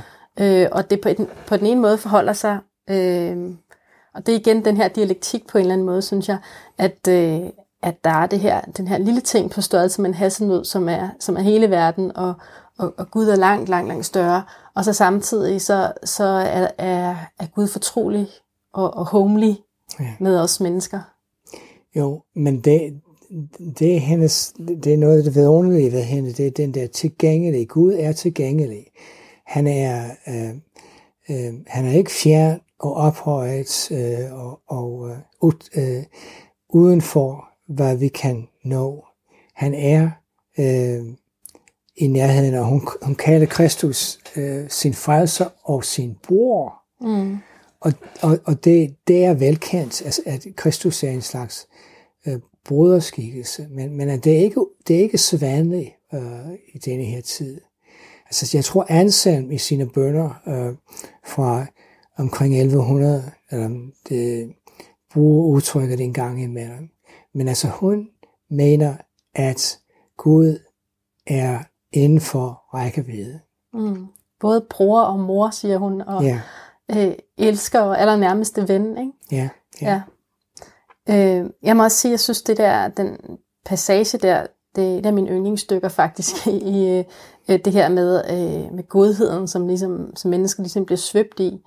Øh, 0.63 0.69
og 0.73 0.91
det 0.91 1.01
på, 1.01 1.09
den, 1.09 1.29
på 1.47 1.57
den 1.57 1.67
ene 1.67 1.81
måde 1.81 1.99
forholder 1.99 2.33
sig, 2.33 2.59
øh, 2.91 3.51
og 4.15 4.27
det 4.27 4.35
er 4.35 4.39
igen 4.39 4.65
den 4.65 4.77
her 4.77 4.89
dialektik 4.89 5.47
på 5.47 5.59
en 5.59 5.63
eller 5.63 5.73
anden 5.73 5.87
måde, 5.87 6.03
synes 6.03 6.29
jeg, 6.29 6.39
at, 6.79 7.09
øh, 7.09 7.41
at 7.83 8.05
der 8.05 8.11
er 8.11 8.27
det 8.27 8.41
her, 8.41 8.61
den 8.61 8.89
her 8.89 8.99
lille 8.99 9.21
ting 9.21 9.51
på 9.51 9.61
størrelse 9.61 10.01
med 10.01 10.11
en 10.11 10.15
hasselnød, 10.15 10.65
som 10.65 10.89
er, 10.89 11.09
som 11.21 11.37
er 11.37 11.41
hele 11.41 11.71
verden, 11.71 12.17
og, 12.17 12.35
og, 12.79 12.95
og 12.99 13.11
Gud 13.11 13.29
er 13.29 13.37
langt, 13.37 13.69
langt, 13.69 13.89
langt 13.89 14.07
større. 14.07 14.43
Og 14.75 14.85
så 14.85 14.93
samtidig, 14.93 15.61
så, 15.61 15.93
så 16.05 16.25
er, 16.25 16.69
er, 16.79 17.17
er 17.39 17.47
Gud 17.55 17.69
fortrolig 17.69 18.29
og, 18.73 18.95
og 18.95 19.07
homely 19.07 19.55
ja. 20.01 20.15
med 20.21 20.41
os 20.41 20.61
mennesker. 20.61 21.01
Jo, 21.97 22.23
men 22.35 22.61
det, 22.61 23.01
det 23.79 23.95
er, 23.95 23.99
hendes, 23.99 24.55
det 24.85 24.93
er 24.93 24.97
noget 24.97 25.19
af 25.19 25.25
det 25.25 25.35
vidunderlige 25.35 25.93
ved 25.93 26.03
hende, 26.03 26.33
det 26.33 26.47
er 26.47 26.51
den 26.51 26.75
der 26.75 26.87
tilgængelige. 26.87 27.67
Gud 27.67 27.95
er 27.99 28.13
tilgængelig. 28.13 28.87
Han 29.47 29.67
er, 29.67 30.11
øh, 30.29 30.55
øh, 31.31 31.55
han 31.67 31.87
er 31.87 31.93
ikke 31.93 32.11
fjern 32.11 32.61
og 32.79 32.95
ophøjet 32.95 33.91
øh, 33.93 34.33
og, 34.33 34.61
og 34.67 35.11
øh, 35.11 35.53
øh, 35.77 36.05
uden 36.69 37.01
for, 37.03 37.49
hvad 37.69 37.97
vi 37.97 38.09
kan 38.09 38.49
nå. 38.65 39.05
Han 39.55 39.75
er 39.75 40.11
øh, 40.59 41.05
i 41.97 42.07
nærheden, 42.07 42.55
og 42.55 42.65
hun, 42.65 42.89
hun 43.03 43.15
kalder 43.15 43.47
Kristus 43.47 44.19
øh, 44.37 44.71
sin 44.71 44.95
frelser 44.95 45.47
og 45.63 45.85
sin 45.85 46.17
bror. 46.23 46.75
Mm. 47.01 47.37
Og, 47.81 47.93
og, 48.23 48.39
og 48.45 48.65
det, 48.65 48.97
det 49.09 49.25
er 49.25 49.35
velkendt, 49.35 50.03
altså, 50.05 50.23
at 50.27 50.47
Kristus 50.57 51.03
er 51.03 51.11
en 51.11 51.23
slags 51.23 51.67
øh, 52.27 52.39
broderskikkelse, 52.65 53.67
men, 53.71 53.97
men 53.97 54.09
at 54.09 54.25
det, 54.25 54.33
er 54.33 54.41
ikke, 54.41 54.67
det 54.89 54.97
er 54.97 55.01
ikke 55.01 55.19
så 55.19 55.39
vanligt 55.39 55.91
øh, 56.15 56.53
i 56.75 56.79
denne 56.79 57.05
her 57.05 57.21
tid. 57.21 57.61
Altså, 58.27 58.57
jeg 58.57 58.65
tror, 58.65 58.87
Anselm 58.89 59.51
i 59.51 59.59
sine 59.59 59.89
bønder 59.89 60.41
øh, 60.47 60.75
fra 61.25 61.67
omkring 62.19 62.55
1100, 62.55 63.31
eller 63.51 63.91
det 64.09 64.53
bruger 65.13 65.47
udtrykket 65.47 66.01
en 66.01 66.13
gang 66.13 66.43
imellem. 66.43 66.89
Men 67.35 67.49
altså, 67.49 67.69
hun 67.69 68.09
mener, 68.51 68.97
at 69.35 69.79
Gud 70.17 70.59
er 71.27 71.59
inden 71.97 72.21
for 72.21 72.63
rækkevidde. 72.75 73.41
Mm. 73.73 74.07
Både 74.41 74.67
bror 74.71 75.01
og 75.01 75.19
mor, 75.19 75.51
siger 75.51 75.79
hun, 75.79 76.01
og 76.01 76.23
ja. 76.23 76.41
øh, 76.91 77.15
elsker 77.39 77.81
og 77.81 78.01
allernærmeste 78.01 78.69
ven. 78.69 78.99
Ikke? 78.99 79.13
Ja, 79.33 79.49
ja. 79.83 80.03
ja. 81.09 81.41
Øh, 81.41 81.51
jeg 81.63 81.77
må 81.77 81.83
også 81.83 81.97
sige, 81.97 82.11
at 82.11 82.13
jeg 82.13 82.21
synes, 82.21 82.43
det 82.43 82.57
der, 82.57 82.89
den 82.89 83.19
passage 83.67 84.19
der, 84.19 84.47
det 84.77 84.95
er 84.95 84.99
et 84.99 85.07
af 85.07 85.13
mine 85.13 85.31
yndlingsstykker 85.31 85.89
faktisk, 85.89 86.47
i 86.77 87.05
øh, 87.49 87.59
det 87.65 87.73
her 87.73 87.89
med, 87.89 88.23
øh, 88.31 88.73
med 88.73 88.89
godheden, 88.89 89.49
som, 89.49 89.67
ligesom, 89.67 90.17
som 90.17 90.31
mennesker 90.31 90.63
ligesom 90.63 90.87
bliver 90.87 90.99
svøbt 90.99 91.41
i. 91.41 91.65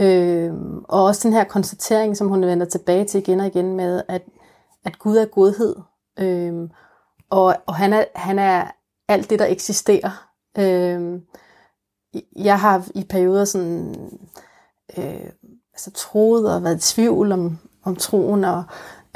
Øh, 0.00 0.52
og 0.88 1.04
også 1.04 1.28
den 1.28 1.36
her 1.36 1.44
konstatering, 1.44 2.16
som 2.16 2.28
hun 2.28 2.46
vender 2.46 2.66
tilbage 2.66 3.04
til 3.04 3.20
igen 3.20 3.40
og 3.40 3.46
igen 3.46 3.76
med, 3.76 4.02
at, 4.08 4.22
at 4.84 4.98
Gud 4.98 5.16
er 5.16 5.24
godhed. 5.24 5.76
Øh, 6.18 6.68
og, 7.30 7.56
og 7.66 7.74
han, 7.74 7.92
er, 7.92 8.04
han 8.14 8.38
er 8.38 8.64
alt 9.08 9.30
det, 9.30 9.38
der 9.38 9.46
eksisterer. 9.46 10.28
Øh, 10.58 11.20
jeg 12.36 12.60
har 12.60 12.88
i 12.94 13.04
perioder 13.04 13.44
sådan, 13.44 13.94
øh, 14.98 15.30
altså 15.72 15.90
troet 15.94 16.54
og 16.54 16.64
været 16.64 16.76
i 16.76 16.94
tvivl 16.94 17.32
om, 17.32 17.58
om 17.84 17.96
troen, 17.96 18.44
og 18.44 18.62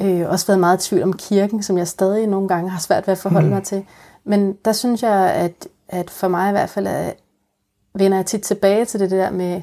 øh, 0.00 0.28
også 0.28 0.46
været 0.46 0.60
meget 0.60 0.86
i 0.86 0.88
tvivl 0.88 1.02
om 1.02 1.12
kirken, 1.12 1.62
som 1.62 1.78
jeg 1.78 1.88
stadig 1.88 2.26
nogle 2.26 2.48
gange 2.48 2.70
har 2.70 2.80
svært 2.80 3.06
ved 3.06 3.12
at 3.12 3.18
forholde 3.18 3.48
mm. 3.48 3.54
mig 3.54 3.62
til. 3.62 3.86
Men 4.24 4.52
der 4.64 4.72
synes 4.72 5.02
jeg, 5.02 5.30
at, 5.34 5.68
at 5.88 6.10
for 6.10 6.28
mig 6.28 6.48
i 6.48 6.52
hvert 6.52 6.70
fald, 6.70 6.86
at 6.86 7.16
vender 7.94 8.18
jeg 8.18 8.26
tit 8.26 8.42
tilbage 8.42 8.84
til 8.84 9.00
det 9.00 9.10
der 9.10 9.30
med, 9.30 9.62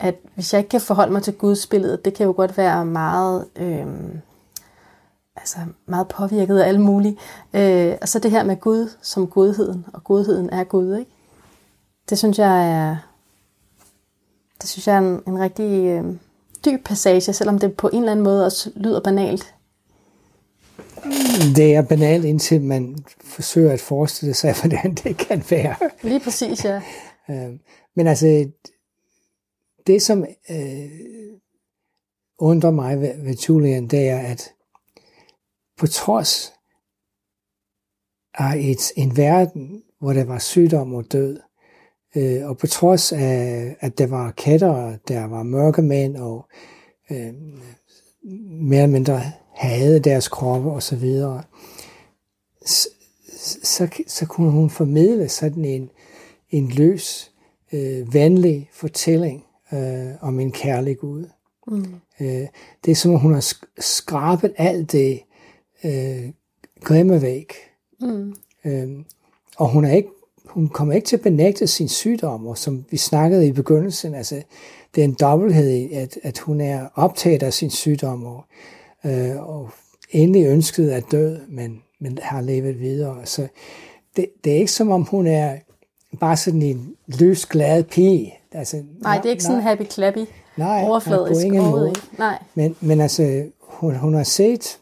at 0.00 0.14
hvis 0.34 0.52
jeg 0.52 0.58
ikke 0.58 0.68
kan 0.68 0.80
forholde 0.80 1.12
mig 1.12 1.22
til 1.22 1.34
Guds 1.34 1.66
billede, 1.66 1.98
det 2.04 2.14
kan 2.14 2.26
jo 2.26 2.32
godt 2.36 2.56
være 2.56 2.84
meget, 2.84 3.46
øh, 3.56 3.86
altså 5.36 5.58
meget 5.86 6.08
påvirket 6.08 6.58
af 6.58 6.68
alle 6.68 6.80
mulige. 6.80 7.16
Øh, 7.54 7.94
og 8.00 8.08
så 8.08 8.18
det 8.18 8.30
her 8.30 8.44
med 8.44 8.56
Gud 8.60 8.90
som 9.02 9.26
godheden, 9.26 9.84
og 9.92 10.04
godheden 10.04 10.50
er 10.50 10.64
Gud, 10.64 10.96
ikke? 10.96 11.10
Det 12.10 12.18
synes 12.18 12.38
jeg 12.38 12.70
er, 12.70 12.96
det 14.60 14.68
synes 14.68 14.86
jeg 14.86 14.94
er 14.94 14.98
en, 14.98 15.22
en 15.26 15.38
rigtig 15.38 15.86
øh, 15.86 16.04
dyb 16.64 16.84
passage, 16.84 17.32
selvom 17.32 17.58
det 17.58 17.76
på 17.76 17.88
en 17.88 17.98
eller 17.98 18.12
anden 18.12 18.24
måde 18.24 18.46
også 18.46 18.70
lyder 18.76 19.00
banalt. 19.00 19.54
Det 21.56 21.74
er 21.74 21.82
banalt, 21.82 22.24
indtil 22.24 22.60
man 22.62 22.98
forsøger 23.24 23.72
at 23.72 23.80
forestille 23.80 24.34
sig, 24.34 24.54
hvordan 24.60 24.94
det 24.94 25.16
kan 25.16 25.44
være. 25.50 25.74
Lige 26.02 26.20
præcis, 26.20 26.64
ja. 26.64 26.80
Øh, 27.30 27.52
men 27.96 28.06
altså, 28.06 28.50
det 29.86 30.02
som 30.02 30.24
øh, 30.50 30.88
undrer 32.38 32.70
mig 32.70 33.00
ved, 33.00 33.24
ved 33.24 33.34
Julian, 33.34 33.86
det 33.86 34.08
er, 34.08 34.18
at 34.18 34.52
på 35.76 35.86
trods 35.86 36.52
af 38.34 38.56
et, 38.58 38.92
en 38.96 39.16
verden, 39.16 39.82
hvor 40.00 40.12
der 40.12 40.24
var 40.24 40.38
sygdom 40.38 40.94
og 40.94 41.12
død, 41.12 41.40
øh, 42.16 42.48
og 42.48 42.58
på 42.58 42.66
trods 42.66 43.12
af, 43.12 43.76
at 43.80 43.98
der 43.98 44.06
var 44.06 44.30
katter, 44.30 44.96
der 45.08 45.24
var 45.24 45.42
mørke 45.42 45.82
mænd, 45.82 46.16
og 46.16 46.48
øh, 47.10 47.34
mere 48.50 48.82
eller 48.82 48.92
mindre 48.92 49.20
havde 49.54 50.00
deres 50.00 50.28
kroppe 50.28 50.70
og 50.70 50.82
så 50.82 50.96
videre, 50.96 51.42
så, 52.66 52.88
så, 53.62 53.88
så 54.06 54.26
kunne 54.26 54.50
hun 54.50 54.70
formidle 54.70 55.28
sådan 55.28 55.64
en, 55.64 55.90
en 56.50 56.68
løs, 56.68 57.32
øh, 57.72 58.14
venlig 58.14 58.70
fortælling 58.72 59.44
øh, 59.72 60.10
om 60.20 60.40
en 60.40 60.52
kærlig 60.52 60.98
Gud. 60.98 61.24
Mm. 61.66 61.94
Øh, 62.20 62.46
det 62.84 62.90
er 62.90 62.94
som 62.94 63.14
om 63.14 63.20
hun 63.20 63.34
har 63.34 63.54
skrabet 63.78 64.54
alt 64.56 64.92
det 64.92 65.20
øh, 65.84 66.32
grimme 66.80 67.22
væk. 67.22 67.52
Mm. 68.00 68.34
Øh, 68.64 68.88
og 69.56 69.68
hun 69.68 69.84
er 69.84 69.92
ikke 69.92 70.08
hun 70.56 70.68
kommer 70.68 70.94
ikke 70.94 71.06
til 71.06 71.16
at 71.16 71.22
benægte 71.22 71.66
sin 71.66 71.88
sygdom, 71.88 72.46
og 72.46 72.58
som 72.58 72.84
vi 72.90 72.96
snakkede 72.96 73.46
i 73.46 73.52
begyndelsen, 73.52 74.14
altså 74.14 74.42
det 74.94 75.00
er 75.00 75.04
en 75.04 75.16
dobbelthed 75.20 75.92
at, 75.92 76.18
at 76.22 76.38
hun 76.38 76.60
er 76.60 76.88
optaget 76.94 77.42
af 77.42 77.52
sin 77.52 77.70
sygdom, 77.70 78.24
og, 78.24 78.44
øh, 79.04 79.48
og 79.48 79.70
endelig 80.10 80.46
ønsket 80.46 80.90
at 80.90 81.04
dø, 81.12 81.36
men, 81.48 81.82
men 82.00 82.18
har 82.22 82.40
levet 82.40 82.80
videre. 82.80 83.26
Så 83.26 83.48
det, 84.16 84.26
det 84.44 84.52
er 84.52 84.56
ikke 84.56 84.72
som 84.72 84.90
om 84.90 85.02
hun 85.02 85.26
er 85.26 85.56
bare 86.20 86.36
sådan 86.36 86.62
en 86.62 86.94
løs, 87.06 87.46
glad 87.46 87.84
pige. 87.84 88.34
Altså, 88.52 88.82
nej, 89.02 89.16
det 89.16 89.26
er 89.26 89.30
ikke 89.30 89.42
sådan 89.42 89.60
happy 89.60 89.84
clappy 89.90 90.24
nej, 90.56 90.84
overfladisk 90.84 91.46
nej, 91.46 91.70
på 91.70 91.76
ingen 91.76 91.96
Nej. 92.18 92.38
Men, 92.54 92.76
men 92.80 93.00
altså, 93.00 93.44
hun, 93.60 93.96
hun 93.96 94.14
har 94.14 94.24
set 94.24 94.78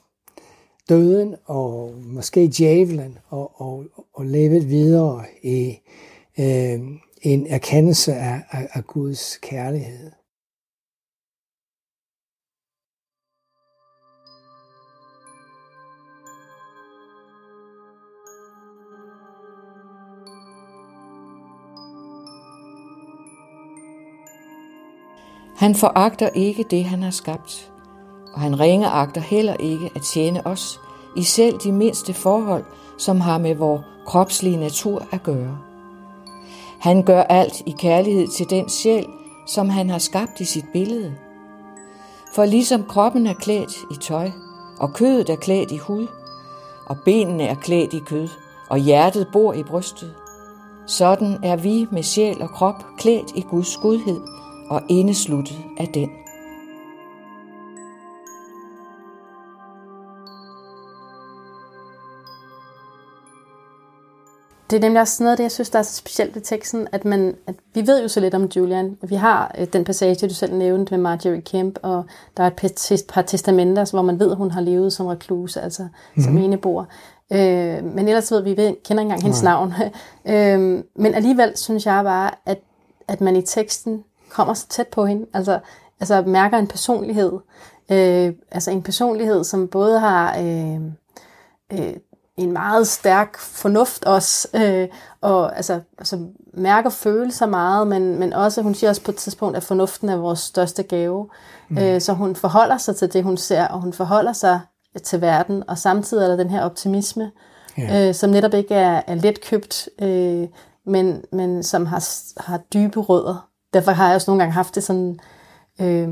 døden 0.88 1.36
og 1.44 1.94
måske 1.96 2.48
djævlen 2.58 3.18
og, 3.28 3.60
og, 3.60 3.84
og 4.12 4.24
levet 4.24 4.68
videre 4.68 5.24
i 5.42 5.78
øh, 6.38 6.80
en 7.22 7.46
erkendelse 7.46 8.14
af, 8.14 8.42
af, 8.50 8.68
af 8.72 8.84
Guds 8.86 9.36
kærlighed. 9.36 10.10
Han 25.56 25.74
foragter 25.74 26.28
ikke 26.28 26.64
det, 26.70 26.84
han 26.84 27.02
har 27.02 27.10
skabt, 27.10 27.73
og 28.34 28.40
han 28.40 28.60
ringeagter 28.60 29.20
heller 29.20 29.54
ikke 29.54 29.90
at 29.94 30.02
tjene 30.02 30.46
os 30.46 30.80
i 31.16 31.22
selv 31.22 31.58
de 31.58 31.72
mindste 31.72 32.14
forhold, 32.14 32.64
som 32.98 33.20
har 33.20 33.38
med 33.38 33.54
vor 33.54 33.84
kropslige 34.06 34.56
natur 34.56 35.06
at 35.12 35.22
gøre. 35.22 35.58
Han 36.78 37.02
gør 37.02 37.22
alt 37.22 37.62
i 37.66 37.74
kærlighed 37.78 38.28
til 38.28 38.50
den 38.50 38.68
sjæl, 38.68 39.06
som 39.46 39.68
han 39.68 39.90
har 39.90 39.98
skabt 39.98 40.40
i 40.40 40.44
sit 40.44 40.64
billede. 40.72 41.14
For 42.34 42.44
ligesom 42.44 42.84
kroppen 42.84 43.26
er 43.26 43.34
klædt 43.34 43.76
i 43.90 43.96
tøj, 44.00 44.30
og 44.80 44.92
kødet 44.92 45.30
er 45.30 45.36
klædt 45.36 45.70
i 45.70 45.76
hud, 45.76 46.06
og 46.86 46.96
benene 47.04 47.44
er 47.44 47.54
klædt 47.54 47.94
i 47.94 47.98
kød, 47.98 48.28
og 48.70 48.78
hjertet 48.78 49.28
bor 49.32 49.52
i 49.52 49.62
brystet, 49.62 50.14
sådan 50.86 51.38
er 51.42 51.56
vi 51.56 51.86
med 51.92 52.02
sjæl 52.02 52.42
og 52.42 52.50
krop 52.50 52.84
klædt 52.98 53.32
i 53.34 53.40
Guds 53.40 53.76
godhed 53.76 54.20
og 54.70 54.82
indesluttet 54.88 55.58
af 55.78 55.88
den. 55.88 56.23
Det 64.74 64.80
er 64.80 64.86
nemlig 64.86 65.00
også 65.00 65.22
noget 65.22 65.30
af 65.30 65.36
det, 65.36 65.44
jeg 65.44 65.52
synes, 65.52 65.70
der 65.70 65.78
er 65.78 65.82
så 65.82 65.94
specielt 65.94 66.34
ved 66.34 66.42
teksten, 66.42 66.88
at, 66.92 67.04
man, 67.04 67.36
at 67.46 67.54
vi 67.74 67.86
ved 67.86 68.02
jo 68.02 68.08
så 68.08 68.20
lidt 68.20 68.34
om 68.34 68.44
Julian. 68.56 68.96
Vi 69.02 69.14
har 69.14 69.54
øh, 69.58 69.66
den 69.72 69.84
passage, 69.84 70.28
du 70.28 70.34
selv 70.34 70.54
nævnte 70.54 70.94
med 70.94 71.02
Marjorie 71.02 71.40
Kemp, 71.40 71.78
og 71.82 72.04
der 72.36 72.42
er 72.42 72.50
et 72.92 73.04
par 73.08 73.22
testamenter, 73.22 73.90
hvor 73.90 74.02
man 74.02 74.20
ved, 74.20 74.30
at 74.30 74.36
hun 74.36 74.50
har 74.50 74.60
levet 74.60 74.92
som 74.92 75.06
rekluse, 75.06 75.60
altså 75.60 75.82
mm-hmm. 75.82 76.22
som 76.22 76.32
mhm. 76.32 76.42
eneboer. 76.42 76.84
Øh, 77.32 77.84
men 77.84 78.08
ellers 78.08 78.32
ved 78.32 78.42
vi, 78.42 78.50
vi 78.50 78.56
kender 78.56 78.72
ikke 78.72 79.00
engang 79.00 79.22
hendes 79.22 79.42
Nej. 79.42 79.52
navn. 79.52 79.72
øh, 80.34 80.84
men 80.96 81.14
alligevel 81.14 81.52
synes 81.56 81.86
jeg 81.86 82.04
bare, 82.04 82.30
at, 82.46 82.58
at 83.08 83.20
man 83.20 83.36
i 83.36 83.42
teksten 83.42 84.04
kommer 84.28 84.54
så 84.54 84.68
tæt 84.68 84.88
på 84.88 85.06
hende, 85.06 85.26
altså, 85.34 85.58
altså 86.00 86.22
mærker 86.26 86.58
en 86.58 86.66
personlighed. 86.66 87.32
Øh, 87.90 88.32
altså 88.50 88.70
en 88.70 88.82
personlighed, 88.82 89.44
som 89.44 89.68
både 89.68 90.00
har... 90.00 90.38
Øh, 90.38 90.80
øh, 91.72 91.94
en 92.36 92.52
meget 92.52 92.86
stærk 92.86 93.38
fornuft 93.38 94.04
også, 94.04 94.48
øh, 94.54 94.88
og 95.20 95.56
altså, 95.56 95.80
altså 95.98 96.26
mærker 96.54 96.90
følelser 96.90 97.46
meget, 97.46 97.86
men, 97.86 98.18
men 98.18 98.32
også, 98.32 98.62
hun 98.62 98.74
siger 98.74 98.90
også 98.90 99.02
på 99.02 99.10
et 99.10 99.16
tidspunkt, 99.16 99.56
at 99.56 99.62
fornuften 99.62 100.08
er 100.08 100.16
vores 100.16 100.38
største 100.38 100.82
gave. 100.82 101.28
Mm. 101.68 101.78
Øh, 101.78 102.00
så 102.00 102.12
hun 102.12 102.36
forholder 102.36 102.78
sig 102.78 102.96
til 102.96 103.12
det, 103.12 103.24
hun 103.24 103.36
ser, 103.36 103.68
og 103.68 103.80
hun 103.80 103.92
forholder 103.92 104.32
sig 104.32 104.60
til 105.02 105.20
verden, 105.20 105.64
og 105.68 105.78
samtidig 105.78 106.24
er 106.24 106.28
der 106.28 106.36
den 106.36 106.50
her 106.50 106.62
optimisme, 106.62 107.30
ja. 107.78 108.08
øh, 108.08 108.14
som 108.14 108.30
netop 108.30 108.54
ikke 108.54 108.74
er, 108.74 109.02
er 109.06 109.14
let 109.14 109.40
købt, 109.40 109.88
øh, 110.02 110.48
men, 110.86 111.22
men 111.32 111.62
som 111.62 111.86
har, 111.86 112.08
har 112.40 112.58
dybe 112.58 113.00
rødder. 113.00 113.48
Derfor 113.74 113.90
har 113.90 114.06
jeg 114.06 114.14
også 114.14 114.30
nogle 114.30 114.42
gange 114.42 114.52
haft 114.52 114.74
det 114.74 114.82
sådan, 114.84 115.18
øh, 115.80 116.08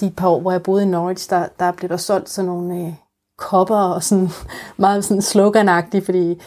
de 0.00 0.10
par 0.10 0.28
år, 0.28 0.40
hvor 0.40 0.50
jeg 0.50 0.62
boede 0.62 0.82
i 0.82 0.86
Norwich, 0.86 1.30
der, 1.30 1.46
der 1.58 1.72
blev 1.72 1.88
der 1.88 1.96
solgt 1.96 2.28
sådan 2.28 2.46
nogle 2.46 2.74
øh, 2.76 2.92
kopper 3.36 3.76
og 3.76 4.02
sådan 4.02 4.28
meget 4.76 5.04
sådan 5.04 5.22
sloganagtigt, 5.22 6.04
fordi 6.04 6.40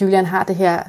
Julian 0.00 0.26
har 0.26 0.44
det 0.44 0.56
her, 0.56 0.82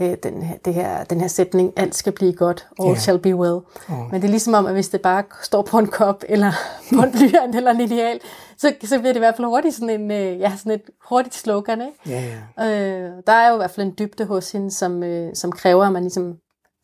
øh, 0.00 0.16
den, 0.22 0.44
det 0.64 0.74
her, 0.74 1.04
den 1.04 1.20
her 1.20 1.28
sætning, 1.28 1.72
alt 1.76 1.94
skal 1.94 2.12
blive 2.12 2.32
godt, 2.32 2.68
all 2.80 2.88
yeah. 2.88 2.98
shall 2.98 3.18
be 3.18 3.36
well. 3.36 3.58
Oh. 3.88 4.12
Men 4.12 4.22
det 4.22 4.24
er 4.24 4.30
ligesom 4.30 4.54
om, 4.54 4.66
at 4.66 4.72
hvis 4.72 4.88
det 4.88 5.00
bare 5.00 5.24
står 5.42 5.62
på 5.62 5.78
en 5.78 5.86
kop, 5.86 6.24
eller 6.28 6.52
på 6.96 7.02
en 7.02 7.12
blyant, 7.12 7.54
eller 7.54 7.70
en 7.70 7.80
ideal, 7.80 8.20
så, 8.58 8.74
så 8.84 8.98
bliver 8.98 9.12
det 9.12 9.16
i 9.16 9.18
hvert 9.18 9.36
fald 9.36 9.48
hurtigt 9.48 9.74
sådan, 9.74 10.00
en, 10.00 10.10
øh, 10.10 10.40
ja, 10.40 10.52
sådan 10.56 10.72
et 10.72 10.82
hurtigt 11.08 11.34
slogan. 11.34 11.80
Ikke? 11.80 11.98
Ja, 12.06 12.38
ja. 12.58 12.66
Øh, 12.66 13.12
der 13.26 13.32
er 13.32 13.48
jo 13.48 13.54
i 13.54 13.56
hvert 13.56 13.70
fald 13.70 13.86
en 13.86 13.94
dybde 13.98 14.24
hos 14.24 14.52
hende, 14.52 14.70
som, 14.70 15.02
øh, 15.02 15.34
som 15.34 15.52
kræver, 15.52 15.84
at 15.84 15.92
man 15.92 16.02
ligesom 16.02 16.36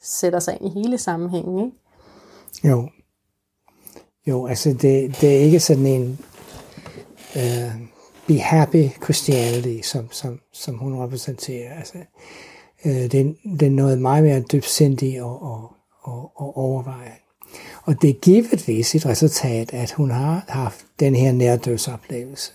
sætter 0.03 0.39
sig 0.39 0.59
ind 0.61 0.73
i 0.73 0.81
hele 0.81 0.99
sammenhængen. 0.99 1.59
Ikke? 1.59 2.69
Jo. 2.69 2.89
Jo, 4.27 4.47
altså 4.47 4.69
det, 4.69 5.21
det 5.21 5.37
er 5.37 5.41
ikke 5.41 5.61
sådan 5.61 5.87
en 5.87 6.19
uh, 7.37 7.81
be 8.27 8.39
happy 8.39 8.89
Christianity, 9.05 9.81
som, 9.83 10.09
som, 10.11 10.41
som 10.53 10.79
hun 10.79 10.99
repræsenterer. 10.99 11.75
Altså, 11.79 11.99
uh, 12.85 12.91
det, 12.91 13.37
det 13.61 13.67
er 13.67 13.71
noget 13.71 13.99
meget 13.99 14.25
mere 14.25 14.41
dybsindigt 14.41 15.23
og, 15.23 15.43
og, 15.43 15.71
og, 16.03 16.33
og 16.37 16.57
overvejet. 16.57 17.13
Og 17.85 18.03
det 18.03 18.11
er 18.11 18.15
givetvis 18.23 18.95
et 18.95 19.07
resultat, 19.07 19.75
at 19.75 19.93
hun 19.93 20.11
har 20.11 20.45
haft 20.49 20.87
den 21.01 21.15
her 21.15 21.33
nærdødsoplevelse, 21.33 22.53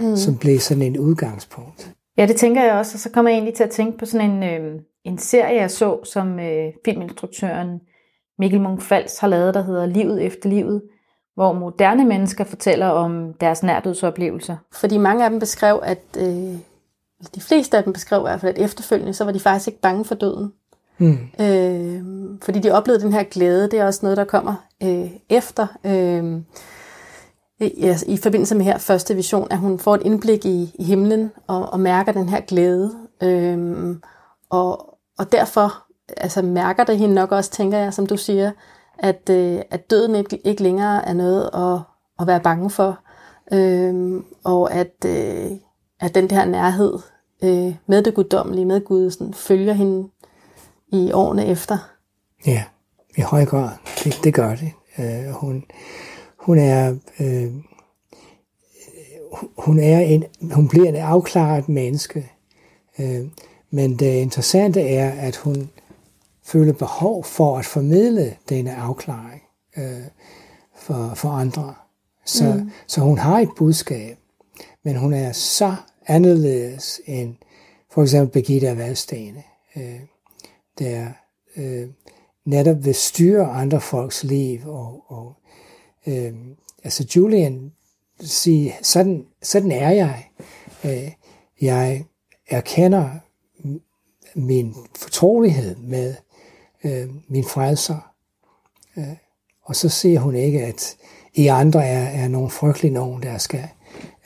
mm. 0.00 0.16
som 0.16 0.38
blev 0.38 0.58
sådan 0.58 0.82
en 0.82 0.98
udgangspunkt. 0.98 1.94
Ja, 2.18 2.26
det 2.26 2.36
tænker 2.36 2.64
jeg 2.64 2.74
også, 2.74 2.92
og 2.94 2.98
så 2.98 3.10
kommer 3.10 3.30
jeg 3.30 3.36
egentlig 3.36 3.54
til 3.54 3.64
at 3.64 3.70
tænke 3.70 3.98
på 3.98 4.06
sådan 4.06 4.30
en, 4.30 4.42
øh, 4.42 4.80
en 5.04 5.18
serie, 5.18 5.60
jeg 5.60 5.70
så, 5.70 6.04
som 6.04 6.38
øh, 6.40 6.72
filminstruktøren 6.84 7.80
Mikkel 8.38 8.60
Munch-Fals 8.60 9.20
har 9.20 9.28
lavet, 9.28 9.54
der 9.54 9.62
hedder 9.62 9.86
Livet 9.86 10.22
efter 10.22 10.48
livet, 10.48 10.82
hvor 11.34 11.52
moderne 11.52 12.04
mennesker 12.04 12.44
fortæller 12.44 12.86
om 12.86 13.32
deres 13.32 13.62
nærdødsoplevelser. 13.62 14.56
Fordi 14.72 14.98
mange 14.98 15.24
af 15.24 15.30
dem 15.30 15.38
beskrev, 15.38 15.80
at 15.82 16.02
øh, 16.18 16.54
de 17.34 17.40
fleste 17.40 17.76
af 17.76 17.84
dem 17.84 17.92
beskrev 17.92 18.20
i 18.20 18.22
hvert 18.22 18.40
fald, 18.40 18.58
at 18.58 18.64
efterfølgende, 18.64 19.14
så 19.14 19.24
var 19.24 19.32
de 19.32 19.40
faktisk 19.40 19.68
ikke 19.68 19.80
bange 19.80 20.04
for 20.04 20.14
døden. 20.14 20.52
Mm. 20.98 21.18
Øh, 21.40 22.02
fordi 22.42 22.58
de 22.58 22.70
oplevede 22.70 23.02
den 23.02 23.12
her 23.12 23.22
glæde, 23.22 23.70
det 23.70 23.78
er 23.80 23.84
også 23.84 24.00
noget, 24.02 24.16
der 24.16 24.24
kommer 24.24 24.54
øh, 24.82 25.10
efter. 25.28 25.66
Øh, 25.84 26.40
i, 27.60 27.94
I 28.06 28.16
forbindelse 28.16 28.54
med 28.54 28.64
her 28.64 28.78
første 28.78 29.14
vision, 29.14 29.46
at 29.50 29.58
hun 29.58 29.78
får 29.78 29.94
et 29.94 30.02
indblik 30.04 30.46
i, 30.46 30.74
i 30.78 30.84
himlen 30.84 31.32
og, 31.46 31.72
og 31.72 31.80
mærker 31.80 32.12
den 32.12 32.28
her 32.28 32.40
glæde. 32.40 32.92
Øh, 33.22 33.96
og, 34.50 34.98
og 35.18 35.32
derfor 35.32 35.84
altså, 36.16 36.42
mærker 36.42 36.84
det 36.84 36.98
hende 36.98 37.14
nok 37.14 37.32
også, 37.32 37.50
tænker 37.50 37.78
jeg, 37.78 37.94
som 37.94 38.06
du 38.06 38.16
siger, 38.16 38.50
at, 38.98 39.30
øh, 39.30 39.60
at 39.70 39.90
døden 39.90 40.14
ikke, 40.14 40.46
ikke 40.46 40.62
længere 40.62 41.08
er 41.08 41.12
noget 41.12 41.50
at, 41.54 41.80
at 42.20 42.26
være 42.26 42.40
bange 42.40 42.70
for, 42.70 42.98
øh, 43.52 44.22
og 44.44 44.72
at, 44.72 45.04
øh, 45.06 45.50
at 46.00 46.14
den 46.14 46.30
der 46.30 46.44
nærhed 46.44 46.98
øh, 47.42 47.74
med 47.86 48.02
det 48.02 48.14
guddommelige, 48.14 48.64
med 48.64 48.84
Gud, 48.84 49.10
sådan, 49.10 49.34
følger 49.34 49.72
hende 49.72 50.08
i 50.92 51.12
årene 51.12 51.46
efter. 51.46 51.78
Ja, 52.46 52.64
i 53.16 53.20
høj 53.20 53.44
grad. 53.44 53.70
Det, 54.04 54.20
det 54.24 54.34
gør 54.34 54.56
det. 54.56 54.72
Øh, 54.98 55.30
hun, 55.30 55.64
hun 56.38 56.58
er... 56.58 56.96
Øh, 57.20 57.52
hun, 59.58 59.78
er 59.78 59.98
en, 59.98 60.24
hun 60.52 60.68
bliver 60.68 60.88
en 60.88 60.96
afklaret 60.96 61.68
menneske. 61.68 62.30
Øh, 62.98 63.26
men 63.70 63.98
det 63.98 64.14
interessante 64.14 64.80
er, 64.80 65.10
at 65.10 65.36
hun 65.36 65.70
føler 66.44 66.72
behov 66.72 67.24
for 67.24 67.58
at 67.58 67.64
formidle 67.64 68.36
denne 68.48 68.74
afklaring 68.74 69.42
øh, 69.76 70.04
for, 70.76 71.12
for 71.14 71.28
andre. 71.28 71.74
Så, 72.24 72.52
mm. 72.52 72.70
så 72.86 73.00
hun 73.00 73.18
har 73.18 73.40
et 73.40 73.48
budskab, 73.56 74.18
men 74.82 74.96
hun 74.96 75.12
er 75.12 75.32
så 75.32 75.74
anderledes 76.06 77.00
end 77.06 77.34
for 77.90 78.02
eksempel 78.02 78.32
Birgitte 78.32 78.68
af 78.68 78.78
Valstene, 78.78 79.42
øh, 79.76 80.00
der 80.78 81.08
øh, 81.56 81.88
netop 82.44 82.84
vil 82.84 82.94
styre 82.94 83.46
andre 83.46 83.80
folks 83.80 84.24
liv. 84.24 84.60
Og, 84.66 85.04
og 85.06 85.34
øh, 86.06 86.34
altså 86.84 87.06
Julian 87.16 87.72
siger, 88.20 88.72
sådan, 88.82 89.26
sådan 89.42 89.72
er 89.72 89.90
jeg. 89.90 90.28
Øh, 90.84 91.12
jeg 91.60 92.04
erkender 92.48 93.10
min 94.34 94.74
fortrolighed 94.96 95.76
med 95.76 96.14
øh, 96.84 97.08
min 97.28 97.44
frelser. 97.44 97.96
Øh, 98.96 99.04
og 99.62 99.76
så 99.76 99.88
siger 99.88 100.20
hun 100.20 100.34
ikke, 100.34 100.62
at 100.62 100.96
I 101.34 101.46
andre 101.46 101.84
er, 101.84 102.24
er 102.24 102.28
nogle 102.28 102.50
frygtelige 102.50 102.94
nogen, 102.94 103.22
der 103.22 103.38
skal 103.38 103.68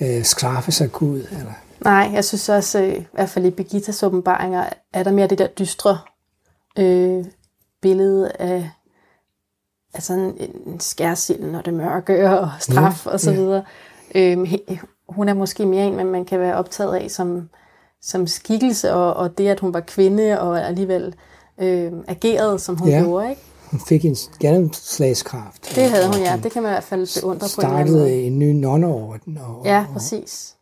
øh, 0.01 0.25
skaffe 0.25 0.73
sig 0.73 0.93
Gud. 0.93 1.19
Eller? 1.19 1.53
Nej, 1.81 2.11
jeg 2.13 2.25
synes 2.25 2.49
også, 2.49 2.83
øh, 2.83 2.95
i 2.95 3.07
hvert 3.13 3.29
fald 3.29 3.47
i 3.47 3.51
Birgittas 3.51 4.03
åbenbaringer, 4.03 4.65
er 4.93 5.03
der 5.03 5.13
mere 5.13 5.27
det 5.27 5.39
der 5.39 5.47
dystre 5.47 5.99
øh, 6.79 7.25
billede 7.83 8.33
af, 8.39 8.71
af 9.95 10.03
sådan 10.03 10.51
en 10.67 10.81
skærsild, 10.81 11.55
og 11.55 11.65
det 11.65 11.75
mørke 11.75 12.31
og 12.31 12.51
straf 12.61 13.07
ja, 13.07 13.11
og 13.11 13.21
så 13.21 13.33
videre. 13.33 13.65
Øh, 14.15 14.59
hun 15.09 15.29
er 15.29 15.35
måske 15.35 15.67
mere 15.67 15.87
en, 15.87 16.07
man 16.07 16.25
kan 16.25 16.41
være 16.41 16.55
optaget 16.55 16.95
af 16.95 17.11
som, 17.11 17.49
som 18.03 18.27
skikkelse, 18.27 18.93
og, 18.93 19.15
og 19.15 19.39
det, 19.39 19.49
at 19.49 19.61
hun 19.61 19.75
var 19.75 19.81
kvinde, 19.81 20.41
og 20.41 20.67
alligevel 20.67 21.15
øh, 21.61 21.93
agerede, 22.09 22.59
som 22.59 22.77
hun 22.77 22.89
ja. 22.89 23.03
gjorde. 23.03 23.31
Ikke? 23.31 23.43
Hun 23.71 23.81
fik 23.81 24.05
en 24.05 24.17
gennemslagskraft. 24.41 25.73
Det 25.75 25.91
havde 25.91 26.07
hun, 26.07 26.17
ja. 26.17 26.41
Det 26.43 26.53
kan 26.53 26.63
man 26.63 26.71
i 26.71 26.75
hvert 26.75 26.85
fald 26.85 27.21
beundre 27.21 27.39
på 27.39 27.45
en 27.45 27.49
Startede 27.49 28.23
en 28.23 28.39
ny 28.39 28.53
nonneorden. 28.53 29.39
Og, 29.39 29.63
ja, 29.65 29.85
præcis. 29.93 30.55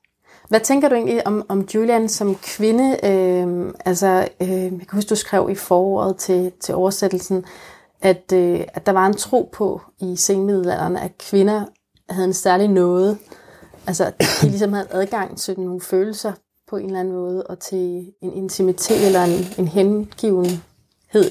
Hvad 0.48 0.60
tænker 0.60 0.88
du 0.88 0.94
egentlig 0.94 1.26
om, 1.26 1.46
om 1.48 1.60
Julian 1.74 2.08
som 2.08 2.34
kvinde? 2.34 2.96
Øh, 3.04 3.72
altså, 3.84 4.28
øh, 4.40 4.48
jeg 4.48 4.70
kan 4.70 4.88
huske, 4.92 5.08
du 5.08 5.14
skrev 5.14 5.48
i 5.50 5.54
foråret 5.54 6.16
til, 6.16 6.52
til 6.60 6.74
oversættelsen, 6.74 7.44
at, 8.02 8.32
øh, 8.32 8.60
at 8.74 8.86
der 8.86 8.92
var 8.92 9.06
en 9.06 9.16
tro 9.16 9.50
på 9.52 9.80
i 10.00 10.16
senmiddelalderen, 10.16 10.96
at 10.96 11.18
kvinder 11.18 11.64
havde 12.10 12.26
en 12.26 12.34
særlig 12.34 12.68
noget. 12.68 13.18
Altså, 13.86 14.04
at 14.04 14.24
de 14.42 14.48
ligesom 14.48 14.72
havde 14.72 14.88
adgang 14.90 15.38
til 15.38 15.60
nogle 15.60 15.80
følelser 15.80 16.32
på 16.68 16.76
en 16.76 16.86
eller 16.86 17.00
anden 17.00 17.14
måde, 17.14 17.42
og 17.42 17.58
til 17.58 18.12
en 18.22 18.32
intimitet 18.32 19.06
eller 19.06 19.24
en, 19.24 19.46
en 19.58 19.68
hengiven 19.68 20.62
hed? 21.16 21.30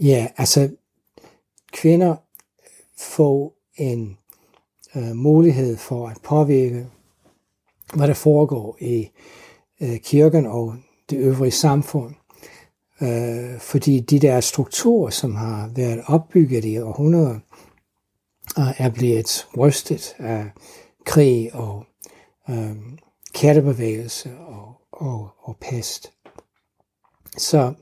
Ja, 0.00 0.28
altså 0.36 0.70
kvinder 1.72 2.16
får 2.98 3.54
en 3.76 4.18
øh, 4.96 5.16
mulighed 5.16 5.76
for 5.76 6.08
at 6.08 6.16
påvirke, 6.22 6.86
hvad 7.94 8.08
der 8.08 8.14
foregår 8.14 8.76
i 8.80 9.10
øh, 9.80 10.00
kirken 10.00 10.46
og 10.46 10.74
det 11.10 11.18
øvrige 11.18 11.50
samfund. 11.50 12.14
Øh, 13.02 13.58
fordi 13.58 14.00
de 14.00 14.18
der 14.18 14.40
strukturer, 14.40 15.10
som 15.10 15.34
har 15.34 15.70
været 15.74 16.02
opbygget 16.06 16.64
i 16.64 16.78
århundreder, 16.78 17.38
øh, 18.58 18.80
er 18.80 18.90
blevet 18.90 19.48
rystet 19.58 20.14
af 20.18 20.50
krig 21.04 21.54
og 21.54 21.84
øh, 22.50 22.76
kærtebevægelse 23.34 24.38
og, 24.38 24.80
og, 24.92 25.28
og 25.38 25.56
pest. 25.60 26.12
Så 27.38 27.74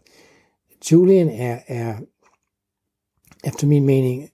Julian 0.92 1.28
er, 1.28 1.58
er, 1.66 1.96
efter 3.44 3.66
min 3.66 3.84
mening, 3.84 4.30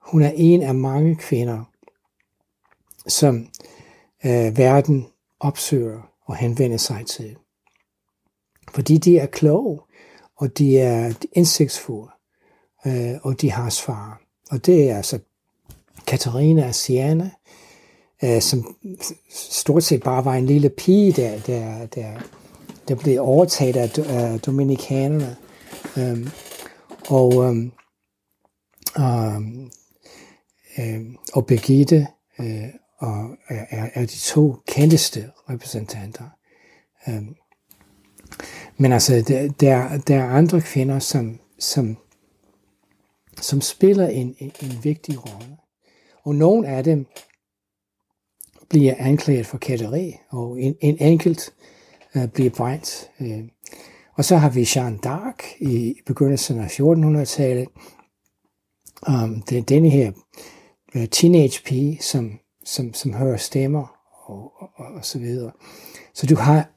hun 0.00 0.22
er 0.22 0.32
en 0.34 0.62
af 0.62 0.74
mange 0.74 1.16
kvinder, 1.16 1.64
som 3.06 3.48
øh, 4.24 4.58
verden 4.58 5.06
opsøger 5.40 6.12
og 6.26 6.36
henvender 6.36 6.76
sig 6.76 7.06
til. 7.06 7.36
Fordi 8.74 8.98
de 8.98 9.18
er 9.18 9.26
kloge, 9.26 9.80
og 10.36 10.58
de 10.58 10.78
er 10.78 11.14
indsigtsfulde, 11.32 12.10
øh, 12.86 13.14
og 13.22 13.40
de 13.40 13.50
har 13.50 13.70
svar. 13.70 14.22
Og 14.50 14.66
det 14.66 14.90
er 14.90 14.96
altså 14.96 15.18
Katarina 16.06 16.62
af 16.62 16.74
Siena, 16.74 17.30
øh, 18.24 18.42
som 18.42 18.76
stort 19.30 19.84
set 19.84 20.02
bare 20.02 20.24
var 20.24 20.34
en 20.34 20.46
lille 20.46 20.68
pige, 20.68 21.12
der, 21.12 21.40
der, 21.40 21.86
der 21.86 22.20
der 22.88 22.94
blev 22.94 23.22
overtaget 23.22 23.76
af, 23.76 23.98
af 23.98 24.40
dominikanerne. 24.40 25.36
Øhm, 25.98 26.28
og, 27.08 27.44
øhm, 27.44 27.72
øhm, 28.98 29.70
øhm, 30.78 31.16
og 31.32 31.46
Birgitte 31.46 32.06
øh, 32.40 32.68
og 32.98 33.36
er, 33.48 33.88
er 33.94 34.00
de 34.00 34.18
to 34.18 34.56
kendteste 34.68 35.30
repræsentanter. 35.50 36.28
Øhm, 37.08 37.36
men 38.76 38.92
altså, 38.92 39.24
der, 39.28 39.48
der, 39.48 39.98
der 39.98 40.16
er 40.16 40.28
andre 40.28 40.60
kvinder, 40.60 40.98
som, 40.98 41.40
som, 41.58 41.96
som 43.40 43.60
spiller 43.60 44.08
en, 44.08 44.36
en, 44.38 44.52
en 44.62 44.84
vigtig 44.84 45.24
rolle. 45.24 45.56
Og 46.24 46.34
nogle 46.34 46.68
af 46.68 46.84
dem 46.84 47.06
bliver 48.68 48.94
anklaget 48.98 49.46
for 49.46 49.58
kætteri, 49.58 50.16
og 50.30 50.60
en, 50.60 50.76
en 50.80 50.96
enkelt 51.00 51.54
øh, 52.16 52.28
bliver 52.28 52.50
brændt. 52.50 53.10
Øh, 53.20 53.44
og 54.18 54.24
så 54.24 54.36
har 54.36 54.50
vi 54.50 54.68
Jeanne 54.76 54.98
d'Arc 55.06 55.64
i 55.64 56.00
begyndelsen 56.06 56.58
af 56.58 56.80
1400-tallet. 56.80 57.68
Um, 59.08 59.42
det 59.42 59.58
er 59.58 59.62
denne 59.62 59.90
her 59.90 60.12
uh, 60.94 61.04
teenage 61.04 61.62
pige, 61.64 62.02
som, 62.02 62.38
som, 62.64 62.94
som 62.94 63.14
hører 63.14 63.36
stemmer 63.36 63.96
og, 64.24 64.52
og, 64.58 64.86
og 64.94 65.04
så 65.04 65.18
videre. 65.18 65.52
Så 66.14 66.26
du 66.26 66.36
har, 66.36 66.70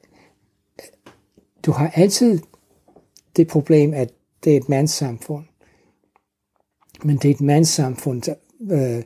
du 1.65 1.71
har 1.71 1.91
altid 1.95 2.39
det 3.35 3.47
problem, 3.47 3.93
at 3.93 4.11
det 4.43 4.53
er 4.53 4.57
et 4.57 4.69
mandssamfund. 4.69 5.45
Men 7.03 7.17
det 7.17 7.31
er 7.31 7.35
et 7.35 7.41
mandssamfund, 7.41 8.21
der, 8.21 8.35
øh, 8.71 9.03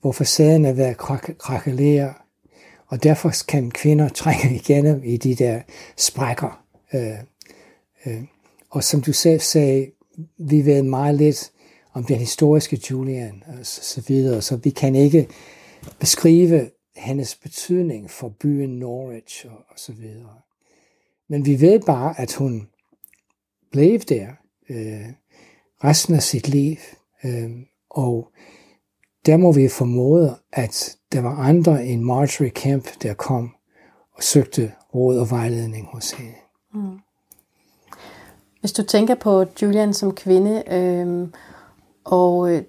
hvor 0.00 0.12
facaden 0.12 0.64
er 0.64 0.72
ved 0.72 0.84
at 0.84 0.96
krakelere, 1.38 2.14
og 2.86 3.02
derfor 3.02 3.32
kan 3.48 3.70
kvinder 3.70 4.08
trænge 4.22 4.54
igennem 4.54 5.02
i 5.04 5.16
de 5.16 5.34
der 5.34 5.60
sprækker. 5.96 6.64
Øh. 6.94 7.33
Øh, 8.06 8.22
og 8.70 8.84
som 8.84 9.00
du 9.00 9.12
selv 9.12 9.40
sagde, 9.40 9.90
vi 10.38 10.66
ved 10.66 10.82
meget 10.82 11.14
lidt 11.14 11.52
om 11.92 12.04
den 12.04 12.16
historiske 12.16 12.80
Julian 12.90 13.42
og 13.46 13.66
så, 13.66 14.02
videre, 14.08 14.42
så 14.42 14.56
vi 14.56 14.70
kan 14.70 14.94
ikke 14.94 15.28
beskrive 15.98 16.70
hendes 16.96 17.34
betydning 17.34 18.10
for 18.10 18.28
byen 18.28 18.78
Norwich 18.78 19.46
og, 19.46 19.56
og 19.68 19.78
så 19.78 19.92
videre. 19.92 20.38
Men 21.28 21.46
vi 21.46 21.60
ved 21.60 21.80
bare, 21.80 22.20
at 22.20 22.34
hun 22.34 22.68
blev 23.72 23.98
der 24.00 24.26
øh, 24.68 25.06
resten 25.84 26.14
af 26.14 26.22
sit 26.22 26.48
liv, 26.48 26.76
øh, 27.24 27.50
og 27.90 28.32
der 29.26 29.36
må 29.36 29.52
vi 29.52 29.68
formode, 29.68 30.36
at 30.52 30.96
der 31.12 31.20
var 31.20 31.36
andre 31.36 31.86
end 31.86 32.02
Marjorie 32.02 32.50
Kemp, 32.50 33.02
der 33.02 33.14
kom 33.14 33.54
og 34.12 34.22
søgte 34.22 34.72
råd 34.94 35.18
og 35.18 35.30
vejledning 35.30 35.86
hos 35.86 36.10
hende. 36.10 36.34
Mm. 36.74 36.98
Hvis 38.64 38.72
du 38.72 38.82
tænker 38.82 39.14
på 39.14 39.44
Julian 39.62 39.94
som 39.94 40.14
kvinde, 40.14 40.62
øh, 40.70 41.28
og 42.04 42.52
øh, 42.52 42.62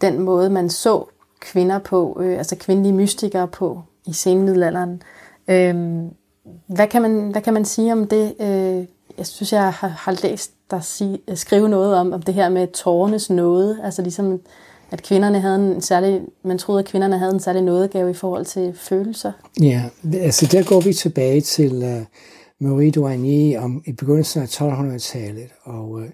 den 0.00 0.18
måde, 0.18 0.50
man 0.50 0.70
så 0.70 1.04
kvinder 1.40 1.78
på, 1.78 2.18
øh, 2.20 2.38
altså 2.38 2.56
kvindelige 2.56 2.92
mystikere 2.92 3.48
på 3.48 3.82
i 4.06 4.12
senmiddelalderen, 4.12 5.02
øh, 5.48 5.74
hvad, 6.66 6.86
kan 6.86 7.02
man, 7.02 7.30
hvad 7.30 7.42
kan 7.42 7.54
man 7.54 7.64
sige 7.64 7.92
om 7.92 8.06
det? 8.06 8.34
Øh, 8.40 8.84
jeg 9.18 9.26
synes, 9.26 9.52
jeg 9.52 9.72
har, 9.72 9.88
har 9.88 10.18
læst 10.22 10.52
dig 10.70 10.84
sige, 10.84 11.18
øh, 11.28 11.36
skrive 11.36 11.68
noget 11.68 11.94
om, 11.94 12.12
om 12.12 12.22
det 12.22 12.34
her 12.34 12.48
med 12.48 12.66
tårnes 12.66 13.30
nåde, 13.30 13.78
altså 13.84 14.02
ligesom 14.02 14.40
at 14.90 15.02
kvinderne 15.02 15.40
havde 15.40 15.56
en 15.56 15.80
særlig, 15.80 16.22
man 16.44 16.58
troede, 16.58 16.78
at 16.78 16.86
kvinderne 16.86 17.18
havde 17.18 17.32
en 17.32 17.40
særlig 17.40 17.62
nådegave 17.62 18.10
i 18.10 18.14
forhold 18.14 18.44
til 18.44 18.74
følelser. 18.74 19.32
Ja, 19.60 19.82
altså 20.14 20.46
der 20.52 20.62
går 20.62 20.80
vi 20.80 20.92
tilbage 20.92 21.40
til 21.40 21.72
uh, 21.82 22.06
Marie 22.62 22.90
Douanier 22.90 23.60
om, 23.60 23.82
i 23.86 23.92
begyndelsen 23.92 24.42
af 24.42 24.46
1200-tallet, 24.46 25.50
og 25.62 26.02
øh, 26.02 26.10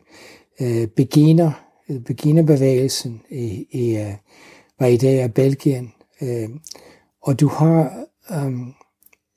øh 0.60 0.88
beginner, 0.88 1.52
øh, 1.88 2.00
beginnerbevægelsen 2.00 3.22
i, 3.30 3.66
i, 3.70 3.96
uh, 3.96 4.14
var 4.78 4.86
i 4.86 4.96
dag 4.96 5.22
af 5.22 5.34
Belgien. 5.34 5.94
Øh, 6.22 6.48
og 7.22 7.40
du 7.40 7.48
har 7.48 8.06
øh, 8.30 8.52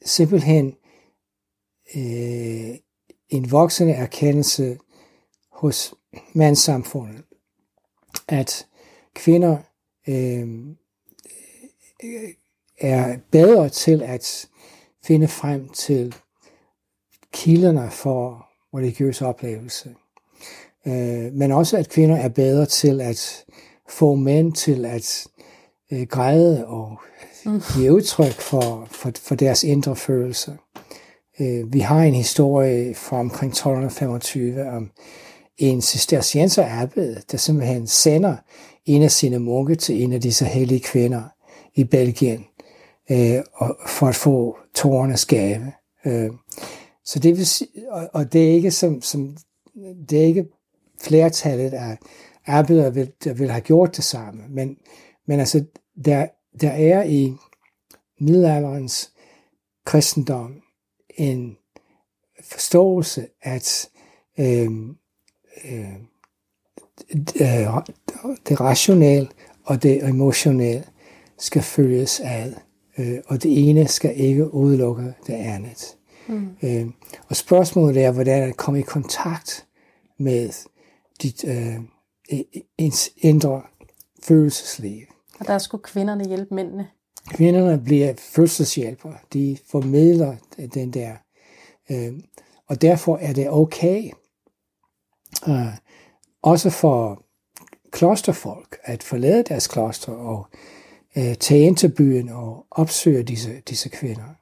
simpelthen 0.05 0.76
øh, 1.95 2.76
en 3.30 3.51
voksende 3.51 3.93
erkendelse 3.93 4.78
hos 5.51 5.93
mandssamfundet, 6.34 7.24
at 8.28 8.68
kvinder 9.14 9.57
øh, 10.07 10.47
er 12.80 13.18
bedre 13.32 13.70
til 13.70 14.01
at 14.03 14.49
finde 15.03 15.28
frem 15.28 15.70
til 15.70 16.16
kilderne 17.34 17.91
for 17.91 18.47
religiøs 18.75 19.21
oplevelse. 19.21 19.89
Øh, 20.88 21.34
men 21.34 21.51
også 21.51 21.77
at 21.77 21.89
kvinder 21.89 22.15
er 22.15 22.29
bedre 22.29 22.65
til 22.65 23.01
at 23.01 23.45
få 23.89 24.15
mænd 24.15 24.53
til 24.53 24.86
at 24.86 25.27
øh, 25.91 26.07
græde 26.07 26.67
og 26.67 26.99
mm. 27.45 27.61
give 27.75 27.93
udtryk 27.93 28.34
for, 28.34 28.88
for, 28.91 29.11
for 29.15 29.36
deres 29.36 29.63
indre 29.63 29.95
følelser. 29.95 30.53
Øh, 31.39 31.73
vi 31.73 31.79
har 31.79 32.01
en 32.01 32.15
historie 32.15 32.95
fra 32.95 33.19
omkring 33.19 33.51
1225 33.51 34.69
om 34.69 34.91
en 35.57 35.82
cistercienser 35.82 36.82
abbed, 36.82 37.15
der 37.32 37.38
simpelthen 37.38 37.88
sender 37.88 38.36
en 38.86 39.01
af 39.01 39.11
sine 39.11 39.39
munke 39.39 39.75
til 39.75 40.03
en 40.03 40.13
af 40.13 40.21
disse 40.21 40.45
hellige 40.45 40.79
kvinder 40.79 41.23
i 41.75 41.84
Belgien, 41.84 42.45
øh, 43.11 43.39
for 43.88 44.07
at 44.07 44.15
få 44.15 44.57
tårernes 44.75 45.25
gave. 45.25 45.71
Øh, 46.05 46.29
så 47.12 47.20
det 47.20 47.38
vil 47.38 47.47
sige, 47.47 47.70
og, 47.89 48.09
og 48.14 48.34
det 48.34 48.49
er 48.49 48.53
ikke 48.53 48.72
som, 48.72 49.01
som 49.01 49.38
det 50.09 50.22
er 50.22 50.26
ikke 50.26 50.45
flertallet 51.01 51.74
af 51.74 51.97
arbejdere, 52.45 52.93
vil, 52.93 53.12
der 53.24 53.34
vil 53.34 53.51
have 53.51 53.62
gjort 53.62 53.95
det 53.95 54.03
samme, 54.03 54.43
men, 54.49 54.78
men 55.28 55.39
altså, 55.39 55.66
der, 56.05 56.28
der 56.62 56.70
er 56.70 57.03
i 57.03 57.34
middelalderens 58.20 59.12
kristendom 59.86 60.62
en 61.18 61.57
forståelse, 62.43 63.28
at 63.41 63.89
øhm, 64.39 64.95
øh, 65.66 65.93
øh, 67.41 67.68
det 68.49 68.62
rationelle 68.62 69.30
og 69.64 69.84
det 69.84 70.03
emotionelle 70.03 70.84
skal 71.39 71.62
følges 71.62 72.22
ad, 72.24 72.53
øh, 72.97 73.20
og 73.26 73.43
det 73.43 73.70
ene 73.70 73.88
skal 73.88 74.20
ikke 74.20 74.53
udelukke 74.53 75.14
det 75.28 75.34
andet. 75.34 75.97
Mm. 76.28 76.49
Øh, 76.63 76.88
og 77.30 77.36
spørgsmålet 77.36 78.03
er, 78.03 78.11
hvordan 78.11 78.49
at 78.49 78.57
komme 78.57 78.80
i 78.80 78.84
kontakt 78.84 79.67
med 80.17 80.49
dit 81.22 81.45
øh, 81.47 81.76
ens 82.78 83.09
indre 83.17 83.61
følelsesliv. 84.24 85.01
Og 85.39 85.47
der 85.47 85.57
skulle 85.57 85.84
kvinderne 85.84 86.28
hjælpe 86.28 86.55
mændene. 86.55 86.88
Kvinderne 87.30 87.84
bliver 87.84 88.13
fødselshjælpere. 88.17 89.17
De 89.34 89.57
formidler 89.72 90.36
den 90.74 90.93
der. 90.93 91.15
Øh, 91.89 92.13
og 92.67 92.82
derfor 92.82 93.17
er 93.17 93.34
det 93.34 93.49
okay, 93.49 94.11
øh, 95.47 95.78
også 96.41 96.69
for 96.69 97.24
klosterfolk 97.91 98.78
at 98.84 99.03
forlade 99.03 99.43
deres 99.43 99.67
kloster 99.67 100.11
og 100.11 100.45
øh, 101.17 101.36
tage 101.36 101.61
ind 101.61 101.78
til 101.78 101.91
byen 101.95 102.30
og 102.30 102.65
opsøge 102.72 103.24
disse, 103.24 103.61
disse 103.69 103.89
kvinder. 103.89 104.36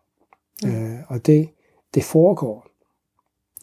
Mm. 0.63 0.69
Øh, 0.69 0.99
og 1.07 1.25
det, 1.25 1.49
det 1.93 2.03
foregår. 2.03 2.65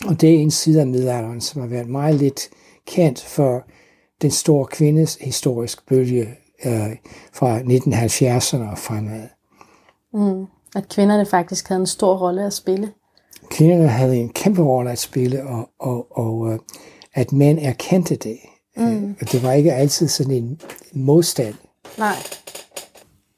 Og 0.07 0.21
det 0.21 0.35
er 0.35 0.39
en 0.39 0.51
side 0.51 0.81
af 0.81 0.87
middelalderen, 0.87 1.41
som 1.41 1.61
har 1.61 1.69
været 1.69 1.89
meget 1.89 2.15
lidt 2.15 2.49
kendt 2.87 3.25
for 3.25 3.65
den 4.23 4.31
store 4.31 4.67
kvindes 4.67 5.19
historisk 5.21 5.87
bølge 5.89 6.29
øh, 6.67 6.97
fra 7.33 7.61
1970'erne 7.61 8.71
og 8.71 8.79
fremad. 8.79 9.29
Mm. 10.15 10.47
At 10.77 10.89
kvinderne 10.89 11.27
faktisk 11.27 11.69
havde 11.69 11.81
en 11.81 11.87
stor 11.87 12.17
rolle 12.17 12.47
at 12.47 12.53
spille. 12.53 12.93
Kvinderne 13.51 13.89
havde 13.89 14.17
en 14.17 14.29
kæmpe 14.29 14.63
rolle 14.63 14.91
at 14.91 14.99
spille, 14.99 15.47
og, 15.47 15.69
og, 15.79 16.19
og 16.19 16.53
øh, 16.53 16.59
at 17.15 17.33
mænd 17.33 17.59
erkendte 17.63 18.17
det. 18.17 18.39
Mm. 18.77 19.15
Det 19.15 19.43
var 19.43 19.53
ikke 19.53 19.73
altid 19.73 20.09
sådan 20.09 20.33
en 20.33 20.61
modstand. 20.93 21.55
Nej. 21.99 22.15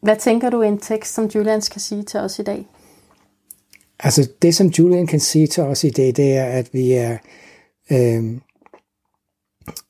Hvad 0.03 0.17
tænker 0.17 0.51
du 0.51 0.63
en 0.63 0.79
tekst, 0.79 1.15
som 1.15 1.25
Julian 1.25 1.63
skal 1.63 1.81
sige 1.81 2.03
til 2.03 2.21
os 2.21 2.39
i 2.39 2.43
dag? 2.43 2.67
Altså 3.99 4.31
det, 4.43 4.55
som 4.55 4.67
Julian 4.67 5.07
kan 5.07 5.21
sige 5.21 5.47
til 5.47 5.63
os 5.63 5.85
i 5.85 5.91
dag, 5.91 6.07
det 6.17 6.37
er, 6.37 6.45
at 6.45 6.75
vi 6.75 6.93
er, 6.93 7.19
øh, 7.91 8.41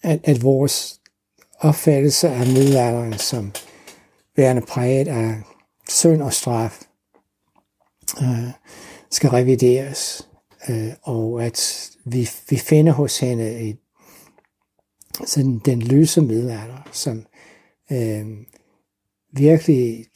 at, 0.03 0.21
at 0.25 0.43
vores 0.43 1.01
opfattelse 1.59 2.29
af 2.29 2.47
middelalderen 2.47 3.19
som 3.19 3.53
værende 4.37 4.63
præget 4.63 5.09
af 5.09 5.35
synd 5.89 6.23
og 6.23 6.33
straf, 6.33 6.83
øh, 8.23 8.51
skal 9.11 9.31
revideres, 9.31 10.29
øh, 10.69 10.93
og 11.03 11.45
at 11.45 11.91
vi, 12.05 12.31
vi 12.51 12.57
finder 12.57 12.93
hos 12.93 13.19
hende 13.19 13.61
et 13.61 13.79
sådan 15.27 15.59
den 15.65 15.83
løse 15.83 16.21
middelalder, 16.21 16.89
som 16.93 17.27
øh, 17.93 18.27
virkelig 19.33 20.07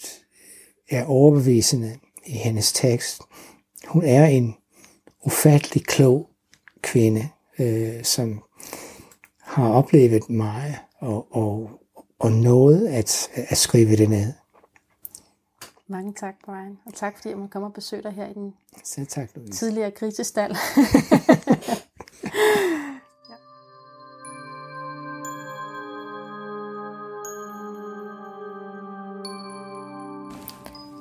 er 0.91 1.05
overbevisende 1.05 1.99
i 2.27 2.33
hendes 2.33 2.73
tekst. 2.73 3.21
Hun 3.89 4.05
er 4.05 4.27
en 4.27 4.55
ufattelig 5.25 5.85
klog 5.87 6.29
kvinde, 6.83 7.29
øh, 7.59 8.05
som 8.05 8.43
har 9.41 9.69
oplevet 9.69 10.31
meget 10.31 10.75
og, 10.99 11.37
og, 11.37 11.71
og 12.19 12.33
noget 12.33 12.89
at, 12.89 13.31
at 13.35 13.57
skrive 13.57 13.97
det 13.97 14.11
ned. 14.11 14.33
Mange 15.89 16.13
tak, 16.13 16.35
Brian. 16.45 16.79
Og 16.87 16.95
tak, 16.95 17.17
fordi 17.17 17.29
jeg 17.29 17.39
må 17.39 17.47
komme 17.47 17.69
og 17.69 17.73
besøge 17.73 18.03
dig 18.03 18.13
her 18.13 18.27
i 18.29 18.33
den 18.33 18.55
Selv 18.85 19.07
tak, 19.07 19.31
Louise. 19.35 19.53
tidligere 19.53 19.91
grisestal. 19.91 20.57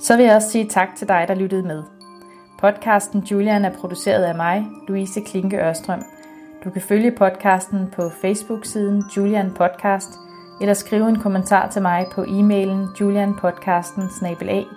Så 0.01 0.17
vil 0.17 0.25
jeg 0.25 0.35
også 0.35 0.49
sige 0.51 0.69
tak 0.69 0.87
til 0.97 1.07
dig, 1.07 1.25
der 1.27 1.35
lyttede 1.35 1.63
med. 1.63 2.00
Podcasten 2.61 3.19
Julian 3.21 3.65
er 3.65 3.69
produceret 3.69 4.23
af 4.23 4.35
mig, 4.35 4.67
Louise 4.87 5.21
Klinke 5.21 5.57
Ørstrøm. 5.57 6.03
Du 6.63 6.69
kan 6.69 6.81
følge 6.81 7.11
podcasten 7.11 7.87
på 7.95 8.09
Facebook-siden 8.09 9.03
Julian 9.17 9.51
Podcast, 9.53 10.09
eller 10.61 10.73
skrive 10.73 11.09
en 11.09 11.19
kommentar 11.19 11.69
til 11.69 11.81
mig 11.81 12.05
på 12.15 12.21
e-mailen 12.23 13.01
julianpodcasten 13.01 14.03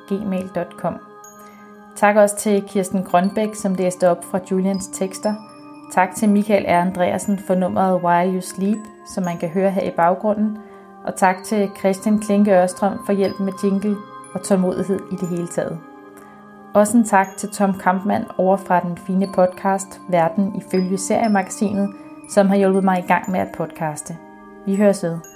gmail.com. 0.09 0.95
Tak 1.97 2.17
også 2.17 2.37
til 2.37 2.65
Kirsten 2.69 3.03
Grønbæk, 3.03 3.55
som 3.55 3.75
læste 3.75 4.09
op 4.09 4.25
fra 4.25 4.41
Julians 4.51 4.87
tekster. 4.87 5.35
Tak 5.93 6.15
til 6.17 6.29
Michael 6.29 6.65
R. 6.65 6.81
Andreasen 6.81 7.39
for 7.39 7.55
nummeret 7.55 8.03
While 8.03 8.35
You 8.35 8.41
Sleep, 8.41 8.79
som 9.15 9.25
man 9.25 9.39
kan 9.39 9.49
høre 9.49 9.71
her 9.71 9.83
i 9.83 9.93
baggrunden. 9.97 10.59
Og 11.05 11.17
tak 11.17 11.37
til 11.45 11.71
Christian 11.79 12.19
Klinke 12.19 12.63
Ørstrøm 12.63 12.99
for 13.07 13.13
hjælp 13.13 13.41
med 13.41 13.53
jingle 13.65 13.97
og 14.35 14.43
tålmodighed 14.43 15.01
i 15.13 15.17
det 15.17 15.29
hele 15.29 15.49
taget. 15.49 15.94
Også 16.75 16.97
en 16.97 17.05
tak 17.05 17.37
til 17.37 17.49
Tom 17.49 17.79
Kampmann 17.79 18.25
over 18.39 18.57
fra 18.57 18.81
den 18.81 18.99
fine 18.99 19.27
podcast 19.35 20.01
Verden 20.09 20.55
ifølge 20.57 20.99
seriemagasinet, 20.99 21.95
som 22.31 22.49
har 22.49 22.57
hjulpet 22.57 22.85
mig 22.85 22.99
i 22.99 23.07
gang 23.07 23.31
med 23.31 23.41
at 23.41 23.55
podcaste. 23.57 24.17
Vi 24.67 24.77
høres 24.77 25.03
ved. 25.03 25.34